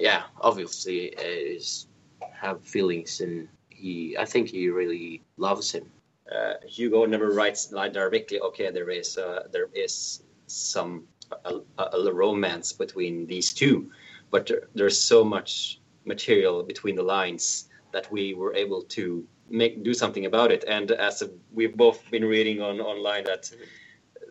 yeah, 0.00 0.22
obviously 0.40 1.16
uh, 1.16 1.20
is 1.22 1.86
have 2.32 2.64
feelings, 2.64 3.20
and 3.20 3.48
he. 3.68 4.16
I 4.18 4.24
think 4.24 4.48
he 4.48 4.68
really 4.70 5.22
loves 5.36 5.70
him. 5.70 5.86
uh, 6.30 6.54
Hugo 6.66 7.04
never 7.06 7.32
writes 7.32 7.72
like 7.72 7.92
directly. 7.92 8.40
Okay, 8.40 8.70
there 8.70 8.90
is 8.90 9.18
uh, 9.18 9.48
there 9.52 9.68
is 9.74 10.22
some 10.46 11.04
a, 11.44 11.60
a, 11.78 12.12
romance 12.12 12.72
between 12.72 13.26
these 13.26 13.52
two, 13.52 13.90
but 14.30 14.46
there, 14.46 14.62
there's 14.74 14.98
so 14.98 15.24
much 15.24 15.80
material 16.04 16.62
between 16.62 16.96
the 16.96 17.02
lines 17.02 17.68
that 17.92 18.10
we 18.10 18.34
were 18.34 18.54
able 18.54 18.82
to 18.82 19.26
make 19.48 19.82
do 19.82 19.92
something 19.92 20.26
about 20.26 20.50
it. 20.50 20.64
And 20.66 20.90
as 20.92 21.22
a, 21.22 21.30
we've 21.52 21.76
both 21.76 22.10
been 22.10 22.24
reading 22.24 22.62
on 22.62 22.80
online 22.80 23.24
that 23.24 23.50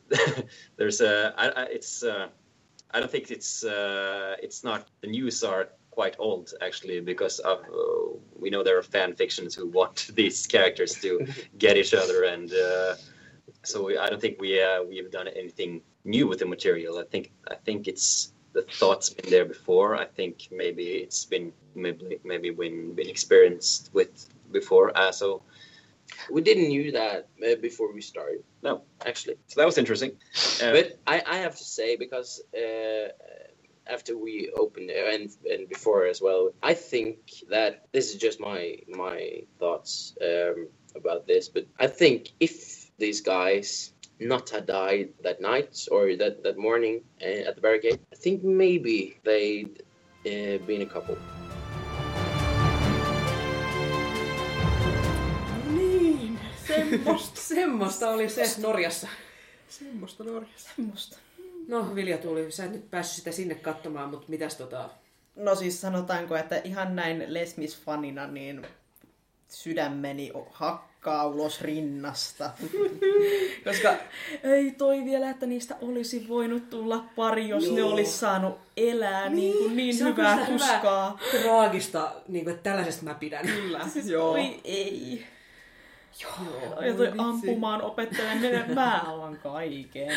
there's 0.77 1.01
a 1.01 1.33
I, 1.37 1.47
I, 1.49 1.63
it's 1.65 2.03
uh, 2.03 2.27
I 2.91 2.99
don't 2.99 3.11
think 3.11 3.31
it's 3.31 3.63
uh, 3.63 4.35
it's 4.41 4.63
not 4.63 4.87
the 5.01 5.07
news 5.07 5.43
are 5.43 5.69
quite 5.91 6.15
old 6.19 6.53
actually 6.61 7.01
because 7.01 7.39
of 7.39 7.59
uh, 7.59 8.17
we 8.39 8.49
know 8.49 8.63
there 8.63 8.77
are 8.77 8.83
fan 8.83 9.13
fictions 9.15 9.55
who 9.55 9.67
want 9.67 10.09
these 10.15 10.47
characters 10.47 10.95
to 11.01 11.25
get 11.57 11.77
each 11.77 11.93
other 11.93 12.23
and 12.23 12.51
uh, 12.53 12.95
so 13.63 13.83
we, 13.85 13.97
I 13.97 14.07
don't 14.09 14.21
think 14.21 14.39
we 14.39 14.61
uh, 14.61 14.83
we've 14.83 15.11
done 15.11 15.27
anything 15.27 15.81
new 16.05 16.27
with 16.27 16.39
the 16.39 16.45
material. 16.45 16.97
I 16.97 17.03
think 17.03 17.31
I 17.49 17.55
think 17.55 17.87
it's 17.87 18.33
the 18.53 18.63
thoughts 18.63 19.09
been 19.09 19.29
there 19.29 19.45
before. 19.45 19.95
I 19.95 20.05
think 20.05 20.47
maybe 20.51 20.83
it's 20.83 21.25
been 21.25 21.51
maybe 21.75 22.19
maybe 22.23 22.49
been 22.51 22.93
been 22.93 23.09
experienced 23.09 23.89
with 23.93 24.27
before. 24.51 24.97
Uh, 24.97 25.11
so 25.11 25.41
We 26.31 26.41
didn't 26.41 26.67
knew 26.67 26.91
that 26.91 27.29
uh, 27.43 27.55
before 27.61 27.93
we 27.93 28.01
started. 28.01 28.43
No. 28.61 28.83
actually. 29.05 29.35
so 29.47 29.59
that 29.59 29.65
was 29.65 29.77
interesting. 29.77 30.11
Uh, 30.61 30.71
but 30.71 30.99
I, 31.07 31.23
I 31.25 31.37
have 31.37 31.55
to 31.57 31.63
say 31.63 31.95
because 31.95 32.41
uh, 32.55 33.09
after 33.87 34.17
we 34.17 34.51
opened 34.57 34.89
it 34.89 35.13
and 35.13 35.29
and 35.51 35.67
before 35.67 36.05
as 36.05 36.21
well, 36.21 36.51
I 36.61 36.73
think 36.73 37.17
that 37.49 37.87
this 37.91 38.11
is 38.11 38.15
just 38.21 38.39
my 38.39 38.77
my 38.87 39.43
thoughts 39.59 40.15
um, 40.21 40.67
about 40.95 41.27
this. 41.27 41.49
But 41.49 41.67
I 41.79 41.87
think 41.87 42.31
if 42.39 42.89
these 42.97 43.21
guys 43.21 43.91
not 44.19 44.49
had 44.49 44.65
died 44.65 45.09
that 45.23 45.41
night 45.41 45.87
or 45.91 46.15
that 46.17 46.43
that 46.43 46.57
morning 46.57 47.01
uh, 47.21 47.47
at 47.47 47.55
the 47.55 47.61
barricade, 47.61 47.99
I 48.11 48.15
think 48.15 48.43
maybe 48.43 49.17
they'd 49.23 49.83
uh, 50.25 50.57
been 50.65 50.81
a 50.81 50.85
couple. 50.85 51.17
Niin, 56.89 57.03
semmoista. 57.03 57.41
Semmoista 57.55 58.09
oli 58.09 58.29
se 58.29 58.61
Norjassa. 58.61 59.07
semmoista 59.69 60.23
Norjassa. 60.23 60.69
Semmosta. 60.75 61.17
No 61.67 61.95
Vilja 61.95 62.17
tuli, 62.17 62.51
sä 62.51 62.65
et 62.65 62.71
nyt 62.71 62.91
päässyt 62.91 63.15
sitä 63.15 63.31
sinne 63.31 63.55
katsomaan, 63.55 64.09
mutta 64.09 64.25
mitäs 64.29 64.55
tota... 64.55 64.89
No 65.35 65.55
siis 65.55 65.81
sanotaanko, 65.81 66.35
että 66.35 66.61
ihan 66.63 66.95
näin 66.95 67.23
lesmisfanina, 67.27 68.27
niin 68.27 68.65
sydämeni 69.47 70.31
hakkaa 70.51 71.27
ulos 71.27 71.61
rinnasta. 71.61 72.51
Koska 73.65 73.93
ei 74.43 74.71
toi 74.71 75.05
vielä, 75.05 75.29
että 75.29 75.45
niistä 75.45 75.75
olisi 75.81 76.25
voinut 76.27 76.69
tulla 76.69 77.03
pari, 77.15 77.49
jos 77.49 77.71
ne 77.71 77.79
Joo. 77.79 77.93
olisi 77.93 78.11
saanut 78.17 78.57
elää 78.77 79.29
niin, 79.29 79.57
niin, 79.57 79.75
niin 79.75 79.95
Se 79.97 80.05
on 80.05 80.11
hyvää 80.11 80.45
tuskaa. 80.45 81.19
Hyvää, 81.33 81.43
traagista, 81.43 82.11
niin 82.27 82.45
kuin, 82.45 82.55
että 82.55 82.69
tällaisesta 82.69 83.03
mä 83.03 83.13
pidän. 83.13 83.45
Kyllä, 83.45 83.87
Siis, 83.93 84.07
joo. 84.07 84.31
Oi 84.31 84.59
ei. 84.63 85.25
Joo, 86.21 86.81
Ja 86.81 86.93
toi 86.93 87.11
ampumaan 87.17 87.81
opettaja, 87.81 88.35
minä, 88.35 88.65
mä 88.75 88.97
haluan 89.05 89.37
kaiken. 89.37 90.11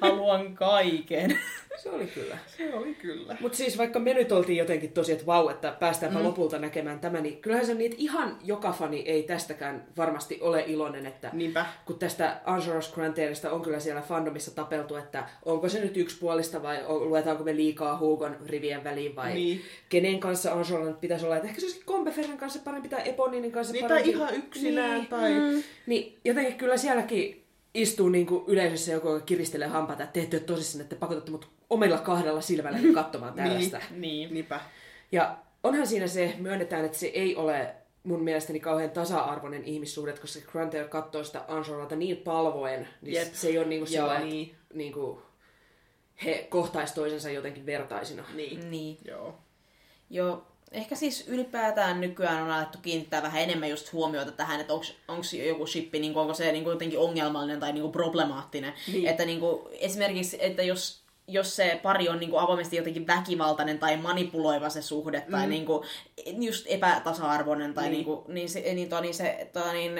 Haluan 0.00 0.54
kaiken. 0.54 1.38
Se 1.82 1.90
oli 1.90 2.06
kyllä. 2.06 2.38
Se 2.56 2.74
oli 2.74 2.94
kyllä. 2.94 3.36
Mutta 3.40 3.58
siis 3.58 3.78
vaikka 3.78 3.98
me 3.98 4.14
nyt 4.14 4.32
oltiin 4.32 4.58
jotenkin 4.58 4.92
tosi, 4.92 5.12
että 5.12 5.26
vau, 5.26 5.48
että 5.48 5.76
päästäänpä 5.80 6.18
mm. 6.18 6.24
lopulta 6.24 6.58
näkemään 6.58 7.00
tämä, 7.00 7.20
niin 7.20 7.36
kyllähän 7.40 7.66
se 7.66 7.72
on 7.72 7.78
niin, 7.78 7.90
että 7.92 8.02
ihan 8.02 8.36
joka 8.44 8.72
fani 8.72 9.00
ei 9.00 9.22
tästäkään 9.22 9.84
varmasti 9.96 10.38
ole 10.40 10.64
iloinen, 10.66 11.06
että 11.06 11.30
Niinpä. 11.32 11.66
kun 11.86 11.98
tästä 11.98 12.40
Angelos 12.44 12.92
Granterista 12.92 13.50
on 13.52 13.62
kyllä 13.62 13.80
siellä 13.80 14.02
fandomissa 14.02 14.54
tapeltu, 14.54 14.96
että 14.96 15.24
onko 15.44 15.68
se 15.68 15.80
nyt 15.80 15.96
yksipuolista 15.96 16.62
vai 16.62 16.78
luetaanko 16.88 17.44
me 17.44 17.56
liikaa 17.56 17.98
Hugon 17.98 18.36
rivien 18.46 18.84
väliin 18.84 19.16
vai 19.16 19.34
Niin. 19.34 19.60
kenen 19.88 20.20
kanssa 20.20 20.52
Angelolla 20.52 20.86
nyt 20.88 21.00
pitäisi 21.00 21.24
olla. 21.24 21.36
Että 21.36 21.48
ehkä 21.48 21.60
se 21.60 21.66
olisikin 21.66 21.86
Combeferren 21.86 22.38
kanssa 22.38 22.60
parempi 22.64 22.88
tai 22.88 23.08
Eponinin 23.08 23.52
kanssa 23.52 23.72
Niin, 23.72 23.80
tai 23.86 23.88
parempi. 23.88 24.10
ihan 24.10 24.34
yksinään, 24.34 24.98
Niin. 24.98 25.06
tai... 25.06 25.34
Mm. 25.34 25.62
Niin 25.86 26.18
jotenkin 26.24 26.54
kyllä 26.54 26.76
sielläkin 26.76 27.37
istuu 27.74 28.08
niin 28.08 28.26
kuin 28.26 28.44
yleisössä 28.46 28.92
joku, 28.92 29.08
joka 29.08 29.26
kiristelee 29.26 29.68
hampaita, 29.68 30.02
että 30.02 30.12
te 30.12 30.20
ette 30.20 30.36
ole 30.36 30.44
tosissaan, 30.44 30.82
että 30.82 30.96
pakotatte 30.96 31.30
mut 31.30 31.48
omilla 31.70 31.98
kahdella 31.98 32.40
silmällä 32.40 32.78
nyt 32.78 32.94
katsomaan 32.94 33.34
tällaista. 33.42 33.80
Niin. 33.90 34.34
Niinpä. 34.34 34.60
Ja 35.12 35.36
onhan 35.62 35.86
siinä 35.86 36.06
se, 36.06 36.34
myönnetään, 36.38 36.84
että 36.84 36.98
se 36.98 37.06
ei 37.06 37.36
ole 37.36 37.74
mun 38.02 38.22
mielestäni 38.22 38.60
kauhean 38.60 38.90
tasa-arvoinen 38.90 39.64
ihmissuhde, 39.64 40.12
koska 40.12 40.52
Granter 40.52 40.88
katsoo 40.88 41.24
sitä 41.24 41.44
Angelolta 41.48 41.96
niin 41.96 42.16
palvoen, 42.16 42.88
niin 43.02 43.14
Jep. 43.14 43.34
se 43.34 43.48
ei 43.48 43.58
ole 43.58 43.66
niinku 43.66 43.86
Joo, 43.86 43.92
sellainen, 43.92 44.28
niin. 44.28 44.54
niin 44.74 44.92
kuin 44.92 45.18
he 46.24 46.46
kohtais 46.50 46.92
toisensa 46.92 47.30
jotenkin 47.30 47.66
vertaisina. 47.66 48.24
Niin. 48.34 48.70
Niin. 48.70 48.98
Joo. 49.04 49.38
Joo, 50.10 50.46
ehkä 50.72 50.94
siis 50.94 51.28
ylipäätään 51.28 52.00
nykyään 52.00 52.42
on 52.42 52.50
alettu 52.50 52.78
kiinnittää 52.82 53.22
vähän 53.22 53.42
enemmän 53.42 53.70
just 53.70 53.92
huomiota 53.92 54.32
tähän, 54.32 54.60
että 54.60 54.72
onko 55.08 55.22
joku 55.46 55.66
shippi, 55.66 55.98
niin 55.98 56.16
onko 56.16 56.34
se 56.34 56.52
niin 56.52 56.64
kuin 56.64 56.72
jotenkin 56.72 56.98
ongelmallinen 56.98 57.60
tai 57.60 57.72
niin 57.72 57.82
kuin 57.82 57.92
problemaattinen. 57.92 58.72
Niin. 58.92 59.08
Että 59.08 59.24
niin 59.24 59.40
kuin, 59.40 59.62
esimerkiksi, 59.72 60.36
että 60.40 60.62
jos 60.62 61.00
jos 61.28 61.56
se 61.56 61.80
pari 61.82 62.08
on 62.08 62.20
niin 62.20 62.30
kuin 62.30 62.40
avoimesti 62.40 62.76
jotenkin 62.76 63.06
väkivaltainen 63.06 63.78
tai 63.78 63.96
manipuloiva 63.96 64.68
se 64.68 64.82
suhde 64.82 65.20
tai 65.30 65.46
Mm. 65.46 65.50
niin 65.50 65.66
kuin 65.66 65.82
just 66.26 66.66
epätasa-arvoinen 66.68 67.74
tai 67.74 67.84
Niin. 67.84 67.92
niin. 67.92 67.98
Niin 67.98 68.04
kuin, 68.24 68.34
niin, 68.34 68.48
se, 68.48 68.60
niin, 68.74 68.88
tuo, 68.88 69.00
niin, 69.00 69.14
se, 69.14 69.48
tuo, 69.52 69.72
niin 69.72 69.92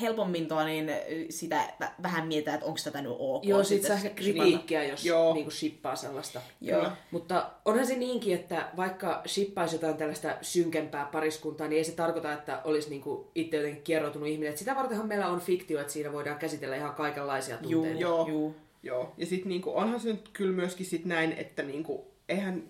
helpommin 0.00 0.48
tuo, 0.48 0.64
niin 0.64 0.90
sitä 1.30 1.64
vä- 1.84 1.90
vähän 2.02 2.26
mietitään, 2.28 2.54
että 2.54 2.66
onko 2.66 2.78
tätä 2.84 3.02
nyt 3.02 3.12
ok. 3.18 3.44
Joo, 3.44 3.58
sit 3.64 3.68
sitten 3.68 3.88
saa 3.88 3.96
ehkä 4.06 4.22
kritiikkiä, 4.22 4.84
jos 4.84 5.04
Joo. 5.04 5.34
niinku 5.34 5.50
shippaa 5.50 5.96
sellaista. 5.96 6.40
Joo. 6.60 6.78
Kyllä. 6.80 6.96
Mutta 7.10 7.50
onhan 7.64 7.86
se 7.86 7.96
niinkin, 7.96 8.34
että 8.34 8.68
vaikka 8.76 9.22
shippaisi 9.26 9.74
jotain 9.76 9.96
tällaista 9.96 10.36
synkempää 10.42 11.08
pariskuntaa, 11.12 11.68
niin 11.68 11.78
ei 11.78 11.84
se 11.84 11.92
tarkoita, 11.92 12.32
että 12.32 12.60
olisi 12.64 12.90
niinku 12.90 13.30
itse 13.34 13.56
jotenkin 13.56 13.82
kierroutunut 13.82 14.28
ihminen. 14.28 14.50
Et 14.52 14.58
sitä 14.58 14.76
vartenhan 14.76 15.08
meillä 15.08 15.28
on 15.28 15.40
fiktio, 15.40 15.80
että 15.80 15.92
siinä 15.92 16.12
voidaan 16.12 16.38
käsitellä 16.38 16.76
ihan 16.76 16.94
kaikenlaisia 16.94 17.56
tunteita. 17.56 18.00
Joo. 18.00 18.26
Juu. 18.28 18.54
Joo. 18.82 19.14
Ja 19.16 19.26
sitten 19.26 19.48
niinku, 19.48 19.76
onhan 19.76 20.00
se 20.00 20.12
nyt 20.12 20.28
kyllä 20.32 20.52
myöskin 20.52 20.86
sit 20.86 21.04
näin, 21.04 21.32
että 21.32 21.62
niinku, 21.62 22.12
eihän 22.28 22.68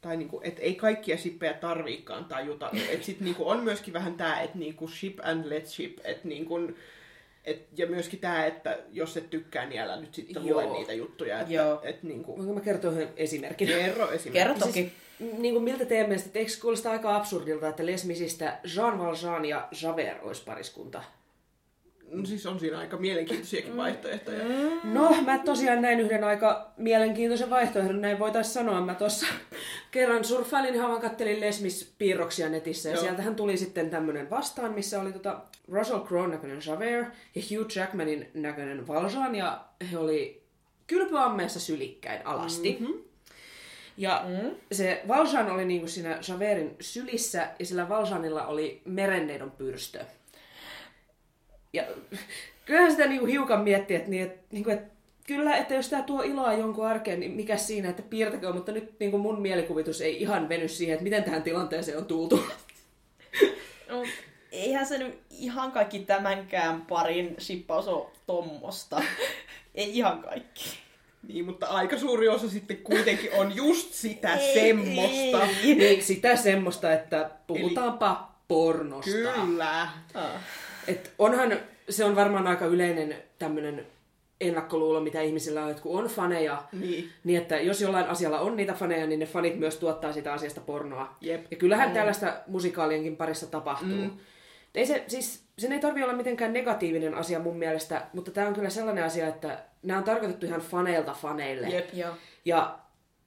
tai 0.00 0.16
niinku, 0.16 0.40
et 0.44 0.58
ei 0.58 0.74
kaikkia 0.74 1.16
shippejä 1.16 1.52
tarviikaan 1.52 2.24
tajuta. 2.24 2.70
Et 2.90 3.04
sit 3.04 3.20
niinku 3.20 3.48
on 3.48 3.64
myöskin 3.64 3.94
vähän 3.94 4.14
tää, 4.14 4.40
että 4.40 4.58
niinku 4.58 4.88
ship 4.88 5.18
and 5.22 5.44
let 5.44 5.66
ship, 5.66 5.98
et 6.04 6.24
niinku, 6.24 6.70
et, 7.44 7.66
ja 7.76 7.86
myöskin 7.86 8.20
tää, 8.20 8.46
että 8.46 8.78
jos 8.92 9.16
et 9.16 9.30
tykkää, 9.30 9.66
niin 9.66 9.80
älä 9.80 10.00
nyt 10.00 10.14
sitten 10.14 10.46
Joo. 10.46 10.62
lue 10.62 10.78
niitä 10.78 10.92
juttuja. 10.92 11.40
Että, 11.40 11.52
Joo. 11.52 11.80
et 11.82 12.02
niinku, 12.02 12.42
mä 12.42 12.60
kertoa 12.60 12.92
yhden 12.92 13.08
esimerkin? 13.16 13.68
kerro 13.68 14.04
esimerkiksi. 14.04 14.30
Kerro 14.30 14.54
toki. 14.54 14.92
Niin 15.38 15.54
kuin 15.54 15.64
miltä 15.64 15.84
teidän 15.84 16.08
mielestä, 16.08 16.38
eikö 16.38 16.52
kuulosta 16.60 16.90
aika 16.90 17.16
absurdilta, 17.16 17.68
että 17.68 17.86
Les 17.86 18.04
Misistä 18.04 18.58
Jean 18.76 18.98
Valjean 18.98 19.44
ja 19.44 19.68
Javert 19.82 20.22
olisi 20.22 20.42
pariskunta? 20.44 21.02
No 22.10 22.26
siis 22.26 22.46
on 22.46 22.60
siinä 22.60 22.78
aika 22.78 22.96
mielenkiintoisiakin 22.96 23.76
vaihtoehtoja. 23.76 24.44
No, 24.84 25.16
mä 25.24 25.38
tosiaan 25.38 25.82
näin 25.82 26.00
yhden 26.00 26.24
aika 26.24 26.72
mielenkiintoisen 26.76 27.50
vaihtoehdon, 27.50 28.00
näin 28.00 28.18
voitaisiin 28.18 28.54
sanoa. 28.54 28.80
Mä 28.80 28.94
tuossa 28.94 29.26
kerran 29.90 30.24
surffailin 30.24 30.74
ihan 30.74 30.90
vaan 30.90 31.00
kattelin 31.00 31.40
Lesmis-piirroksia 31.40 32.48
netissä, 32.48 32.88
ja 32.88 32.94
Joo. 32.94 33.02
sieltähän 33.02 33.36
tuli 33.36 33.56
sitten 33.56 33.90
tämmönen 33.90 34.30
vastaan, 34.30 34.72
missä 34.72 35.00
oli 35.00 35.12
tota 35.12 35.40
Russell 35.68 36.00
Crowe 36.00 36.28
näköinen 36.28 36.60
Javert 36.66 37.08
ja 37.34 37.42
Hugh 37.50 37.76
Jackmanin 37.76 38.30
näköinen 38.34 38.88
Valjean, 38.88 39.34
ja 39.34 39.64
he 39.92 39.98
oli 39.98 40.42
kylpyammeessa 40.86 41.60
sylikkäin 41.60 42.26
alasti. 42.26 42.76
Mm-hmm. 42.80 42.94
Ja 43.96 44.24
mm. 44.28 44.50
se 44.72 45.02
Valjean 45.08 45.50
oli 45.50 45.64
niinku 45.64 45.88
siinä 45.88 46.18
Javertin 46.28 46.76
sylissä, 46.80 47.48
ja 47.58 47.66
sillä 47.66 47.88
Valjeanilla 47.88 48.46
oli 48.46 48.82
merenneidon 48.84 49.50
pyrstö. 49.50 50.04
Ja 51.76 51.84
kyllähän 52.64 52.90
sitä 52.90 53.06
niinku 53.06 53.26
hiukan 53.26 53.60
miettii, 53.60 53.96
että, 53.96 54.10
niin, 54.10 54.22
että, 54.22 54.38
niinku, 54.50 54.70
että 54.70 54.96
kyllä, 55.26 55.56
että 55.56 55.74
jos 55.74 55.88
tämä 55.88 56.02
tuo 56.02 56.22
iloa 56.22 56.52
jonkun 56.52 56.86
arkeen, 56.86 57.20
niin 57.20 57.32
mikä 57.32 57.56
siinä, 57.56 57.88
että 57.88 58.02
piirtäkö, 58.02 58.52
mutta 58.52 58.72
nyt 58.72 59.00
niinku 59.00 59.18
mun 59.18 59.40
mielikuvitus 59.40 60.00
ei 60.00 60.22
ihan 60.22 60.48
veny 60.48 60.68
siihen, 60.68 60.94
että 60.94 61.04
miten 61.04 61.24
tähän 61.24 61.42
tilanteeseen 61.42 61.98
on 61.98 62.04
tultu. 62.04 62.40
No, 63.88 64.02
eihän 64.52 64.86
se 64.86 64.98
nyt 64.98 65.18
ihan 65.30 65.72
kaikki 65.72 65.98
tämänkään 65.98 66.80
parin 66.80 67.36
shippaus 67.38 67.88
ole 67.88 68.06
tommosta. 68.26 69.02
Ei 69.74 69.98
ihan 69.98 70.22
kaikki. 70.22 70.78
Niin, 71.28 71.44
mutta 71.44 71.66
aika 71.66 71.98
suuri 71.98 72.28
osa 72.28 72.48
sitten 72.48 72.76
kuitenkin 72.76 73.32
on 73.32 73.56
just 73.56 73.92
sitä 73.92 74.34
Ei, 74.34 74.54
semmoista. 74.54 75.48
ei. 75.64 75.74
niin 75.74 76.02
sitä 76.02 76.36
semmoista, 76.36 76.92
että 76.92 77.30
puhutaanpa 77.46 78.32
pornosta. 78.48 79.10
Kyllä. 79.10 79.88
Et 80.88 81.12
onhan, 81.18 81.56
se 81.88 82.04
on 82.04 82.16
varmaan 82.16 82.46
aika 82.46 82.64
yleinen 82.66 83.16
tämmöinen 83.38 83.86
ennakkoluulo, 84.40 85.00
mitä 85.00 85.20
ihmisillä 85.20 85.64
on, 85.64 85.70
että 85.70 85.82
kun 85.82 85.98
on 86.02 86.08
faneja, 86.08 86.62
Niin. 86.72 87.10
niin 87.24 87.42
että 87.42 87.56
jos 87.60 87.80
jollain 87.80 88.06
asialla 88.06 88.40
on 88.40 88.56
niitä 88.56 88.72
faneja, 88.72 89.06
niin 89.06 89.20
ne 89.20 89.26
fanit 89.26 89.58
myös 89.58 89.76
tuottaa 89.76 90.12
sitä 90.12 90.32
asiasta 90.32 90.60
pornoa. 90.60 91.16
Jep. 91.20 91.46
Ja 91.50 91.56
kyllähän 91.56 91.88
Mm. 91.88 91.94
tällaista 91.94 92.34
musikaalienkin 92.46 93.16
parissa 93.16 93.46
tapahtuu. 93.46 93.88
Mm. 93.96 94.10
Ei 94.74 94.86
se, 94.86 95.04
siis, 95.08 95.44
sen 95.58 95.72
ei 95.72 95.78
tarvi 95.80 96.02
olla 96.02 96.12
mitenkään 96.12 96.52
negatiivinen 96.52 97.14
asia 97.14 97.38
mun 97.38 97.56
mielestä, 97.56 98.06
mutta 98.12 98.30
tämä 98.30 98.46
on 98.48 98.54
kyllä 98.54 98.70
sellainen 98.70 99.04
asia, 99.04 99.26
että 99.28 99.58
nämä 99.82 99.98
on 99.98 100.04
tarkoitettu 100.04 100.46
ihan 100.46 100.60
faneilta 100.60 101.12
faneille. 101.12 101.68
Jep. 101.68 101.94
Joo. 101.94 102.10
Ja 102.44 102.78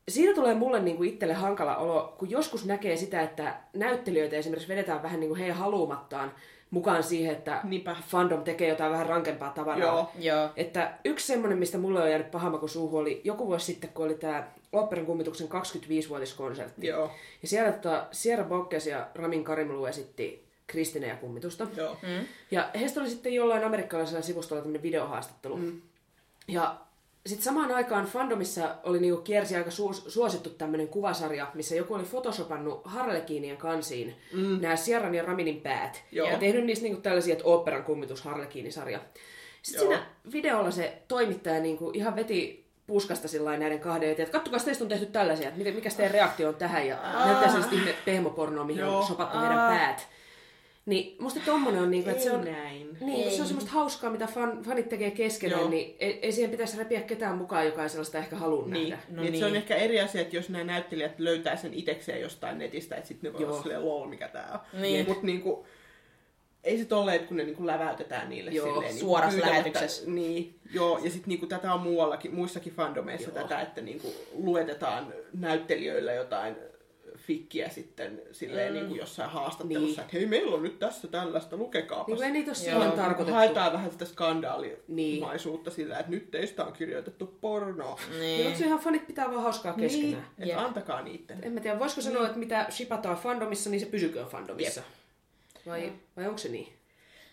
siinä 0.09 0.33
tulee 0.35 0.53
mulle 0.53 0.79
niinku 0.79 1.03
itselle 1.03 1.33
hankala 1.33 1.75
olo, 1.77 2.15
kun 2.19 2.29
joskus 2.29 2.65
näkee 2.65 2.97
sitä, 2.97 3.21
että 3.21 3.55
näyttelijöitä 3.73 4.35
esimerkiksi 4.35 4.67
vedetään 4.69 5.03
vähän 5.03 5.19
niinku 5.19 5.35
heidän 5.35 5.57
haluamattaan 5.57 6.31
mukaan 6.71 7.03
siihen, 7.03 7.35
että 7.35 7.59
Niinpä. 7.63 7.95
fandom 8.07 8.43
tekee 8.43 8.69
jotain 8.69 8.91
vähän 8.91 9.05
rankempaa 9.05 9.49
tavaraa. 9.49 9.79
Joo. 9.79 10.11
Joo. 10.19 10.49
Että 10.55 10.93
yksi 11.05 11.27
semmoinen, 11.27 11.57
mistä 11.57 11.77
mulle 11.77 12.03
on 12.03 12.09
jäänyt 12.09 12.31
paha 12.31 12.49
maku 12.49 12.67
suuhun, 12.67 13.01
oli 13.01 13.21
joku 13.23 13.47
vuosi 13.47 13.65
sitten, 13.65 13.89
kun 13.89 14.05
oli 14.05 14.15
tämä 14.15 14.47
Operan 14.71 15.05
kummituksen 15.05 15.47
25-vuotiskonsertti. 15.47 16.87
Joo. 16.87 17.11
Ja 17.41 17.47
siellä 17.47 17.71
tota, 17.71 18.05
Sierra 18.11 18.45
Bokkes 18.45 18.87
ja 18.87 19.07
Ramin 19.15 19.43
Karimlu 19.43 19.85
esitti 19.85 20.45
Kristine 20.67 21.07
ja 21.07 21.15
kummitusta. 21.15 21.67
Joo. 21.75 21.97
Mm. 22.01 22.25
Ja 22.51 22.69
heistä 22.79 23.01
oli 23.01 23.09
sitten 23.09 23.33
jollain 23.33 23.63
amerikkalaisella 23.63 24.21
sivustolla 24.21 24.61
tämmöinen 24.61 24.83
videohaastattelu. 24.83 25.57
Mm. 25.57 25.81
Ja 26.47 26.75
sitten 27.25 27.43
samaan 27.43 27.71
aikaan 27.71 28.05
fandomissa 28.05 28.75
oli 28.83 28.99
niinku 28.99 29.21
kiersi 29.21 29.55
aika 29.55 29.69
su- 29.69 30.09
suosittu 30.09 30.49
tämmöinen 30.49 30.87
kuvasarja, 30.87 31.47
missä 31.53 31.75
joku 31.75 31.93
oli 31.93 32.03
photoshopannut 32.03 32.81
Harlekiinien 32.83 33.57
kansiin 33.57 34.15
mm. 34.33 34.61
nämä 34.61 34.75
Sierran 34.75 35.15
ja 35.15 35.23
Raminin 35.23 35.61
päät. 35.61 36.03
Joo. 36.11 36.29
Ja 36.29 36.37
tehnyt 36.37 36.65
niistä 36.65 36.83
niinku 36.83 37.01
tällaisia, 37.01 37.31
että 37.31 37.47
oopperan 37.47 37.83
kummitus 37.83 38.21
Harlekiinisarja. 38.21 38.99
Sitten 39.61 39.83
Joo. 39.83 39.93
siinä 39.93 40.05
videolla 40.31 40.71
se 40.71 41.01
toimittaja 41.07 41.59
niinku 41.59 41.91
ihan 41.93 42.15
veti 42.15 42.65
puskasta 42.87 43.27
sillä 43.27 43.57
näiden 43.57 43.79
kahden 43.79 44.09
eteen, 44.09 44.25
että 44.25 44.37
kattokaa, 44.37 44.59
teistä 44.59 44.83
on 44.83 44.89
tehty 44.89 45.05
tällaisia, 45.05 45.47
että 45.47 45.57
mikä, 45.57 45.71
mikä 45.71 45.89
teidän 45.89 46.13
reaktio 46.13 46.47
on 46.47 46.55
tähän, 46.55 46.87
ja 46.87 46.97
näyttää 47.25 47.47
sellaista 47.47 47.75
ihme 47.75 47.95
pehmopornoa, 48.05 48.63
mihin 48.63 48.81
Joo. 48.81 48.97
on 48.97 49.07
sopattu 49.07 49.39
heidän 49.39 49.57
päät. 49.57 50.07
Niin 50.89 51.15
musta 51.19 51.39
tommonen 51.45 51.81
on 51.81 51.91
niinku, 51.91 52.09
että 52.09 52.23
se 52.23 52.31
on, 52.31 52.45
näin. 52.45 52.97
niin, 53.01 53.31
se 53.31 53.41
on 53.41 53.47
semmoista 53.47 53.71
hauskaa, 53.71 54.09
mitä 54.09 54.27
fan, 54.27 54.63
fanit 54.63 54.89
tekee 54.89 55.11
keskenään, 55.11 55.61
Joo. 55.61 55.69
niin 55.69 55.95
ei, 55.99 56.19
ei 56.21 56.31
siihen 56.31 56.51
pitäisi 56.51 56.77
repiä 56.77 57.01
ketään 57.01 57.37
mukaan, 57.37 57.65
joka 57.65 57.83
ei 57.83 57.89
sellaista 57.89 58.17
ehkä 58.17 58.35
halua 58.35 58.67
Niin. 58.67 58.89
nähdä. 58.89 59.03
No 59.09 59.21
niin. 59.21 59.39
Se 59.39 59.45
on 59.45 59.55
ehkä 59.55 59.75
eri 59.75 59.99
asia, 60.01 60.21
että 60.21 60.35
jos 60.35 60.49
nämä 60.49 60.63
näyttelijät 60.63 61.19
löytää 61.19 61.55
sen 61.55 61.73
itekseen 61.73 62.21
jostain 62.21 62.57
netistä, 62.57 62.95
että 62.95 63.07
sitten 63.07 63.31
ne 63.31 63.33
voi 63.33 63.41
Joo. 63.41 63.51
olla 63.51 63.61
silleen 63.61 63.85
lol, 63.85 64.07
mikä 64.07 64.27
tää 64.27 64.49
on. 64.73 64.81
Niin. 64.81 65.07
Mutta 65.07 65.25
niinku, 65.25 65.65
ei 66.63 66.77
se 66.77 66.85
tolleen, 66.85 67.15
että 67.15 67.27
kun 67.27 67.37
ne 67.37 67.43
niinku 67.43 67.65
läväytetään 67.65 68.29
niille 68.29 68.51
Joo, 68.51 68.65
silleen, 68.65 68.83
niinku 68.93 68.99
suorassa 69.05 69.41
lähetyksessä. 69.41 70.09
Niin, 70.11 70.55
joo, 70.73 70.97
ja 70.97 71.09
sitten 71.11 71.29
niinku 71.29 71.45
tätä 71.47 71.73
on 71.73 71.79
muuallakin, 71.81 72.35
muissakin 72.35 72.73
fandomeissa 72.73 73.29
Joo. 73.29 73.41
tätä, 73.41 73.61
että 73.61 73.81
niinku 73.81 74.13
luetetaan 74.33 75.13
näyttelijöillä 75.39 76.13
jotain 76.13 76.55
fikkiä 77.29 77.69
sitten 77.69 78.21
silleen 78.31 78.73
mm. 78.73 78.79
niinku 78.79 78.95
jossain 78.95 79.29
haastattelussa, 79.29 79.85
Niin. 79.87 79.99
että 79.99 80.17
hei, 80.17 80.25
meillä 80.25 80.55
on 80.55 80.63
nyt 80.63 80.79
tässä 80.79 81.07
tällaista, 81.07 81.57
lukekaapas. 81.57 82.07
Niin 82.07 82.15
kuin 82.15 82.25
ei 82.25 82.31
niitä 82.31 82.49
ole 82.49 82.55
silloin 82.55 82.91
tarkoitettu. 82.91 83.33
Haetaan 83.33 83.73
vähän 83.73 83.91
sitä 83.91 84.05
Niin. 84.05 84.11
skandaalimaisuutta 84.11 85.71
sillä, 85.71 85.99
että 85.99 86.11
nyt 86.11 86.31
teistä 86.31 86.65
on 86.65 86.73
kirjoitettu 86.73 87.37
porno. 87.41 87.97
Niin. 88.19 88.45
Onko 88.47 88.59
se 88.59 88.65
ihan 88.65 88.79
fanit 88.79 89.07
pitää 89.07 89.31
vaan 89.31 89.43
hauskaa 89.43 89.73
keskenään? 89.73 90.27
Niin, 90.37 90.49
että 90.49 90.65
antakaa 90.65 91.01
niitten. 91.01 91.39
En 91.41 91.51
mä 91.51 91.59
tiedä, 91.59 91.79
voisiko 91.79 92.01
sanoa, 92.01 92.25
että 92.25 92.39
mitä 92.39 92.67
shipataan 92.69 93.17
fandomissa, 93.17 93.69
niin 93.69 93.79
se 93.79 93.85
pysyköön 93.85 94.27
fandomissa. 94.27 94.81
Vai, 95.65 95.93
vai 96.17 96.25
onko 96.25 96.37
se 96.37 96.49
niin? 96.49 96.73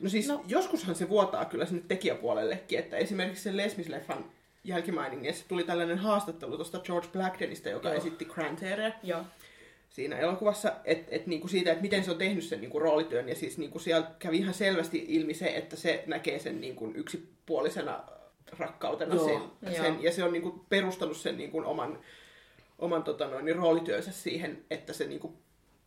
No 0.01 0.09
siis 0.09 0.29
no. 0.29 0.45
joskushan 0.49 0.95
se 0.95 1.09
vuotaa 1.09 1.45
kyllä 1.45 1.67
sinne 1.67 1.83
tekijäpuolellekin, 1.89 2.79
että 2.79 2.97
esimerkiksi 2.97 3.43
sen 3.43 3.57
Lesmis-leffan 3.57 4.25
jälkimainingeissa 4.65 5.45
tuli 5.49 5.65
tällainen 5.65 5.99
haastattelu 5.99 6.57
tuosta 6.57 6.79
George 6.79 7.09
Blackdenista, 7.13 7.69
joka 7.69 7.89
Joo. 7.89 7.99
esitti 7.99 8.25
Granteria 8.25 8.93
Joo. 9.03 9.25
Siinä 9.97 10.19
elokuvassa, 10.19 10.73
että 10.85 11.17
et 11.17 11.27
niinku 11.27 11.49
siitä, 11.49 11.71
että 11.71 11.83
miten 11.83 12.05
se 12.05 12.11
on 12.11 12.19
tehnyt 12.19 12.45
sen 12.45 12.61
niinku 12.61 12.79
roolityön, 12.79 13.29
ja 13.29 13.35
siis 13.35 13.59
niinku 13.59 13.79
siellä 13.79 14.11
kävi 14.19 14.37
ihan 14.39 14.55
selvästi 14.55 15.05
ilmi 15.09 15.35
se, 15.35 15.47
että 15.47 15.77
se 15.77 16.05
näkee 16.07 16.39
sen 16.39 16.61
niinku 16.61 16.93
yksipuolisena 16.95 18.05
rakkautena 18.59 19.15
Joo. 19.15 19.25
sen, 19.25 19.73
Joo. 19.73 19.85
sen, 19.85 20.03
ja 20.03 20.13
se 20.13 20.25
on 20.25 20.33
niinku 20.33 20.65
perustanut 20.69 21.17
sen 21.17 21.37
niinku 21.37 21.63
oman, 21.65 21.99
oman 22.79 23.05
tota 23.05 23.27
noin, 23.27 23.57
roolityönsä 23.57 24.13
siihen, 24.13 24.65
että 24.71 24.93
se 24.93 25.07
niinku 25.07 25.35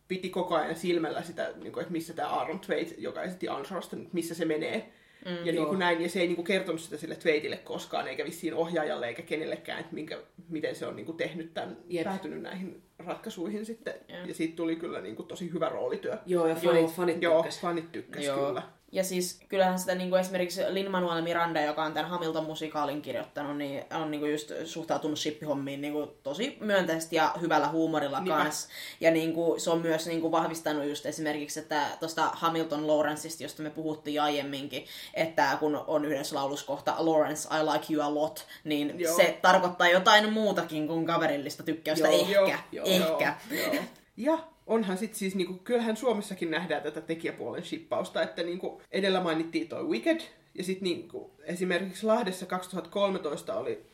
piti 0.08 0.30
koko 0.30 0.54
ajan 0.54 0.76
silmällä 0.76 1.22
sitä, 1.22 1.52
niinku, 1.56 1.80
että 1.80 1.92
missä 1.92 2.14
tämä 2.14 2.28
Aaron 2.28 2.60
Tveit, 2.60 2.94
joka 2.98 3.22
esitti 3.22 3.48
Ansorasta, 3.48 3.96
että 3.96 4.08
missä 4.12 4.34
se 4.34 4.44
menee. 4.44 4.92
Mm, 5.24 5.46
ja 5.46 5.52
niin 5.52 5.66
kuin 5.66 5.78
näin, 5.78 6.02
ja 6.02 6.08
se 6.08 6.20
ei 6.20 6.26
niin 6.26 6.36
kuin 6.36 6.46
kertonut 6.46 6.80
sitä 6.80 6.96
sille 6.96 7.14
Tveitille 7.16 7.56
koskaan, 7.56 8.08
eikä 8.08 8.24
vissiin 8.24 8.54
ohjaajalle 8.54 9.08
eikä 9.08 9.22
kenellekään, 9.22 9.80
että 9.80 9.94
minkä, 9.94 10.18
miten 10.48 10.74
se 10.74 10.86
on 10.86 10.96
niin 10.96 11.06
kuin 11.06 11.16
tehnyt 11.16 11.54
tämän, 11.54 11.76
Jep. 11.88 12.04
päätynyt 12.04 12.42
näihin 12.42 12.82
ratkaisuihin 12.98 13.66
sitten. 13.66 13.94
Joo. 14.08 14.26
Ja 14.26 14.34
siitä 14.34 14.56
tuli 14.56 14.76
kyllä 14.76 15.00
niin 15.00 15.16
kuin 15.16 15.26
tosi 15.28 15.52
hyvä 15.52 15.68
roolityö. 15.68 16.18
Joo, 16.26 16.46
ja 16.46 16.54
fanit, 16.54 16.80
Joo. 16.80 16.88
fanit 16.88 17.22
Joo, 17.22 17.42
tykkäs. 17.42 17.60
fanit 17.60 17.92
tykkäs 17.92 18.24
Joo. 18.24 18.46
kyllä. 18.46 18.62
Ja 18.92 19.04
siis 19.04 19.40
kyllähän 19.48 19.78
sitä 19.78 19.94
niin 19.94 20.10
kuin 20.10 20.20
esimerkiksi 20.20 20.62
Lin-Manuel 20.68 21.22
Miranda, 21.22 21.62
joka 21.62 21.84
on 21.84 21.92
tämän 21.92 22.10
Hamilton-musikaalin 22.10 23.02
kirjoittanut, 23.02 23.56
niin 23.56 23.84
on 23.94 24.10
niin 24.10 24.20
kuin 24.20 24.32
just 24.32 24.52
suhtautunut 24.64 25.18
shippihommiin 25.18 25.80
niin 25.80 25.92
kuin 25.92 26.10
tosi 26.22 26.58
myönteisesti 26.60 27.16
ja 27.16 27.34
hyvällä 27.40 27.68
huumorilla 27.68 28.20
Niinpä. 28.20 28.42
kanssa. 28.42 28.68
Ja 29.00 29.10
niin 29.10 29.32
kuin, 29.32 29.60
se 29.60 29.70
on 29.70 29.80
myös 29.80 30.06
niin 30.06 30.20
kuin 30.20 30.32
vahvistanut 30.32 30.84
just 30.84 31.06
esimerkiksi, 31.06 31.60
että 31.60 31.86
tuosta 32.00 32.30
Hamilton 32.32 32.86
Lawrenceista, 32.86 33.42
josta 33.42 33.62
me 33.62 33.70
puhuttiin 33.70 34.22
aiemminkin, 34.22 34.84
että 35.14 35.56
kun 35.60 35.84
on 35.86 36.04
yhdessä 36.04 36.36
laulussa 36.36 36.66
kohta 36.66 36.94
Lawrence, 36.98 37.48
I 37.48 37.62
like 37.72 37.92
you 37.92 38.02
a 38.02 38.14
lot, 38.14 38.46
niin 38.64 39.00
Joo. 39.00 39.16
se 39.16 39.38
tarkoittaa 39.42 39.88
jotain 39.88 40.32
muutakin 40.32 40.86
kuin 40.86 41.06
kaverillista 41.06 41.62
tykkäystä. 41.62 42.08
Joo, 42.08 42.46
ehkä, 42.46 42.58
joo, 42.72 42.86
ehkä. 42.86 43.36
Joo, 43.50 43.72
joo. 43.72 43.84
Ja 44.16 44.38
onhan 44.70 44.98
sitten 44.98 45.18
siis, 45.18 45.34
niinku, 45.34 45.54
kyllähän 45.64 45.96
Suomessakin 45.96 46.50
nähdään 46.50 46.82
tätä 46.82 47.00
tekijäpuolen 47.00 47.62
shippausta, 47.64 48.22
että 48.22 48.42
niinku, 48.42 48.82
edellä 48.90 49.20
mainittiin 49.20 49.68
toi 49.68 49.84
Wicked, 49.84 50.20
ja 50.54 50.64
sitten 50.64 50.84
niinku, 50.84 51.30
esimerkiksi 51.42 52.06
Lahdessa 52.06 52.46
2013 52.46 53.54
oli 53.54 53.86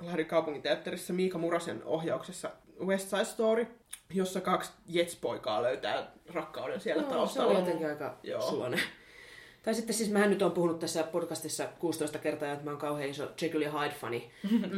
Lahden 0.00 0.26
kaupunginteatterissa 0.26 1.12
Miika 1.12 1.38
Murasen 1.38 1.84
ohjauksessa 1.84 2.50
West 2.80 3.10
Side 3.10 3.24
Story, 3.24 3.66
jossa 4.14 4.40
kaksi 4.40 4.72
Jets-poikaa 4.88 5.62
löytää 5.62 6.12
rakkauden 6.34 6.80
siellä 6.80 7.02
se 7.02 7.08
taustalla. 7.08 7.50
oli 7.50 7.58
jotenkin 7.58 7.88
aika 7.88 8.18
Joo. 8.22 8.40
sulonen. 8.40 8.80
Tai 9.66 9.74
sitten 9.74 9.94
siis 9.94 10.10
mähän 10.10 10.30
nyt 10.30 10.42
on 10.42 10.52
puhunut 10.52 10.78
tässä 10.78 11.02
podcastissa 11.02 11.68
16 11.78 12.18
kertaa, 12.18 12.52
että 12.52 12.64
mä 12.64 12.70
oon 12.70 12.80
kauhean 12.80 13.10
iso 13.10 13.30
Jekyll 13.42 13.62
ja 13.62 13.70
Hyde-fani. 13.70 14.30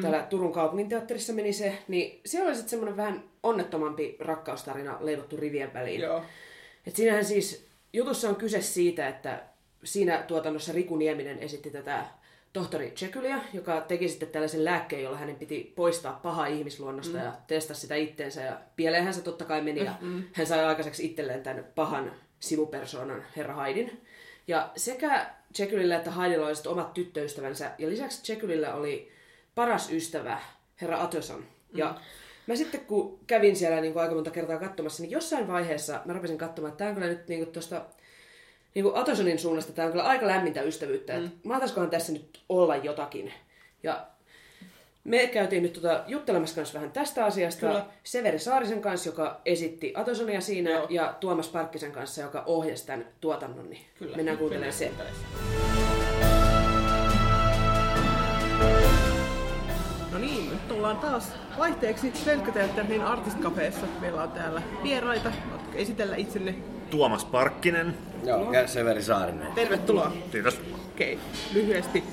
Täällä 0.02 0.26
Turun 0.30 0.52
kaupunginteatterissa 0.52 1.32
meni 1.32 1.52
se, 1.52 1.78
niin 1.88 2.20
siellä 2.26 2.46
oli 2.46 2.54
sitten 2.54 2.70
semmoinen 2.70 2.96
vähän 2.96 3.24
onnettomampi 3.42 4.16
rakkaustarina 4.20 4.98
leivottu 5.00 5.36
rivien 5.36 5.74
väliin. 5.74 6.00
Joo. 6.00 6.22
Et 6.86 6.96
siinähän 6.96 7.24
siis, 7.24 7.66
jutussa 7.92 8.28
on 8.28 8.36
kyse 8.36 8.60
siitä, 8.60 9.08
että 9.08 9.42
siinä 9.84 10.24
tuotannossa 10.26 10.72
Riku 10.72 10.96
Nieminen 10.96 11.38
esitti 11.38 11.70
tätä 11.70 12.04
tohtori 12.52 12.94
Jekylia, 13.00 13.38
joka 13.52 13.80
teki 13.80 14.08
sitten 14.08 14.28
tällaisen 14.28 14.64
lääkkeen, 14.64 15.02
jolla 15.02 15.18
hänen 15.18 15.36
piti 15.36 15.72
poistaa 15.76 16.20
paha 16.22 16.46
ihmisluonnosta 16.46 17.18
mm. 17.18 17.24
ja 17.24 17.32
testata 17.46 17.80
sitä 17.80 17.94
itteensä. 17.94 18.42
Ja 18.42 18.60
pieleenhän 18.76 19.14
se 19.14 19.22
totta 19.22 19.44
kai 19.44 19.62
meni 19.62 19.84
ja 19.84 19.94
Mm-mm. 20.00 20.22
hän 20.32 20.46
sai 20.46 20.64
aikaiseksi 20.64 21.04
itselleen 21.04 21.42
tämän 21.42 21.66
pahan 21.74 22.12
sivupersoonan 22.40 23.24
herra 23.36 23.54
Haidin. 23.54 24.00
Ja 24.48 24.70
sekä 24.76 25.26
Jekylillä 25.58 25.96
että 25.96 26.10
Haidilla 26.10 26.46
oli 26.46 26.54
omat 26.66 26.94
tyttöystävänsä. 26.94 27.70
Ja 27.78 27.88
lisäksi 27.88 28.32
Jekylillä 28.32 28.74
oli 28.74 29.12
paras 29.54 29.92
ystävä, 29.92 30.40
herra 30.80 31.02
Atterson. 31.02 31.44
Ja 31.74 32.00
mä 32.46 32.56
sitten 32.56 32.80
kun 32.80 33.18
kävin 33.26 33.56
siellä 33.56 33.80
niin 33.80 33.92
kuin 33.92 34.02
aika 34.02 34.14
monta 34.14 34.30
kertaa 34.30 34.58
katsomassa, 34.58 35.02
niin 35.02 35.10
jossain 35.10 35.48
vaiheessa 35.48 36.00
mä 36.04 36.12
rupesin 36.12 36.38
katsomaan, 36.38 36.70
että 36.70 36.78
tämä 36.78 36.88
on 36.88 36.94
kyllä 36.94 37.08
nyt 37.08 37.28
niin 37.28 37.44
kuin 37.44 37.52
tuosta 37.52 37.84
niin 38.74 38.82
kuin 38.82 38.96
Attersonin 38.96 39.38
suunnasta, 39.38 39.72
tämä 39.72 39.86
on 39.86 39.92
kyllä 39.92 40.04
aika 40.04 40.26
lämmintä 40.26 40.62
ystävyyttä. 40.62 41.12
Mm. 41.18 41.24
Että 41.24 41.86
tässä 41.90 42.12
nyt 42.12 42.40
olla 42.48 42.76
jotakin. 42.76 43.32
Ja 43.82 44.06
me 45.08 45.26
käytiin 45.26 45.62
nyt 45.62 45.72
tota 45.72 46.04
juttelemassa 46.06 46.56
kanssa 46.56 46.74
vähän 46.74 46.90
tästä 46.90 47.24
asiasta. 47.24 47.66
Kyllä. 47.66 47.86
Severi 48.04 48.38
Saarisen 48.38 48.80
kanssa, 48.80 49.08
joka 49.08 49.40
esitti 49.44 49.92
Atosonia 49.96 50.40
siinä, 50.40 50.70
Joo. 50.70 50.86
ja 50.90 51.14
Tuomas 51.20 51.48
Parkkisen 51.48 51.92
kanssa, 51.92 52.22
joka 52.22 52.42
ohjasi 52.46 52.86
tämän 52.86 53.06
tuotannon. 53.20 53.70
Niin 53.70 53.82
Kyllä. 53.98 54.16
Mennään 54.16 54.38
kuuntelemaan 54.38 54.72
se. 54.72 54.90
No 60.12 60.18
niin, 60.18 60.50
nyt 60.50 60.70
ollaan 60.70 60.96
taas 60.96 61.32
vaihteeksi 61.58 62.12
Selkkäteatterin 62.14 63.02
Artist 63.02 63.38
Cafeessa. 63.38 63.86
Meillä 64.00 64.22
on 64.22 64.30
täällä 64.30 64.62
vieraita. 64.82 65.32
Voitko 65.50 65.72
esitellä 65.74 66.16
itsenne? 66.16 66.54
Tuomas 66.90 67.24
Parkkinen. 67.24 67.94
Joo, 68.24 68.52
ja 68.52 68.66
Severi 68.66 69.02
Saarinen. 69.02 69.52
Tervetuloa. 69.52 70.12
Kiitos. 70.32 70.60
Okei, 70.94 71.14
okay. 71.14 71.26
lyhyesti. 71.52 72.04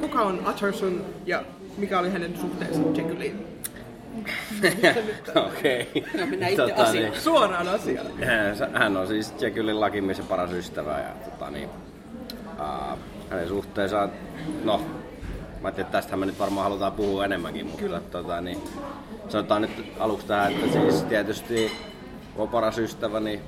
Kuka 0.00 0.22
on 0.22 0.48
Utterson 0.48 1.06
ja 1.26 1.44
mikä 1.80 1.98
oli 1.98 2.10
hänen 2.10 2.36
suhteensa 2.40 2.80
Jekyliin? 2.94 3.46
Okei. 5.46 5.90
No, 6.18 6.26
mennään 6.26 6.52
itse 6.52 6.72
asiaan. 6.72 7.14
Suoraan 7.20 7.68
asiaan. 7.68 8.06
Hän- 8.24 8.74
Hän 8.74 8.96
on 8.96 9.06
siis 9.06 9.34
Jekylin 9.40 9.80
lakimies 9.80 10.18
ja 10.18 10.24
paras 10.28 10.52
ystävä. 10.52 10.98
Ja, 10.98 11.30
tota, 11.30 11.50
niin, 11.50 11.68
uh, 12.58 12.98
hänen 13.30 13.48
suhteensa, 13.48 14.08
no, 14.64 14.78
mä 14.78 14.84
ajattelin, 15.68 15.86
että 15.86 15.98
tästähän 15.98 16.18
me 16.20 16.26
nyt 16.26 16.38
varmaan 16.38 16.64
halutaan 16.64 16.92
puhua 16.92 17.24
enemmänkin, 17.24 17.66
mutta 17.66 17.82
Kyllä. 17.82 18.00
Tota, 18.10 18.40
niin, 18.40 18.58
sanotaan 19.28 19.62
nyt 19.62 19.92
aluksi 19.98 20.26
tähän, 20.26 20.52
että 20.52 20.72
siis 20.72 21.02
tietysti 21.02 21.72
kun 22.34 22.42
on 22.42 22.48
paras 22.48 22.78
ystävä, 22.78 23.20
niin 23.20 23.40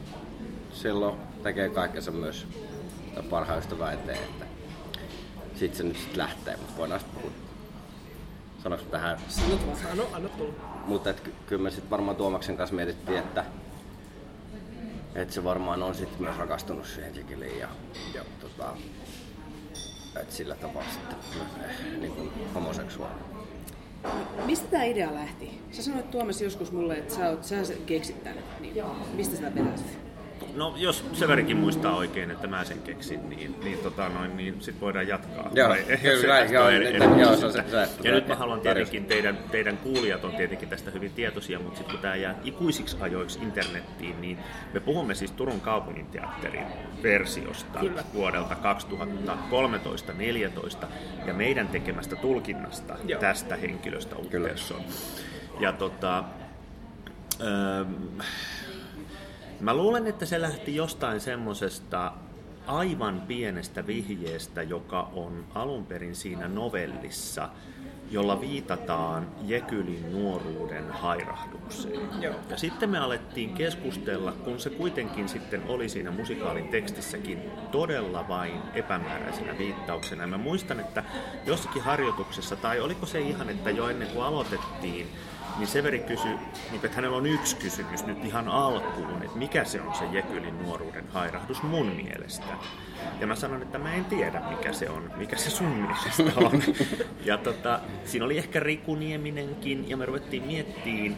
silloin 0.72 1.16
tekee 1.42 1.68
kaikkensa 1.68 2.10
myös 2.10 2.46
parhaan 3.30 3.58
ystävän 3.58 3.94
eteen. 3.94 4.18
Että 4.18 4.44
sitten 5.54 5.76
se 5.78 5.82
nyt 5.84 5.96
sit 5.96 6.16
lähtee, 6.16 6.56
mutta 6.56 6.76
voidaan 6.78 7.00
sitten 7.00 7.22
puhua. 7.22 7.36
Sanoinko 8.62 8.90
tähän 8.90 9.18
vaan. 9.66 9.78
Sano, 9.78 10.08
anna 10.12 10.28
tulla. 10.28 10.52
mutta 10.86 11.10
et, 11.10 11.20
ky- 11.20 11.34
kyllä 11.46 11.62
me 11.62 11.70
sitten 11.70 11.90
varmaan 11.90 12.16
Tuomaksen 12.16 12.56
kanssa 12.56 12.76
mietittiin, 12.76 13.18
että, 13.18 13.44
että 15.14 15.34
se 15.34 15.44
varmaan 15.44 15.82
on 15.82 15.94
sitten 15.94 16.22
myös 16.22 16.36
rakastunut 16.36 16.86
siihen 16.86 17.16
Jekiliin 17.16 17.58
ja, 17.58 17.68
ja 18.14 18.24
tota, 18.40 18.76
että 20.20 20.34
sillä 20.34 20.54
tavalla 20.54 20.90
sitten 20.90 21.18
eh, 21.64 21.98
niin 22.00 22.12
kuin 22.12 22.32
homoseksuaali. 22.54 23.20
Mistä 24.46 24.66
tämä 24.66 24.84
idea 24.84 25.14
lähti? 25.14 25.60
Sä 25.70 25.82
sanoit 25.82 26.10
Tuomas 26.10 26.42
joskus 26.42 26.72
mulle, 26.72 26.94
että 26.94 27.14
sä, 27.14 27.28
oot, 27.28 27.44
sä 27.44 27.56
keksit 27.86 28.24
tämän. 28.24 28.44
Niin 28.60 28.84
mistä 29.14 29.36
sä 29.36 29.54
vetäsit? 29.54 30.01
No 30.54 30.74
jos 30.76 31.04
Severikin 31.12 31.56
muistaa 31.56 31.96
oikein, 31.96 32.30
että 32.30 32.46
mä 32.46 32.64
sen 32.64 32.78
keksin, 32.82 33.28
niin, 33.30 33.54
niin, 33.64 33.78
tota 33.78 34.08
noin, 34.08 34.36
niin 34.36 34.56
sit 34.62 34.80
voidaan 34.80 35.08
jatkaa. 35.08 35.50
Joo, 35.54 35.68
Vai- 35.68 35.82
kyllä, 36.02 36.20
se 36.20 36.26
näin, 36.26 36.42
tästä 36.42 36.54
joo, 36.54 36.66
on 36.66 36.72
eri- 36.72 37.20
joo, 37.20 37.36
se- 37.36 37.52
se- 37.52 37.64
se- 37.70 37.88
Ja 38.08 38.12
nyt 38.12 38.28
mä 38.28 38.34
haluan 38.36 38.60
tietenkin, 38.60 39.04
teidän, 39.04 39.38
teidän 39.50 39.76
kuulijat 39.76 40.24
on 40.24 40.32
tietenkin 40.32 40.68
tästä 40.68 40.90
hyvin 40.90 41.12
tietoisia, 41.12 41.58
mutta 41.58 41.76
sitten 41.78 41.92
kun 41.94 42.02
tämä 42.02 42.16
jää 42.16 42.34
ikuisiksi 42.44 42.96
ajoiksi 43.00 43.38
internettiin, 43.42 44.20
niin 44.20 44.38
me 44.74 44.80
puhumme 44.80 45.14
siis 45.14 45.30
Turun 45.30 45.60
kaupungin 45.60 46.06
teatterin 46.06 46.66
versiosta 47.02 47.78
Kyllä. 47.78 48.04
vuodelta 48.14 48.56
2013-2014 50.84 50.86
ja 51.26 51.34
meidän 51.34 51.68
tekemästä 51.68 52.16
tulkinnasta 52.16 52.94
Joo. 53.06 53.20
tästä 53.20 53.56
henkilöstä 53.56 54.16
Uttersson. 54.16 54.80
Ja 55.60 55.72
tota, 55.72 56.24
öö, 57.40 57.84
Mä 59.62 59.74
luulen, 59.74 60.06
että 60.06 60.26
se 60.26 60.40
lähti 60.40 60.76
jostain 60.76 61.20
semmosesta 61.20 62.12
aivan 62.66 63.20
pienestä 63.20 63.86
vihjeestä, 63.86 64.62
joka 64.62 65.10
on 65.12 65.44
alun 65.54 65.86
perin 65.86 66.14
siinä 66.14 66.48
novellissa, 66.48 67.48
jolla 68.10 68.40
viitataan 68.40 69.26
Jekylin 69.42 70.12
nuoruuden 70.12 70.90
hairahdukseen. 70.90 72.22
Joo. 72.22 72.34
Ja 72.50 72.56
sitten 72.56 72.90
me 72.90 72.98
alettiin 72.98 73.54
keskustella, 73.54 74.32
kun 74.32 74.60
se 74.60 74.70
kuitenkin 74.70 75.28
sitten 75.28 75.62
oli 75.68 75.88
siinä 75.88 76.10
musikaalin 76.10 76.68
tekstissäkin 76.68 77.42
todella 77.70 78.28
vain 78.28 78.60
epämääräisenä 78.74 79.58
viittauksena. 79.58 80.22
Ja 80.22 80.26
mä 80.26 80.38
muistan, 80.38 80.80
että 80.80 81.04
jossakin 81.46 81.82
harjoituksessa, 81.82 82.56
tai 82.56 82.80
oliko 82.80 83.06
se 83.06 83.20
ihan, 83.20 83.50
että 83.50 83.70
jo 83.70 83.88
ennen 83.88 84.08
kuin 84.08 84.24
aloitettiin, 84.24 85.08
niin 85.58 85.68
Severi 85.68 85.98
kysyi, 85.98 86.34
niin 86.70 86.84
että 86.84 86.96
hänellä 86.96 87.16
on 87.16 87.26
yksi 87.26 87.56
kysymys 87.56 88.06
nyt 88.06 88.24
ihan 88.24 88.48
alkuun, 88.48 89.22
että 89.22 89.38
mikä 89.38 89.64
se 89.64 89.80
on 89.80 89.94
se 89.94 90.04
Jekylin 90.04 90.62
nuoruuden 90.62 91.08
hairahdus 91.08 91.62
mun 91.62 91.86
mielestä. 91.86 92.46
Ja 93.20 93.26
mä 93.26 93.34
sanoin, 93.34 93.62
että 93.62 93.78
mä 93.78 93.94
en 93.94 94.04
tiedä 94.04 94.42
mikä 94.50 94.72
se 94.72 94.90
on, 94.90 95.10
mikä 95.16 95.36
se 95.36 95.50
sun 95.50 95.68
mielestä 95.68 96.22
on. 96.36 96.62
Ja 97.24 97.38
tota, 97.38 97.80
siinä 98.04 98.24
oli 98.24 98.38
ehkä 98.38 98.60
Riku 98.60 98.94
Nieminenkin, 98.94 99.88
ja 99.88 99.96
me 99.96 100.06
ruvettiin 100.06 100.42
miettiin, 100.42 101.16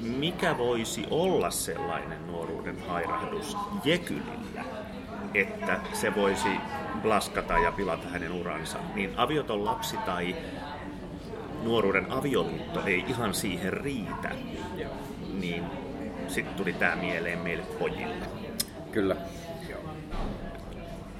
mikä 0.00 0.58
voisi 0.58 1.06
olla 1.10 1.50
sellainen 1.50 2.26
nuoruuden 2.26 2.76
hairahdus 2.88 3.56
Jekylillä, 3.84 4.64
että 5.34 5.80
se 5.92 6.14
voisi 6.14 6.48
blaskata 7.02 7.58
ja 7.58 7.72
pilata 7.72 8.08
hänen 8.08 8.32
uransa. 8.32 8.78
Niin 8.94 9.12
avioton 9.16 9.64
lapsi 9.64 9.96
tai 9.96 10.36
nuoruuden 11.62 12.12
avioliitto 12.12 12.82
ei 12.86 13.04
ihan 13.08 13.34
siihen 13.34 13.72
riitä, 13.72 14.30
niin 15.40 15.64
sitten 16.28 16.54
tuli 16.54 16.72
tämä 16.72 16.96
mieleen 16.96 17.38
meille 17.38 17.64
pojille. 17.78 18.26
Kyllä. 18.92 19.16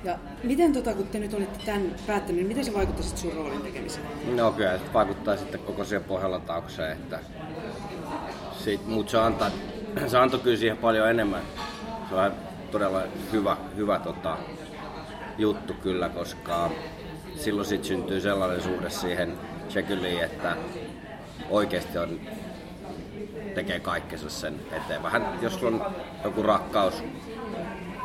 Ja 0.05 0.18
miten, 0.43 0.72
tota, 0.72 0.95
kun 0.95 1.07
te 1.07 1.18
nyt 1.18 1.34
olitte 1.34 1.59
tämän 1.66 1.95
päättänyt, 2.07 2.36
niin 2.36 2.47
miten 2.47 2.64
se 2.64 2.74
vaikutti 2.74 3.03
sit 3.03 3.18
sun 3.18 3.32
roolin 3.32 3.62
tekemiseen? 3.62 4.07
No 4.36 4.53
kyllä, 4.53 4.78
se 4.78 4.93
vaikuttaa 4.93 5.36
sitten 5.36 5.61
koko 5.61 5.84
siihen 5.84 6.05
pohjalataukseen, 6.05 6.93
että 6.93 7.18
sit, 8.59 8.86
mutta 8.86 9.11
se, 9.11 9.18
antaa, 9.18 9.51
se 10.07 10.18
antoi 10.18 10.40
kyllä 10.40 10.57
siihen 10.57 10.76
paljon 10.76 11.11
enemmän. 11.11 11.43
Se 12.09 12.14
on 12.14 12.32
todella 12.70 13.03
hyvä, 13.32 13.57
hyvä 13.76 13.99
tota, 13.99 14.38
juttu 15.38 15.74
kyllä, 15.74 16.09
koska 16.09 16.70
silloin 17.36 17.66
sitten 17.66 17.88
syntyy 17.88 18.20
sellainen 18.20 18.62
suhde 18.62 18.90
siihen 18.90 19.32
Jekyliin, 19.75 20.25
että 20.25 20.57
oikeasti 21.51 21.99
on, 21.99 22.20
tekee 23.55 23.81
kaikkensa 23.81 24.31
sen 24.31 24.61
eteen. 24.73 25.03
Vähän, 25.03 25.39
jos 25.43 25.55
sulla 25.55 25.77
on 25.77 25.95
joku 26.25 26.43
rakkaus, 26.43 27.03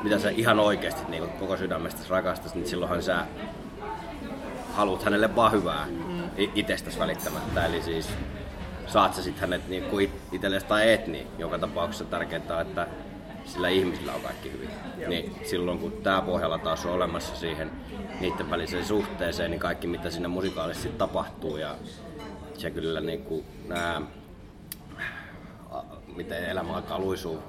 mitä 0.04 0.20
sä 0.20 0.30
ihan 0.30 0.60
oikeasti 0.60 1.12
niin 1.12 1.30
koko 1.30 1.58
sydämestä 1.58 2.02
rakastat, 2.10 2.56
niin 2.56 2.68
silloinhan 2.68 3.04
sä 3.04 3.26
haluat 4.74 5.04
hänelle 5.04 5.36
vaan 5.36 5.52
hyvää 5.52 5.86
mm. 5.86 6.30
itsestäsi 6.56 7.00
välittämättä. 7.00 7.66
Eli 7.66 7.82
siis 7.82 8.10
saat 8.88 9.14
sä 9.14 9.24
sitten 9.24 9.42
hänet 9.42 9.68
niin 9.68 9.84
kuin 9.84 10.12
itsellesi 10.32 10.66
tai 10.66 10.94
et, 10.94 11.08
niin 11.08 11.28
joka 11.38 11.58
tapauksessa 11.58 12.06
tärkeintä 12.06 12.56
on, 12.56 12.62
että 12.62 12.88
sillä 13.48 13.70
ihmisillä 13.70 14.14
on 14.14 14.22
kaikki 14.22 14.52
hyvin. 14.52 14.70
Niin 15.08 15.36
silloin 15.44 15.80
kun 15.80 15.92
tämä 15.92 16.22
pohjalla 16.22 16.58
taas 16.58 16.86
on 16.86 16.94
olemassa 16.94 17.36
siihen 17.36 17.72
niiden 18.20 18.50
väliseen 18.50 18.86
suhteeseen, 18.86 19.52
niin 19.52 19.60
kaikki 19.60 19.88
mitä 19.88 20.10
siinä 20.10 20.28
musikaalissa 20.28 20.84
sit 20.84 20.98
tapahtuu 20.98 21.58
ja 21.58 21.76
se 22.54 22.72
kyllä 22.72 23.02
niin 23.02 23.24
kuin 23.24 23.46
nämä, 23.68 24.02
miten 26.16 26.50
elämä 26.50 26.74
alkaa 26.74 27.00
luisua 27.00 27.44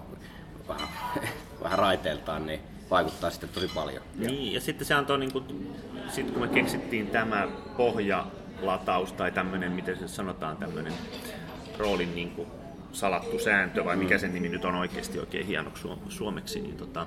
vähän, 0.69 0.89
vähän 1.63 1.79
raiteiltaan, 1.79 2.47
niin 2.47 2.61
vaikuttaa 2.91 3.31
sitten 3.31 3.49
tosi 3.49 3.69
paljon. 3.75 4.03
Niin, 4.15 4.53
ja 4.53 4.61
sitten 4.61 4.87
se 4.87 4.95
antoi, 4.95 5.19
niin 5.19 5.33
kuin, 5.33 5.75
sit 6.09 6.31
kun 6.31 6.43
me 6.43 6.49
keksittiin 6.49 7.07
tämä 7.07 7.49
pohjalataus 7.77 9.13
tai 9.13 9.33
tämmöinen, 9.33 9.73
miten 9.73 9.99
se 9.99 10.09
sanotaan, 10.09 10.57
tämmöinen 10.57 10.93
roolin 11.79 12.15
niin 12.15 12.31
kuin, 12.31 12.49
salattu 12.93 13.39
sääntö, 13.39 13.85
vai 13.85 13.97
mikä 13.97 14.19
sen 14.19 14.35
nimi 14.35 14.49
nyt 14.49 14.65
on 14.65 14.75
oikeasti 14.75 15.19
oikein 15.19 15.47
hienoksi 15.47 15.83
suom- 15.83 15.99
suomeksi, 16.09 16.61
niin, 16.61 16.77
tota, 16.77 17.07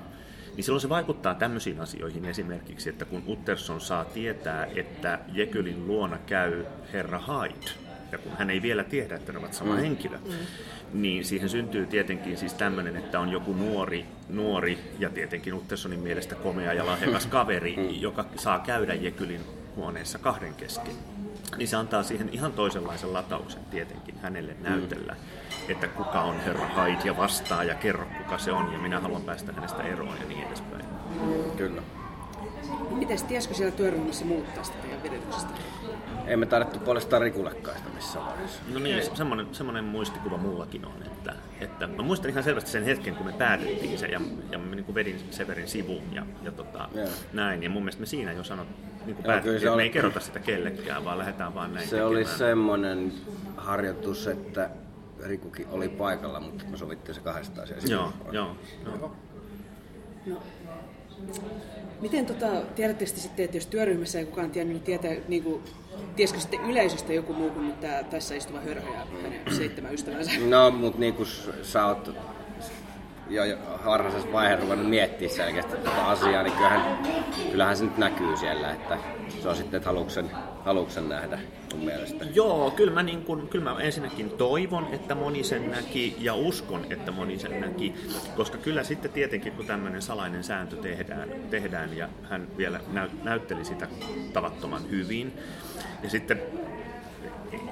niin 0.56 0.64
silloin 0.64 0.80
se 0.80 0.88
vaikuttaa 0.88 1.34
tämmöisiin 1.34 1.80
asioihin. 1.80 2.24
Esimerkiksi, 2.24 2.88
että 2.88 3.04
kun 3.04 3.22
Utterson 3.28 3.80
saa 3.80 4.04
tietää, 4.04 4.66
että 4.76 5.18
Jekylin 5.32 5.86
luona 5.86 6.18
käy 6.26 6.64
herra 6.92 7.18
Hyde, 7.18 7.70
ja 8.12 8.18
kun 8.18 8.32
hän 8.38 8.50
ei 8.50 8.62
vielä 8.62 8.84
tiedä, 8.84 9.14
että 9.14 9.32
ne 9.32 9.38
ovat 9.38 9.54
sama 9.54 9.74
Mm. 9.74 9.80
henkilö, 9.80 10.18
niin 10.92 11.24
siihen 11.24 11.48
syntyy 11.48 11.86
tietenkin 11.86 12.36
siis 12.36 12.54
tämmöinen, 12.54 12.96
että 12.96 13.20
on 13.20 13.28
joku 13.28 13.52
nuori, 13.52 14.06
nuori 14.28 14.78
ja 14.98 15.10
tietenkin 15.10 15.54
Uttersonin 15.54 16.00
mielestä 16.00 16.34
komea 16.34 16.72
ja 16.72 16.86
lahjakas 16.86 17.26
kaveri, 17.26 18.00
joka 18.00 18.24
saa 18.36 18.58
käydä 18.58 18.94
Jekylin 18.94 19.40
huoneessa 19.76 20.18
kahden 20.18 20.54
kesken. 20.54 20.94
Niin 21.56 21.68
se 21.68 21.76
antaa 21.76 22.02
siihen 22.02 22.28
ihan 22.32 22.52
toisenlaisen 22.52 23.12
latauksen 23.12 23.60
tietenkin 23.70 24.14
hänelle 24.22 24.56
näytellä, 24.60 25.16
että 25.68 25.88
kuka 25.88 26.20
on 26.20 26.40
herra 26.40 26.66
Hyde 26.66 26.98
ja 27.04 27.16
vastaa 27.16 27.64
ja 27.64 27.74
kerro 27.74 28.06
kuka 28.18 28.38
se 28.38 28.52
on 28.52 28.72
ja 28.72 28.78
minä 28.78 29.00
haluan 29.00 29.22
päästä 29.22 29.52
hänestä 29.52 29.82
eroon 29.82 30.16
ja 30.20 30.28
niin 30.28 30.46
edespäin. 30.46 30.84
Kyllä. 31.56 31.82
Mites, 32.90 33.22
tiesikö 33.22 33.54
siellä 33.54 33.72
työryhmässä 33.76 34.24
muuttaa 34.24 34.64
sitä 34.64 34.78
teidän 34.78 35.02
vedetyksestä? 35.02 35.50
Ei 36.26 36.36
me 36.36 36.46
tarvittu 36.46 36.78
puolestaan 36.78 37.22
Rikullekaan 37.22 37.76
sitä 37.78 37.90
missään 37.94 38.26
vaiheessa. 38.26 38.60
No 38.72 38.78
niin, 38.78 39.16
semmoinen, 39.16 39.46
semmoinen 39.52 39.84
muistikuva 39.84 40.36
mullakin 40.36 40.84
on, 40.86 40.92
että, 41.06 41.34
että 41.60 41.86
mä 41.86 42.02
muistan 42.02 42.30
ihan 42.30 42.42
selvästi 42.44 42.70
sen 42.70 42.84
hetken, 42.84 43.14
kun 43.16 43.26
me 43.26 43.32
päätettiin 43.32 43.98
se 43.98 44.06
ja, 44.06 44.20
ja 44.50 44.58
mä 44.58 44.74
niin 44.74 44.84
kuin 44.84 44.94
vedin 44.94 45.20
Severin 45.30 45.68
sivuun 45.68 46.02
ja, 46.12 46.26
ja 46.42 46.52
tota, 46.52 46.88
Joo. 46.94 47.08
näin. 47.32 47.62
Ja 47.62 47.70
mun 47.70 47.82
mielestä 47.82 48.00
me 48.00 48.06
siinä 48.06 48.32
jo 48.32 48.44
sanot, 48.44 48.68
niin 49.06 49.14
kuin 49.16 49.24
päätettiin, 49.26 49.56
että 49.56 49.66
me 49.66 49.70
oli- 49.70 49.82
ei 49.82 49.90
kerrota 49.90 50.20
sitä 50.20 50.38
kellekään, 50.38 51.04
vaan 51.04 51.18
lähdetään 51.18 51.54
vaan 51.54 51.74
näin 51.74 51.88
Se 51.88 52.04
oli 52.04 52.14
tekemään. 52.18 52.38
semmoinen 52.38 53.12
harjoitus, 53.56 54.26
että 54.26 54.70
Rikukin 55.26 55.66
oli 55.70 55.88
paikalla, 55.88 56.40
mutta 56.40 56.64
me 56.70 56.76
sovittiin 56.76 57.14
se 57.14 57.20
kahdestaan 57.20 57.66
siellä 57.66 57.82
Joo, 57.88 58.12
joo, 58.32 58.56
joo. 58.86 59.12
No, 60.26 60.42
miten 62.00 62.26
tota, 62.26 62.46
tiedättekö 62.74 63.10
te 63.12 63.20
sitten, 63.20 63.44
että 63.44 63.56
jos 63.56 63.66
työryhmässä 63.66 64.18
ei 64.18 64.24
kukaan 64.24 64.50
tiennyt, 64.50 64.74
niin 64.74 64.84
tietää, 64.84 65.24
niin 65.28 65.42
kuin, 65.42 65.62
tiesikö 66.16 66.40
sitten 66.40 66.60
yleisöstä 66.70 67.12
joku 67.12 67.32
muu 67.32 67.50
kuin 67.50 67.72
tää 67.72 68.02
tässä 68.02 68.34
istuva 68.34 68.60
hörhö 68.60 68.90
ja 68.90 69.06
hänen 69.22 69.56
seitsemän 69.56 69.94
ystävänsä? 69.94 70.30
No, 70.48 70.70
mutta 70.70 71.00
niin 71.00 71.14
kuin 71.14 71.28
sä 71.62 71.86
oot 71.86 72.10
jo, 73.32 73.44
jo 73.44 73.56
vaiheessa 74.32 74.64
ruvennut 74.64 74.90
miettimään 74.90 75.36
selkeästi 75.36 75.76
tätä 75.76 76.06
asiaa, 76.06 76.42
niin 76.42 76.52
kyllähän, 76.52 76.98
kyllähän 77.50 77.76
se 77.76 77.84
nyt 77.84 77.98
näkyy 77.98 78.36
siellä, 78.36 78.72
että 78.72 78.98
se 79.42 79.48
on 79.48 79.56
sitten, 79.56 79.76
että 79.76 79.88
haluatko 79.88 80.10
sen, 80.10 80.30
haluatko 80.64 80.92
sen 80.92 81.08
nähdä 81.08 81.38
mun 81.74 81.84
mielestä. 81.84 82.24
Joo, 82.34 82.70
kyllä 82.70 82.92
mä, 82.92 83.02
niin 83.02 83.24
kun, 83.24 83.48
kyllä 83.48 83.70
mä 83.70 83.80
ensinnäkin 83.80 84.30
toivon, 84.30 84.88
että 84.92 85.14
moni 85.14 85.44
sen 85.44 85.70
näki 85.70 86.16
ja 86.18 86.34
uskon, 86.34 86.86
että 86.90 87.10
moni 87.12 87.38
sen 87.38 87.60
näki, 87.60 87.94
koska 88.36 88.58
kyllä 88.58 88.84
sitten 88.84 89.10
tietenkin 89.10 89.52
kun 89.52 89.66
tämmöinen 89.66 90.02
salainen 90.02 90.44
sääntö 90.44 90.76
tehdään, 90.76 91.28
tehdään 91.50 91.96
ja 91.96 92.08
hän 92.30 92.48
vielä 92.56 92.80
näy, 92.92 93.08
näytteli 93.22 93.64
sitä 93.64 93.88
tavattoman 94.32 94.90
hyvin 94.90 95.32
ja 96.02 96.10
sitten 96.10 96.42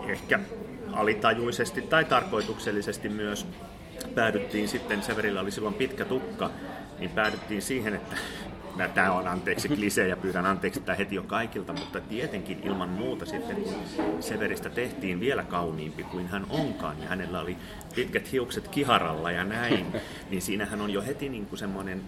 ehkä 0.08 0.40
alitajuisesti 0.92 1.82
tai 1.82 2.04
tarkoituksellisesti 2.04 3.08
myös 3.08 3.46
päädyttiin 4.14 4.68
sitten, 4.68 5.02
Severillä 5.02 5.40
oli 5.40 5.50
silloin 5.50 5.74
pitkä 5.74 6.04
tukka, 6.04 6.50
niin 6.98 7.10
päädyttiin 7.10 7.62
siihen, 7.62 7.94
että 7.94 8.16
Tämä 8.94 9.12
on 9.12 9.28
anteeksi 9.28 9.68
klisee 9.68 10.08
ja 10.08 10.16
pyydän 10.16 10.46
anteeksi 10.46 10.80
tätä 10.80 10.94
heti 10.94 11.14
jo 11.14 11.22
kaikilta, 11.22 11.72
mutta 11.72 12.00
tietenkin 12.00 12.60
ilman 12.64 12.88
muuta 12.88 13.26
sitten 13.26 13.56
kun 13.56 13.74
Severistä 14.20 14.70
tehtiin 14.70 15.20
vielä 15.20 15.42
kauniimpi 15.42 16.02
kuin 16.02 16.28
hän 16.28 16.46
onkaan 16.50 17.02
ja 17.02 17.08
hänellä 17.08 17.40
oli 17.40 17.56
pitkät 17.94 18.32
hiukset 18.32 18.68
kiharalla 18.68 19.30
ja 19.30 19.44
näin, 19.44 19.86
niin 20.30 20.42
siinähän 20.42 20.80
on 20.80 20.90
jo 20.90 21.02
heti 21.02 21.28
niin 21.28 21.46
kuin 21.46 21.58
semmoinen 21.58 22.02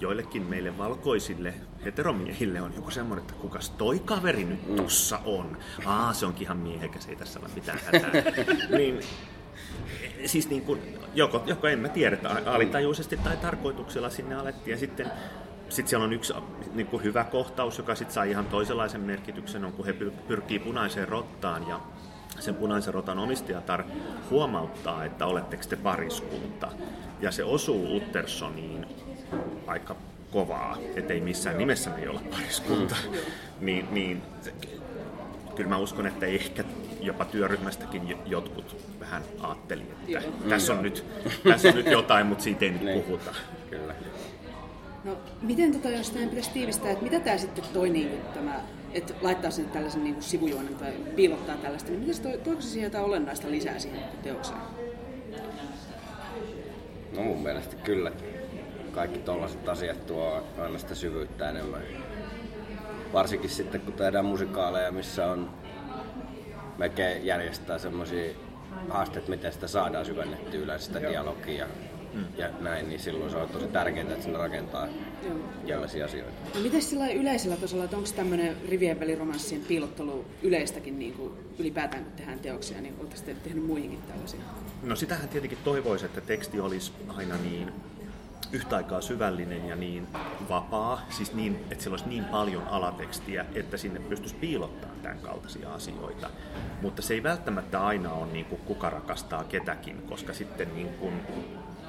joillekin 0.00 0.42
meille 0.42 0.78
valkoisille 0.78 1.54
heteromiehille 1.84 2.60
on 2.60 2.74
joku 2.74 2.90
semmoinen, 2.90 3.22
että 3.22 3.34
kukas 3.34 3.70
toi 3.70 3.98
kaveri 3.98 4.44
nyt 4.44 4.76
tossa 4.76 5.20
on. 5.24 5.58
Aa, 5.84 6.12
se 6.12 6.26
onkin 6.26 6.42
ihan 6.42 6.56
miehekäs, 6.56 7.06
ei 7.06 7.16
tässä 7.16 7.40
ole 7.40 7.48
mitään 7.54 7.78
hätää. 7.84 8.10
niin, 8.78 9.00
siis 10.26 10.48
niin 10.48 10.62
kuin, 10.62 10.80
joko, 11.14 11.42
joko 11.46 11.66
en 11.66 11.78
mä 11.78 11.88
tiedä, 11.88 12.16
että 12.16 12.28
alitajuisesti 12.46 13.16
tai 13.16 13.36
tarkoituksella 13.36 14.10
sinne 14.10 14.34
alettiin. 14.34 14.72
Ja 14.72 14.78
sitten 14.78 15.10
sitten 15.68 15.88
siellä 15.90 16.04
on 16.04 16.12
yksi 16.12 16.32
niin 16.74 16.86
kuin 16.86 17.02
hyvä 17.02 17.24
kohtaus, 17.24 17.78
joka 17.78 17.94
sitten 17.94 18.14
saa 18.14 18.24
ihan 18.24 18.46
toisenlaisen 18.46 19.00
merkityksen, 19.00 19.64
on 19.64 19.72
kun 19.72 19.86
he 19.86 19.92
pyr- 19.92 20.22
pyrkii 20.28 20.58
punaiseen 20.58 21.08
rottaan 21.08 21.68
ja 21.68 21.80
sen 22.40 22.54
punaisen 22.54 22.94
rotan 22.94 23.18
omistajatar 23.18 23.84
huomauttaa, 24.30 25.04
että 25.04 25.26
oletteko 25.26 25.62
te 25.68 25.76
pariskunta. 25.76 26.68
Ja 27.20 27.30
se 27.32 27.44
osuu 27.44 27.96
Uttersoniin 27.96 28.86
aika 29.66 29.96
kovaa, 30.30 30.76
ettei 30.96 31.20
missään 31.20 31.58
nimessä 31.58 31.90
me 31.90 32.02
ei 32.02 32.08
olla 32.08 32.22
pariskunta. 32.30 32.96
niin, 33.60 33.88
niin 33.90 34.22
se- 34.42 34.54
kyllä 35.56 35.68
mä 35.68 35.78
uskon, 35.78 36.06
että 36.06 36.26
ehkä 36.26 36.64
jopa 37.06 37.24
työryhmästäkin 37.24 38.08
jo- 38.08 38.18
jotkut 38.26 38.76
vähän 39.00 39.22
ajatteli, 39.40 39.82
että 40.08 40.48
tässä 40.48 40.72
on, 40.72 40.82
nyt, 40.82 41.04
tässä 41.44 41.68
on 41.68 41.74
nyt 41.74 41.86
jotain, 41.86 42.26
mutta 42.26 42.44
siitä 42.44 42.64
ei 42.64 42.70
nyt 42.70 43.04
puhuta. 43.04 43.34
Kyllä. 43.70 43.94
No, 45.04 45.18
miten 45.42 45.72
tota, 45.72 45.90
jos 45.90 46.14
näin 46.14 46.28
pitäisi 46.28 46.50
tiivistää, 46.50 46.90
että 46.90 47.04
mitä 47.04 47.20
tämä 47.20 47.38
sitten 47.38 47.64
toi 47.72 47.90
niin 47.90 48.08
kuin, 48.08 48.20
tämä, 48.34 48.60
että 48.92 49.14
laittaa 49.20 49.50
sen 49.50 49.64
tällaisen 49.64 50.04
niin 50.04 50.14
kuin 50.14 50.24
sivujuonen 50.24 50.74
tai 50.74 50.92
piilottaa 51.16 51.56
tällaista, 51.56 51.90
niin 51.90 52.00
miten 52.00 52.14
se 52.14 52.22
toi, 52.22 52.38
toiko 52.38 52.60
se 52.60 52.68
siihen 52.68 52.86
jotain 52.86 53.04
olennaista 53.04 53.50
lisää 53.50 53.78
siihen 53.78 54.02
teokseen? 54.22 54.58
No 57.16 57.22
mun 57.22 57.42
mielestä 57.42 57.76
kyllä. 57.76 58.12
Kaikki 58.92 59.18
tollaset 59.18 59.68
asiat 59.68 60.06
tuo 60.06 60.42
aina 60.58 60.78
sitä 60.78 60.94
syvyyttä 60.94 61.50
enemmän. 61.50 61.82
Varsinkin 63.12 63.50
sitten 63.50 63.80
kun 63.80 63.92
tehdään 63.92 64.24
musikaaleja, 64.24 64.92
missä 64.92 65.30
on 65.30 65.50
melkein 66.78 67.26
järjestää 67.26 67.78
semmoisia 67.78 68.32
haasteita, 68.88 69.30
miten 69.30 69.52
sitä 69.52 69.66
saadaan 69.68 70.06
syvennettyä 70.06 70.60
yleensä 70.60 70.86
sitä 70.86 71.00
dialogia 71.00 71.66
Mm. 72.14 72.24
ja 72.38 72.48
näin, 72.60 72.88
niin 72.88 73.00
silloin 73.00 73.30
se 73.30 73.36
on 73.36 73.48
tosi 73.48 73.66
tärkeää, 73.66 74.08
että 74.08 74.22
sinne 74.22 74.38
rakentaa 74.38 74.88
Joo. 75.26 75.36
tällaisia 75.68 76.04
asioita. 76.04 76.32
No 76.54 76.60
miten 76.60 76.82
sillä 76.82 77.08
yleisellä 77.08 77.56
tasolla, 77.56 77.84
että 77.84 77.96
onko 77.96 78.08
tämmöinen 78.16 78.56
rivien 78.68 79.00
väliromanssien 79.00 79.60
piilottelu 79.60 80.24
yleistäkin 80.42 80.98
niin 80.98 81.12
kuin 81.14 81.32
ylipäätään, 81.58 82.04
kun 82.04 82.12
tehdään 82.12 82.38
teoksia, 82.38 82.80
niin 82.80 82.94
oletteko 83.00 83.22
te 83.26 83.34
tehnyt 83.34 83.66
muihinkin 83.66 83.98
tällaisia? 84.02 84.40
No 84.82 84.96
sitähän 84.96 85.28
tietenkin 85.28 85.58
toivoisi, 85.64 86.04
että 86.04 86.20
teksti 86.20 86.60
olisi 86.60 86.92
aina 87.08 87.36
niin 87.36 87.72
yhtä 88.52 88.76
aikaa 88.76 89.00
syvällinen 89.00 89.68
ja 89.68 89.76
niin 89.76 90.06
vapaa, 90.48 91.02
siis 91.10 91.34
niin, 91.34 91.56
että 91.70 91.82
siellä 91.82 91.94
olisi 91.94 92.08
niin 92.08 92.24
paljon 92.24 92.66
alatekstiä, 92.66 93.46
että 93.54 93.76
sinne 93.76 94.00
pystyisi 94.00 94.34
piilottamaan 94.34 95.00
tämän 95.00 95.18
kaltaisia 95.18 95.74
asioita. 95.74 96.30
Mutta 96.82 97.02
se 97.02 97.14
ei 97.14 97.22
välttämättä 97.22 97.86
aina 97.86 98.12
ole 98.12 98.32
niin 98.32 98.44
kuin 98.44 98.60
kuka 98.60 98.90
rakastaa 98.90 99.44
ketäkin, 99.44 100.02
koska 100.02 100.34
sitten 100.34 100.74
niin 100.74 100.88
kuin, 100.88 101.14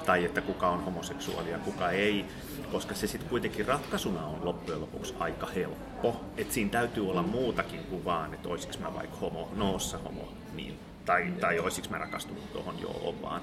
tai 0.06 0.24
että 0.24 0.40
kuka 0.40 0.68
on 0.68 0.84
homoseksuaali 0.84 1.50
ja 1.50 1.58
kuka 1.58 1.90
ei, 1.90 2.24
koska 2.72 2.94
se 2.94 3.06
sitten 3.06 3.30
kuitenkin 3.30 3.66
ratkaisuna 3.66 4.26
on 4.26 4.44
loppujen 4.44 4.80
lopuksi 4.80 5.14
aika 5.18 5.46
helppo. 5.46 6.20
Että 6.36 6.54
siinä 6.54 6.70
täytyy 6.70 7.10
olla 7.10 7.22
muutakin 7.22 7.80
kuin 7.80 8.04
vaan, 8.04 8.34
että 8.34 8.48
olisiko 8.48 8.74
mä 8.80 8.94
vaikka 8.94 9.16
homo, 9.16 9.48
noossa 9.56 9.98
homo, 9.98 10.28
niin, 10.54 10.78
tai, 11.04 11.32
tai 11.40 11.58
olisiko 11.58 11.88
mä 11.90 11.98
rakastunut 11.98 12.52
tuohon, 12.52 12.80
joo, 12.80 13.00
on 13.04 13.22
vaan. 13.22 13.40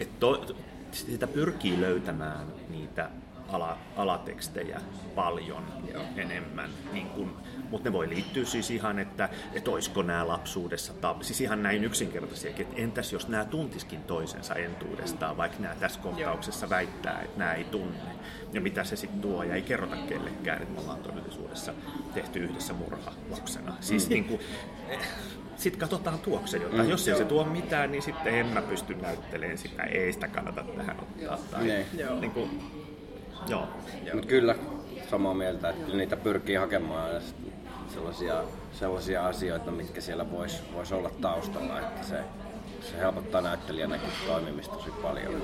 Et 0.00 0.20
to, 0.20 0.46
sitä 0.92 1.26
pyrkii 1.26 1.80
löytämään 1.80 2.46
niitä 2.68 3.10
ala, 3.48 3.78
alatekstejä 3.96 4.80
paljon 5.14 5.64
Joo. 5.92 6.02
enemmän. 6.16 6.70
Niin 6.92 7.06
kun, 7.08 7.36
mutta 7.70 7.88
ne 7.88 7.92
voi 7.92 8.08
liittyä 8.08 8.44
siis 8.44 8.70
ihan, 8.70 8.98
että, 8.98 9.28
että 9.52 9.70
olisiko 9.70 10.02
nämä 10.02 10.28
lapsuudessa, 10.28 10.92
siis 11.20 11.40
ihan 11.40 11.62
näin 11.62 11.84
yksinkertaisiakin, 11.84 12.66
että 12.66 12.82
entäs 12.82 13.12
jos 13.12 13.28
nämä 13.28 13.44
tuntiskin 13.44 14.02
toisensa 14.02 14.54
entuudestaan, 14.54 15.36
vaikka 15.36 15.58
nämä 15.60 15.74
tässä 15.74 16.00
kohtauksessa 16.00 16.70
väittää, 16.70 17.20
että 17.22 17.38
nämä 17.38 17.52
ei 17.54 17.64
tunne. 17.64 17.98
Ja 18.52 18.60
mitä 18.60 18.84
se 18.84 18.96
sitten 18.96 19.20
tuo, 19.20 19.42
ja 19.42 19.54
ei 19.54 19.62
kerrota 19.62 19.96
kellekään, 19.96 20.62
että 20.62 20.74
me 20.74 20.80
ollaan 20.80 21.02
todellisuudessa 21.02 21.74
tehty 22.14 22.38
yhdessä 22.38 22.72
murha 22.72 23.12
lapsena. 23.30 23.74
Siis 23.80 24.06
Mm. 24.08 24.12
niin 24.12 24.24
kuin, 24.24 24.40
sitten 25.58 25.80
katsotaan 25.80 26.18
tuokse 26.18 26.56
jotain. 26.56 26.82
Mm. 26.82 26.90
Jos 26.90 27.08
ei 27.08 27.16
se 27.16 27.24
tuo 27.24 27.44
mitään, 27.44 27.92
niin 27.92 28.02
sitten 28.02 28.34
en 28.34 28.46
mä 28.46 28.62
pysty 28.62 28.94
näyttelemään 28.94 29.58
sitä. 29.58 29.82
Ei 29.82 30.12
sitä 30.12 30.28
kannata 30.28 30.62
tähän 30.76 30.96
ottaa. 31.00 31.38
Tai, 31.50 31.64
Niin. 31.64 31.86
niin 32.20 32.30
kuin, 32.30 32.50
joo. 33.48 33.68
Mut 34.14 34.26
kyllä 34.26 34.54
samaa 35.10 35.34
mieltä, 35.34 35.70
että 35.70 35.96
niitä 35.96 36.16
pyrkii 36.16 36.56
hakemaan 36.56 37.14
ja 37.14 37.20
sellaisia, 37.94 38.44
sellaisia 38.72 39.26
asioita, 39.26 39.70
mitkä 39.70 40.00
siellä 40.00 40.30
voisi 40.30 40.56
vois 40.74 40.92
olla 40.92 41.10
taustalla, 41.20 41.80
että 41.80 42.06
se, 42.06 42.16
se 42.80 42.98
helpottaa 42.98 43.40
näyttelijänäkin 43.40 44.10
toimimista 44.26 44.76
tosi 44.76 44.90
paljon. 44.90 45.42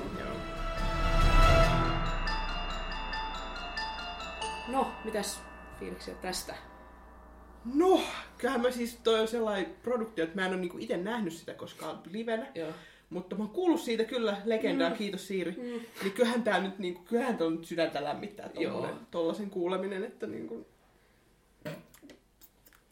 No, 4.67 4.91
mitäs 5.03 5.39
fiiliksiä 5.79 6.13
tästä? 6.21 6.53
No, 7.73 8.01
kyllähän 8.37 8.61
mä 8.61 8.71
siis 8.71 8.99
toi 9.03 9.19
on 9.19 9.27
sellainen 9.27 9.75
produktio, 9.83 10.23
että 10.23 10.35
mä 10.35 10.45
en 10.45 10.51
ole 10.51 10.61
niinku 10.61 10.77
itse 10.79 10.97
nähnyt 10.97 11.33
sitä 11.33 11.53
koskaan 11.53 11.99
livenä. 12.11 12.47
Joo. 12.55 12.69
Mutta 13.09 13.35
mä 13.35 13.43
oon 13.43 13.53
kuullut 13.53 13.81
siitä 13.81 14.03
kyllä 14.03 14.37
legendaa, 14.45 14.89
Mm. 14.89 14.95
kiitos 14.95 15.27
Siiri. 15.27 15.51
Mm. 15.51 15.63
Niin 16.03 16.11
kyllähän 16.15 16.43
tää 16.43 16.59
nyt 16.59 16.79
niinku, 16.79 17.01
kyllähän 17.03 17.37
tää 17.37 17.47
on 17.47 17.55
nyt 17.55 17.65
sydäntä 17.65 18.03
lämmittää 18.03 18.49
tollasen 19.11 19.49
kuuleminen, 19.49 20.03
että 20.03 20.27
niinku... 20.27 20.67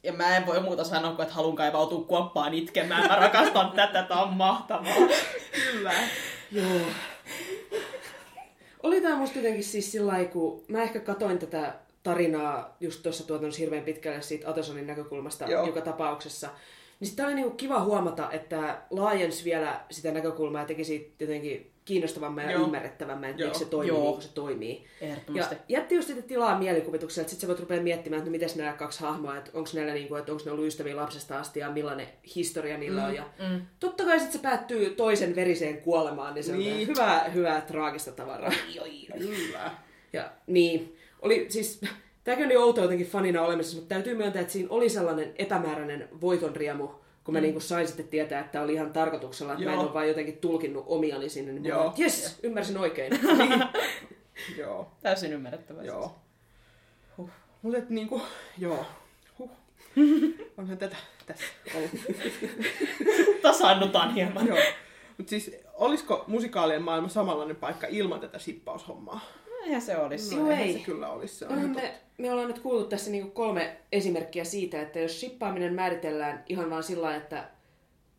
Ja 0.04 0.14
mä 0.14 0.38
en 0.38 0.46
voi 0.46 0.60
muuta 0.60 0.84
sanoa, 0.84 1.12
kuin 1.12 1.24
että 1.24 1.34
haluan 1.36 1.56
kaivautua 1.56 2.04
kuoppaan 2.06 2.54
itkemään. 2.54 3.08
Mä 3.08 3.16
rakastan 3.16 3.72
tätä, 3.76 4.04
tää 4.04 4.22
on 4.22 4.34
mahtavaa. 4.34 4.94
Kyllä. 5.72 5.94
Joo. 6.52 6.82
Oli 8.84 9.02
tää 9.02 9.16
musta 9.16 9.38
jotenkin 9.38 9.64
siis 9.64 9.92
sillä 9.92 10.12
lailla, 10.12 10.30
kun 10.32 10.64
mä 10.68 10.84
ehkä 10.84 11.00
katoin 11.00 11.40
tätä 11.40 11.74
tarinaa 12.04 12.78
just 12.80 13.04
tuossa 13.04 13.28
tuotannossa 13.28 13.60
hirveän 13.62 13.84
pitkälle 13.84 14.22
siitä 14.22 14.50
Atosonin 14.50 14.88
näkökulmasta 14.88 15.46
Joo. 15.46 15.66
joka 15.68 15.82
tapauksessa, 15.82 16.50
Niin 17.00 17.08
sitten 17.08 17.26
oli 17.26 17.34
niinku 17.36 17.52
kiva 17.56 17.84
huomata, 17.84 18.32
että 18.32 18.78
laajensi 18.90 19.44
vielä 19.46 19.80
sitä 19.92 20.12
näkökulmaa 20.12 20.62
ja 20.62 20.68
teki 20.68 20.84
siitä 20.84 21.24
jotenkin 21.24 21.70
kiinnostavamman 21.86 22.44
ja 22.46 22.52
Joo. 22.52 22.64
ymmärrettävämmän, 22.64 23.30
että 23.30 23.42
Joo. 23.42 23.48
miksi 23.50 23.64
se 23.64 23.70
toimii 23.70 23.88
Joo. 23.90 24.02
niin 24.02 24.14
kuin 24.14 24.22
se 24.24 24.34
toimii. 24.34 24.86
Ja 25.34 25.46
jätti 25.70 25.96
just 25.96 26.08
sitten 26.08 26.26
tilaa 26.26 26.60
mielikuvitukselle, 26.60 27.22
että 27.22 27.30
sitten 27.32 27.42
sä 27.42 27.48
voit 27.48 27.60
rupea 27.60 27.82
miettimään, 27.82 28.18
että 28.18 28.30
no 28.30 28.32
miten 28.32 28.50
nämä 28.56 28.74
kaksi 28.74 29.00
hahmoa, 29.00 29.38
että 29.38 29.52
onko 29.54 29.70
näillä 29.74 29.94
niinku, 29.94 30.16
että 30.16 30.32
onko 30.32 30.44
ne 30.46 30.52
ollut 30.52 30.66
ystäviä 30.68 30.96
lapsesta 30.96 31.40
asti 31.40 31.60
ja 31.60 31.70
millainen 31.72 32.08
historia 32.36 32.78
niillä 32.78 33.02
Mm, 33.02 33.08
on. 33.08 33.16
Ja 33.16 33.24
mm. 33.50 33.62
totta 33.80 34.06
kai 34.06 34.20
sitten 34.20 34.34
se 34.40 34.44
päättyy 34.44 34.90
toisen 34.90 35.36
veriseen 35.36 35.78
kuolemaan, 35.78 36.34
niin 36.34 36.44
se 36.44 36.52
on 36.52 36.60
Niin. 36.60 36.88
hyvää, 36.88 37.24
hyvää 37.24 37.62
traagista 37.62 38.12
tavaraa. 38.12 38.52
Kyllä. 39.20 39.72
Ja 40.14 40.32
niin, 40.48 40.98
oli 41.24 41.46
siis, 41.50 41.82
tämäkin 42.24 42.46
oli 42.46 42.58
outo 42.58 42.82
jotenkin 42.82 43.08
fanina 43.08 43.42
olemassa, 43.42 43.76
mutta 43.76 43.96
täytyy 43.96 44.16
myöntää, 44.16 44.42
että 44.42 44.54
siinä 44.54 44.68
oli 44.72 44.90
sellainen 44.90 45.34
epämääräinen 45.38 46.10
voitonriemu, 46.22 46.88
kun 47.24 47.34
mä 47.34 47.40
Mm. 47.40 47.44
niinku 47.44 47.60
sain 47.60 47.88
sitten 47.88 48.08
tietää, 48.08 48.40
että 48.40 48.62
oli 48.62 48.74
ihan 48.74 48.94
tarkoituksella, 48.94 49.54
että 49.54 49.66
mä 49.66 49.72
en 49.72 49.76
Joo. 49.76 49.84
ole 49.86 49.94
vaan 49.94 50.08
jotenkin 50.08 50.38
tulkinnut 50.38 50.84
omiani 50.88 51.30
sinne, 51.30 51.52
niin 51.52 51.66
Joo. 51.66 51.84
Joo. 51.84 51.94
jes, 51.98 52.40
ymmärsin 52.44 52.78
oikein. 52.78 53.20
Joo. 54.58 54.92
Täysin 55.02 55.34
ymmärrettävää. 55.34 55.84
Joo. 55.84 56.16
Huh. 57.18 57.30
Mutta 57.62 57.78
et 57.78 57.90
niinku, 57.90 58.22
joo. 58.58 58.86
Huh. 59.40 59.52
Onhan 60.58 60.78
tätä 60.78 60.96
tässä 61.26 61.46
ollut. 61.76 61.90
Tasaannutaan 63.42 64.14
hieman. 64.14 64.48
joo. 64.48 64.58
Mutta 65.18 65.30
siis, 65.30 65.52
olisiko 65.74 66.24
musikaalien 66.28 66.82
maailma 66.82 67.10
samanlainen 67.10 67.56
paikka 67.56 67.88
ilman 67.90 68.20
tätä 68.20 68.40
shippaushommaa? 68.40 69.22
Eihän 69.64 69.82
se 69.82 69.98
olisi. 69.98 70.36
Joo, 70.36 70.50
eihän 70.50 70.68
ei. 70.68 70.74
se 70.74 70.80
kyllä 70.80 71.10
olisi. 71.10 71.36
Se 71.36 71.48
on 71.48 71.70
me, 71.70 71.94
me 72.18 72.32
ollaan 72.32 72.48
nyt 72.48 72.60
kuullut 72.60 72.90
tässä 72.90 73.12
niinku 73.12 73.30
kolme 73.32 73.78
esimerkkiä 73.92 74.44
siitä, 74.44 74.82
että 74.82 75.00
jos 75.00 75.20
shippaaminen 75.20 75.74
määritellään 75.74 76.44
ihan 76.50 76.70
vaan 76.70 76.84
sillä 76.84 77.16
että 77.16 77.50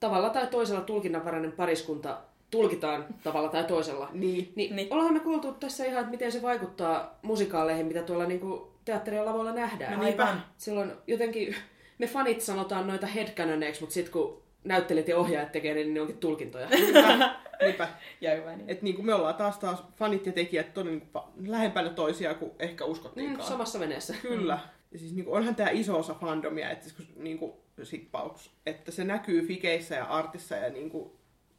tavalla 0.00 0.30
tai 0.30 0.46
toisella 0.46 0.80
tulkinnanvarainen 0.80 1.52
pariskunta 1.52 2.20
tulkitaan 2.50 3.06
tavalla 3.24 3.48
tai 3.48 3.64
toisella, 3.64 4.08
niin, 4.22 4.52
niin, 4.56 4.76
niin. 4.76 4.92
ollaan 4.92 5.14
me 5.14 5.20
kuultu 5.20 5.52
tässä 5.52 5.84
ihan, 5.84 6.00
että 6.00 6.10
miten 6.10 6.32
se 6.32 6.42
vaikuttaa 6.42 7.18
musikaaleihin, 7.22 7.86
mitä 7.86 8.02
tuolla 8.02 8.26
niinku 8.26 8.72
teatterin 8.84 9.24
lavalla 9.24 9.52
nähdään. 9.52 9.98
No 9.98 10.04
niinpä. 10.04 10.36
Silloin 10.58 10.92
jotenkin 11.06 11.56
me 11.98 12.06
fanit 12.06 12.40
sanotaan 12.40 12.86
noita 12.86 13.06
headcanoneiksi, 13.06 13.80
mutta 13.80 13.94
sitten 13.94 14.12
kun 14.12 14.42
näyttelijät 14.64 15.08
ja 15.08 15.16
ohjaajat 15.18 15.52
tekee, 15.52 15.74
niin 15.74 15.94
ne 15.94 16.00
onkin 16.00 16.18
tulkintoja. 16.18 16.68
Niinpä, 16.70 17.34
niinpä. 17.60 17.88
Ja 18.20 18.34
hyvä 18.34 18.56
niin. 18.56 18.70
Et 18.70 18.82
niinku 18.82 19.02
me 19.02 19.14
ollaan 19.14 19.34
taas 19.34 19.58
taas 19.58 19.84
fanit 19.96 20.26
ja 20.26 20.32
tekijät 20.32 20.74
todella 20.74 20.98
niinku 20.98 21.20
lähempänä 21.46 21.90
toisiaan 21.90 22.36
kuin 22.36 22.52
ehkä 22.58 22.84
uskottiinkaan. 22.84 23.46
Mm, 23.46 23.48
samassa 23.48 23.80
veneessä. 23.80 24.14
Kyllä. 24.22 24.58
Ja 24.92 24.98
siis 24.98 25.14
niinku 25.14 25.34
onhan 25.34 25.54
tämä 25.54 25.70
iso 25.70 25.98
osa 25.98 26.14
fandomia, 26.14 26.70
että 26.70 26.84
siis 26.84 26.96
kun 26.96 27.06
niinku 27.16 27.64
sippaus, 27.82 28.50
että 28.66 28.92
se 28.92 29.04
näkyy 29.04 29.46
fikeissä 29.46 29.94
ja 29.94 30.04
artissa 30.04 30.56
ja 30.56 30.70
niinku 30.70 31.16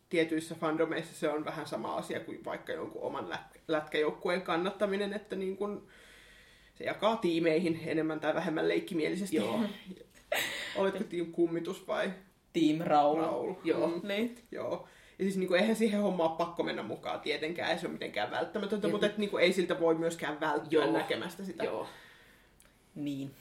tietyissä 0.10 0.56
fandomeissa 0.56 1.16
se 1.16 1.30
on 1.30 1.46
vähän 1.46 1.68
sama 1.68 1.96
asia 1.96 2.20
kuin 2.20 2.46
vaikka 2.46 2.74
jonkun 2.74 3.02
oman 3.02 3.30
lät- 3.30 3.60
lätkäjoukkueen 3.68 4.42
kannattaminen, 4.42 5.14
että 5.14 5.36
niinku 5.36 5.88
se 6.76 6.84
jakaa 6.84 7.18
tiimeihin 7.18 7.80
enemmän 7.86 8.20
tai 8.20 8.36
vähemmän 8.36 8.68
leikkimielisesti. 8.68 9.36
Joo. 9.36 9.60
Oletko 10.76 11.04
team 11.04 11.26
kummitus 11.26 11.88
vai 11.88 12.12
Team 12.60 12.88
Raul. 12.88 13.22
Raul? 13.22 13.54
Joo. 13.64 13.88
Mm. 13.88 14.08
Niin. 14.08 14.36
Joo. 14.52 14.88
Ja 15.20 15.26
siis 15.26 15.38
niinku, 15.38 15.54
eihän 15.54 15.76
siihen 15.76 16.02
hommaan 16.02 16.30
ole 16.30 16.38
pakko 16.38 16.64
mennä 16.64 16.84
mukaan 16.84 17.20
tietenkään, 17.20 17.72
ei 17.72 17.80
se 17.80 17.86
ole 17.86 17.94
mitenkään 17.94 18.32
välttämätöntä, 18.32 18.88
Jep. 18.88 18.92
mutta 18.92 19.06
et, 19.06 19.18
niinku, 19.18 19.38
ei 19.38 19.54
siltä 19.54 19.80
voi 19.80 19.96
myöskään 19.96 20.40
välttyä 20.40 20.84
Joo. 20.84 20.94
näkemästä 20.94 21.44
sitä. 21.44 21.64
Joo. 21.64 21.88
Niin. 22.96 23.32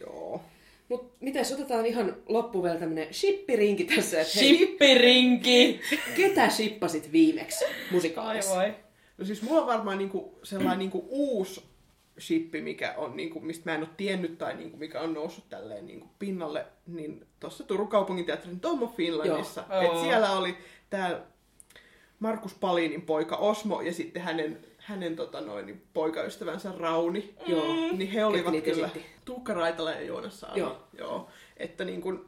Joo. 0.00 0.42
Mut 0.88 1.12
mites, 1.20 1.52
otetaan 1.52 1.86
ihan 1.86 2.16
loppuun 2.28 2.64
vielä 2.64 2.78
tämmönen 2.78 3.14
shippirinki 3.14 3.84
tässä, 3.84 4.20
että 4.20 4.32
hei, 4.40 4.56
Shippirinki! 4.56 5.80
ketä 6.16 6.48
shippasit 6.48 7.12
viimeksi 7.12 7.64
musikaalissa? 7.90 8.58
Ai 8.58 8.68
vai. 8.68 8.74
No 9.18 9.24
siis 9.24 9.42
mulla 9.42 9.60
on 9.60 9.66
varmaan 9.66 9.98
niinku 9.98 10.38
sellainen 10.42 10.78
niinku 10.78 11.06
uusi 11.08 11.62
shippi, 12.22 12.60
mikä 12.60 12.94
on, 12.96 13.16
niinku, 13.16 13.40
mistä 13.40 13.70
mä 13.70 13.74
en 13.74 13.80
ole 13.80 13.88
tiennyt 13.96 14.38
tai 14.38 14.56
niinku, 14.56 14.76
mikä 14.76 15.00
on 15.00 15.14
noussut 15.14 15.48
tälleen 15.48 15.86
niinku, 15.86 16.08
pinnalle, 16.18 16.66
niin 16.86 17.26
tuossa 17.40 17.64
Turun 17.64 17.88
kaupunginteatterin 17.88 18.60
Tom 18.60 18.82
of 18.82 18.96
Finlandissa. 18.96 19.64
Joo. 19.70 19.82
Et 19.82 20.00
siellä 20.00 20.32
oli 20.32 20.56
tää 20.90 21.20
Markus 22.18 22.54
Palinin 22.54 23.02
poika 23.02 23.36
Osmo 23.36 23.80
ja 23.80 23.92
sitten 23.92 24.22
hänen, 24.22 24.58
hänen 24.78 25.16
tota 25.16 25.40
noin, 25.40 25.66
niin 25.66 25.82
poikaystävänsä 25.94 26.72
Rauni. 26.78 27.34
Joo. 27.46 27.66
Niin 27.92 28.10
he 28.10 28.24
olivat 28.24 28.52
niitä 28.52 28.70
kyllä 28.70 28.86
esitti? 28.86 29.06
Tuukka 29.24 29.54
Raitala 29.54 29.90
ja 29.90 30.00
Joonas 30.00 30.40
Saari. 30.40 30.60
Joo. 30.60 30.88
Joo. 30.98 31.28
Että 31.56 31.84
niin 31.84 32.00
kuin, 32.00 32.20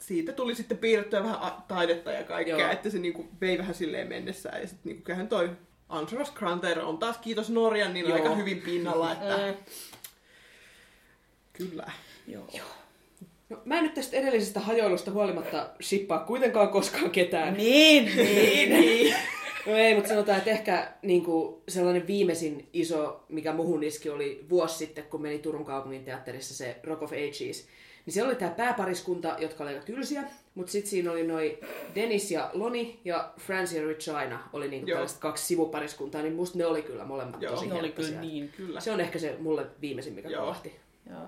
siitä 0.00 0.32
tuli 0.32 0.54
sitten 0.54 0.78
piirrettyä 0.78 1.22
vähän 1.22 1.52
taidetta 1.68 2.12
ja 2.12 2.24
kaikkea, 2.24 2.58
Joo. 2.58 2.70
että 2.70 2.90
se 2.90 2.98
niin 2.98 3.14
kuin 3.14 3.28
vei 3.40 3.58
vähän 3.58 3.74
silleen 3.74 4.08
mennessään. 4.08 4.60
Ja 4.60 4.68
sitten 4.68 4.92
niin 4.92 5.02
kyllähän 5.02 5.28
toi 5.28 5.50
Andros 5.92 6.30
Kranter 6.30 6.80
on 6.80 6.98
taas 6.98 7.18
kiitos 7.18 7.50
Norjan, 7.50 7.94
niin 7.94 8.08
Joo. 8.08 8.14
aika 8.14 8.34
hyvin 8.34 8.60
pinnalla, 8.62 9.12
että 9.12 9.36
Mm. 9.46 9.54
kyllä. 11.52 11.92
Joo. 12.26 12.46
No, 13.48 13.60
mä 13.64 13.76
en 13.78 13.82
nyt 13.84 13.94
tästä 13.94 14.16
edellisestä 14.16 14.60
hajoilusta 14.60 15.10
huolimatta 15.10 15.70
shippaa 15.82 16.18
kuitenkaan 16.18 16.68
koskaan 16.68 17.10
ketään. 17.10 17.54
Niin, 17.54 18.04
niin. 18.16 18.70
niin. 18.70 19.16
No 19.66 19.76
ei, 19.76 19.94
mutta 19.94 20.08
sanotaan, 20.08 20.38
että 20.38 20.50
ehkä 20.50 20.92
niin 21.02 21.24
kuin 21.24 21.62
sellainen 21.68 22.06
viimeisin 22.06 22.68
iso, 22.72 23.24
mikä 23.28 23.52
muhun 23.52 23.82
iski, 23.82 24.10
oli 24.10 24.46
vuosi 24.50 24.78
sitten, 24.78 25.04
kun 25.04 25.22
meni 25.22 25.38
Turun 25.38 25.64
kaupungin 25.64 26.04
teatterissa 26.04 26.54
se 26.54 26.76
Rock 26.82 27.02
of 27.02 27.12
Ages. 27.12 27.68
Niin 28.06 28.14
siellä 28.14 28.28
oli 28.28 28.36
tämä 28.36 28.50
pääpariskunta, 28.50 29.36
jotka 29.38 29.64
oli 29.64 29.72
aika 29.72 29.86
tylsiä, 29.86 30.24
mutta 30.54 30.72
sitten 30.72 30.90
siinä 30.90 31.12
oli 31.12 31.26
noi 31.26 31.58
Dennis 31.94 32.30
ja 32.30 32.50
Loni 32.52 33.00
ja 33.04 33.32
Francie 33.38 33.80
ja 33.80 33.86
Regina 33.86 34.48
oli 34.52 34.68
niinku 34.68 34.88
Joo. 34.88 34.96
tällaiset 34.96 35.18
kaksi 35.18 35.46
sivupariskuntaa, 35.46 36.22
niin 36.22 36.34
musta 36.34 36.58
ne 36.58 36.66
oli 36.66 36.82
kyllä 36.82 37.04
molemmat 37.04 37.42
Joo. 37.42 37.54
tosi 37.54 37.66
Ne 37.66 37.74
oli 37.74 37.92
kyllä 37.92 38.20
niin. 38.20 38.48
Kyllä. 38.56 38.80
Se 38.80 38.92
on 38.92 39.00
ehkä 39.00 39.18
se 39.18 39.36
mulle 39.38 39.66
viimeisin, 39.80 40.14
mikä 40.14 40.28
Joo. 40.28 40.40
kolahti. 40.40 40.76
Joo. 41.10 41.22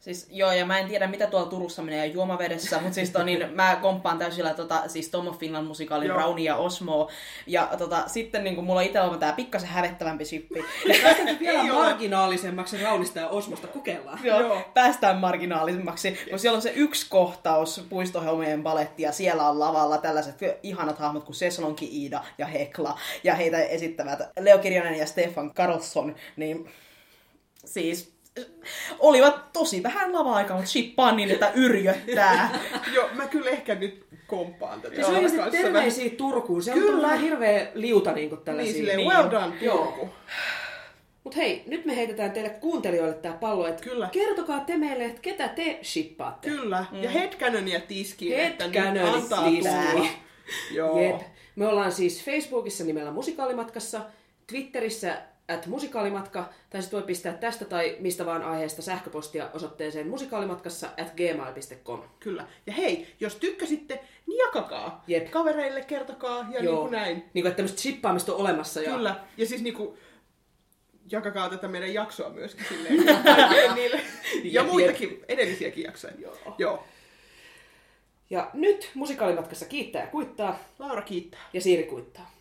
Siis, 0.00 0.28
joo, 0.30 0.52
ja 0.52 0.66
mä 0.66 0.78
en 0.78 0.88
tiedä 0.88 1.06
mitä 1.06 1.26
tuolla 1.26 1.48
Turussa 1.48 1.82
menee 1.82 2.06
juomavedessä, 2.06 2.78
mutta 2.80 2.94
siis 2.94 3.10
to, 3.10 3.22
niin, 3.22 3.48
mä 3.54 3.78
komppaan 3.82 4.18
täysillä 4.18 4.54
tota, 4.54 4.82
siis 4.86 5.08
Tom 5.08 5.26
of 5.26 5.38
Finland 5.38 5.66
musikaalin 5.66 6.08
Joo. 6.08 6.16
Rauni 6.16 6.44
ja 6.44 6.56
Osmo. 6.56 7.10
Ja 7.46 7.68
tota, 7.78 8.02
sitten 8.06 8.44
niin 8.44 8.64
mulla 8.64 8.80
itsellä 8.80 9.10
on 9.10 9.18
tää 9.18 9.32
pikkasen 9.32 9.68
hävettävämpi 9.68 10.24
shippi. 10.24 10.64
Päästäänkö 11.02 11.36
vielä 11.44 11.62
Ei 11.62 11.70
ole. 11.70 11.84
marginaalisemmaksi 11.84 12.82
Raunista 12.82 13.18
ja 13.18 13.28
Osmosta? 13.28 13.66
Kokeillaan. 13.66 14.18
Joo, 14.24 14.40
Joo. 14.40 14.62
päästään 14.74 15.16
marginaalisemmaksi, 15.16 16.18
kun 16.30 16.38
siellä 16.38 16.56
on 16.56 16.62
se 16.62 16.72
yksi 16.76 17.06
kohtaus 17.10 17.86
puistohelmien 17.88 18.62
paletti 18.62 19.02
ja 19.02 19.12
siellä 19.12 19.48
on 19.48 19.60
lavalla 19.60 19.98
tällaiset 19.98 20.38
ihanat 20.62 20.98
hahmot 20.98 21.24
kuin 21.24 21.36
Seslonki 21.36 21.88
Iida 22.02 22.24
ja 22.38 22.46
Hekla 22.46 22.98
ja 23.24 23.34
heitä 23.34 23.58
esittävät 23.64 24.18
Leo 24.40 24.58
Kirjonen 24.58 24.98
ja 24.98 25.06
Stefan 25.06 25.54
Karlsson, 25.54 26.14
niin 26.36 26.68
siis 27.64 28.15
olivat 28.98 29.52
tosi 29.52 29.82
vähän 29.82 30.12
lava-aikaa, 30.12 30.56
mutta 30.56 30.70
shippaan 30.70 31.16
niin, 31.16 31.30
että 31.30 31.50
yrjöttää. 31.54 32.58
Joo, 32.94 33.08
mä 33.12 33.26
kyllä 33.26 33.50
ehkä 33.50 33.74
nyt 33.74 34.06
komppaan 34.26 34.80
tätä. 34.80 34.96
Se 34.96 35.06
oikeasti 35.06 35.36
kanssa 35.38 35.62
terveisiä 35.62 36.10
Turkuun. 36.10 36.62
Se 36.62 36.72
on 36.72 36.78
Kyllä. 36.78 36.92
kyllä. 36.92 37.16
hirveä 37.16 37.68
liuta 37.74 38.12
niin 38.12 38.28
kuin 38.28 38.40
tällaisia. 38.40 38.72
Niin, 38.72 38.86
silleen, 38.86 39.08
well 39.08 39.30
done, 39.30 39.56
Joo. 39.60 39.76
Turku. 39.76 40.08
Mut 41.24 41.36
hei, 41.36 41.62
nyt 41.66 41.84
me 41.84 41.96
heitetään 41.96 42.30
teille 42.30 42.50
kuuntelijoille 42.50 43.14
tää 43.14 43.32
pallo, 43.32 43.66
että 43.66 43.82
Kyllä. 43.82 44.08
kertokaa 44.12 44.60
te 44.60 44.76
meille, 44.76 45.04
että 45.04 45.20
ketä 45.20 45.48
te 45.48 45.78
shippaatte. 45.82 46.48
Kyllä, 46.50 46.84
ja 46.92 47.10
headcanonia 47.10 47.80
tiskiin, 47.80 48.40
että 48.40 48.66
nyt 48.66 48.76
antaa 49.14 49.44
tulla. 49.44 50.06
Joo. 50.74 51.00
Jep. 51.00 51.20
Me 51.56 51.66
ollaan 51.66 51.92
siis 51.92 52.24
Facebookissa 52.24 52.84
nimellä 52.84 53.10
Musikaalimatkassa, 53.10 54.00
Twitterissä 54.46 55.22
at 55.48 55.66
musikaalimatka, 55.66 56.48
tai 56.70 56.82
sitten 56.82 57.00
voi 57.00 57.06
pistää 57.06 57.32
tästä 57.32 57.64
tai 57.64 57.96
mistä 58.00 58.26
vaan 58.26 58.42
aiheesta 58.42 58.82
sähköpostia 58.82 59.50
osoitteeseen 59.54 60.08
musikaalimatkassa 60.08 60.86
at 60.86 61.12
gmail.com. 61.16 62.02
Kyllä. 62.20 62.46
Ja 62.66 62.72
hei, 62.72 63.14
jos 63.20 63.36
tykkäsitte, 63.36 64.04
niin 64.26 64.38
jakakaa. 64.38 65.04
Jep. 65.06 65.30
Kavereille 65.30 65.84
kertokaa 65.84 66.46
ja 66.50 66.62
niin 66.62 66.76
kuin 66.76 66.92
näin. 66.92 67.16
Niin 67.16 67.42
kuin, 67.42 67.46
että 67.46 67.56
tämmöistä 67.56 67.80
shippaamista 67.80 68.34
on 68.34 68.40
olemassa. 68.40 68.82
Ja... 68.82 68.90
Kyllä. 68.90 69.16
Ja 69.36 69.46
siis 69.46 69.62
niinku, 69.62 69.98
jakakaa 71.10 71.48
tätä 71.48 71.68
meidän 71.68 71.94
jaksoa 71.94 72.30
myöskin 72.30 72.66
silleen. 72.68 72.96
niille. 73.74 74.00
ja 74.44 74.62
Jep, 74.62 74.70
muitakin 74.70 75.24
edellisiäkin 75.28 75.84
jaksoja. 75.84 76.14
Joo. 76.18 76.54
Joo. 76.58 76.84
Ja 78.30 78.50
nyt 78.54 78.90
musikaalimatkassa 78.94 79.66
kiittää 79.66 80.02
ja 80.02 80.08
kuittaa 80.08 80.58
Laura 80.78 81.02
kiittää. 81.02 81.40
ja 81.52 81.60
Siiri 81.60 81.82
kuittaa. 81.82 82.35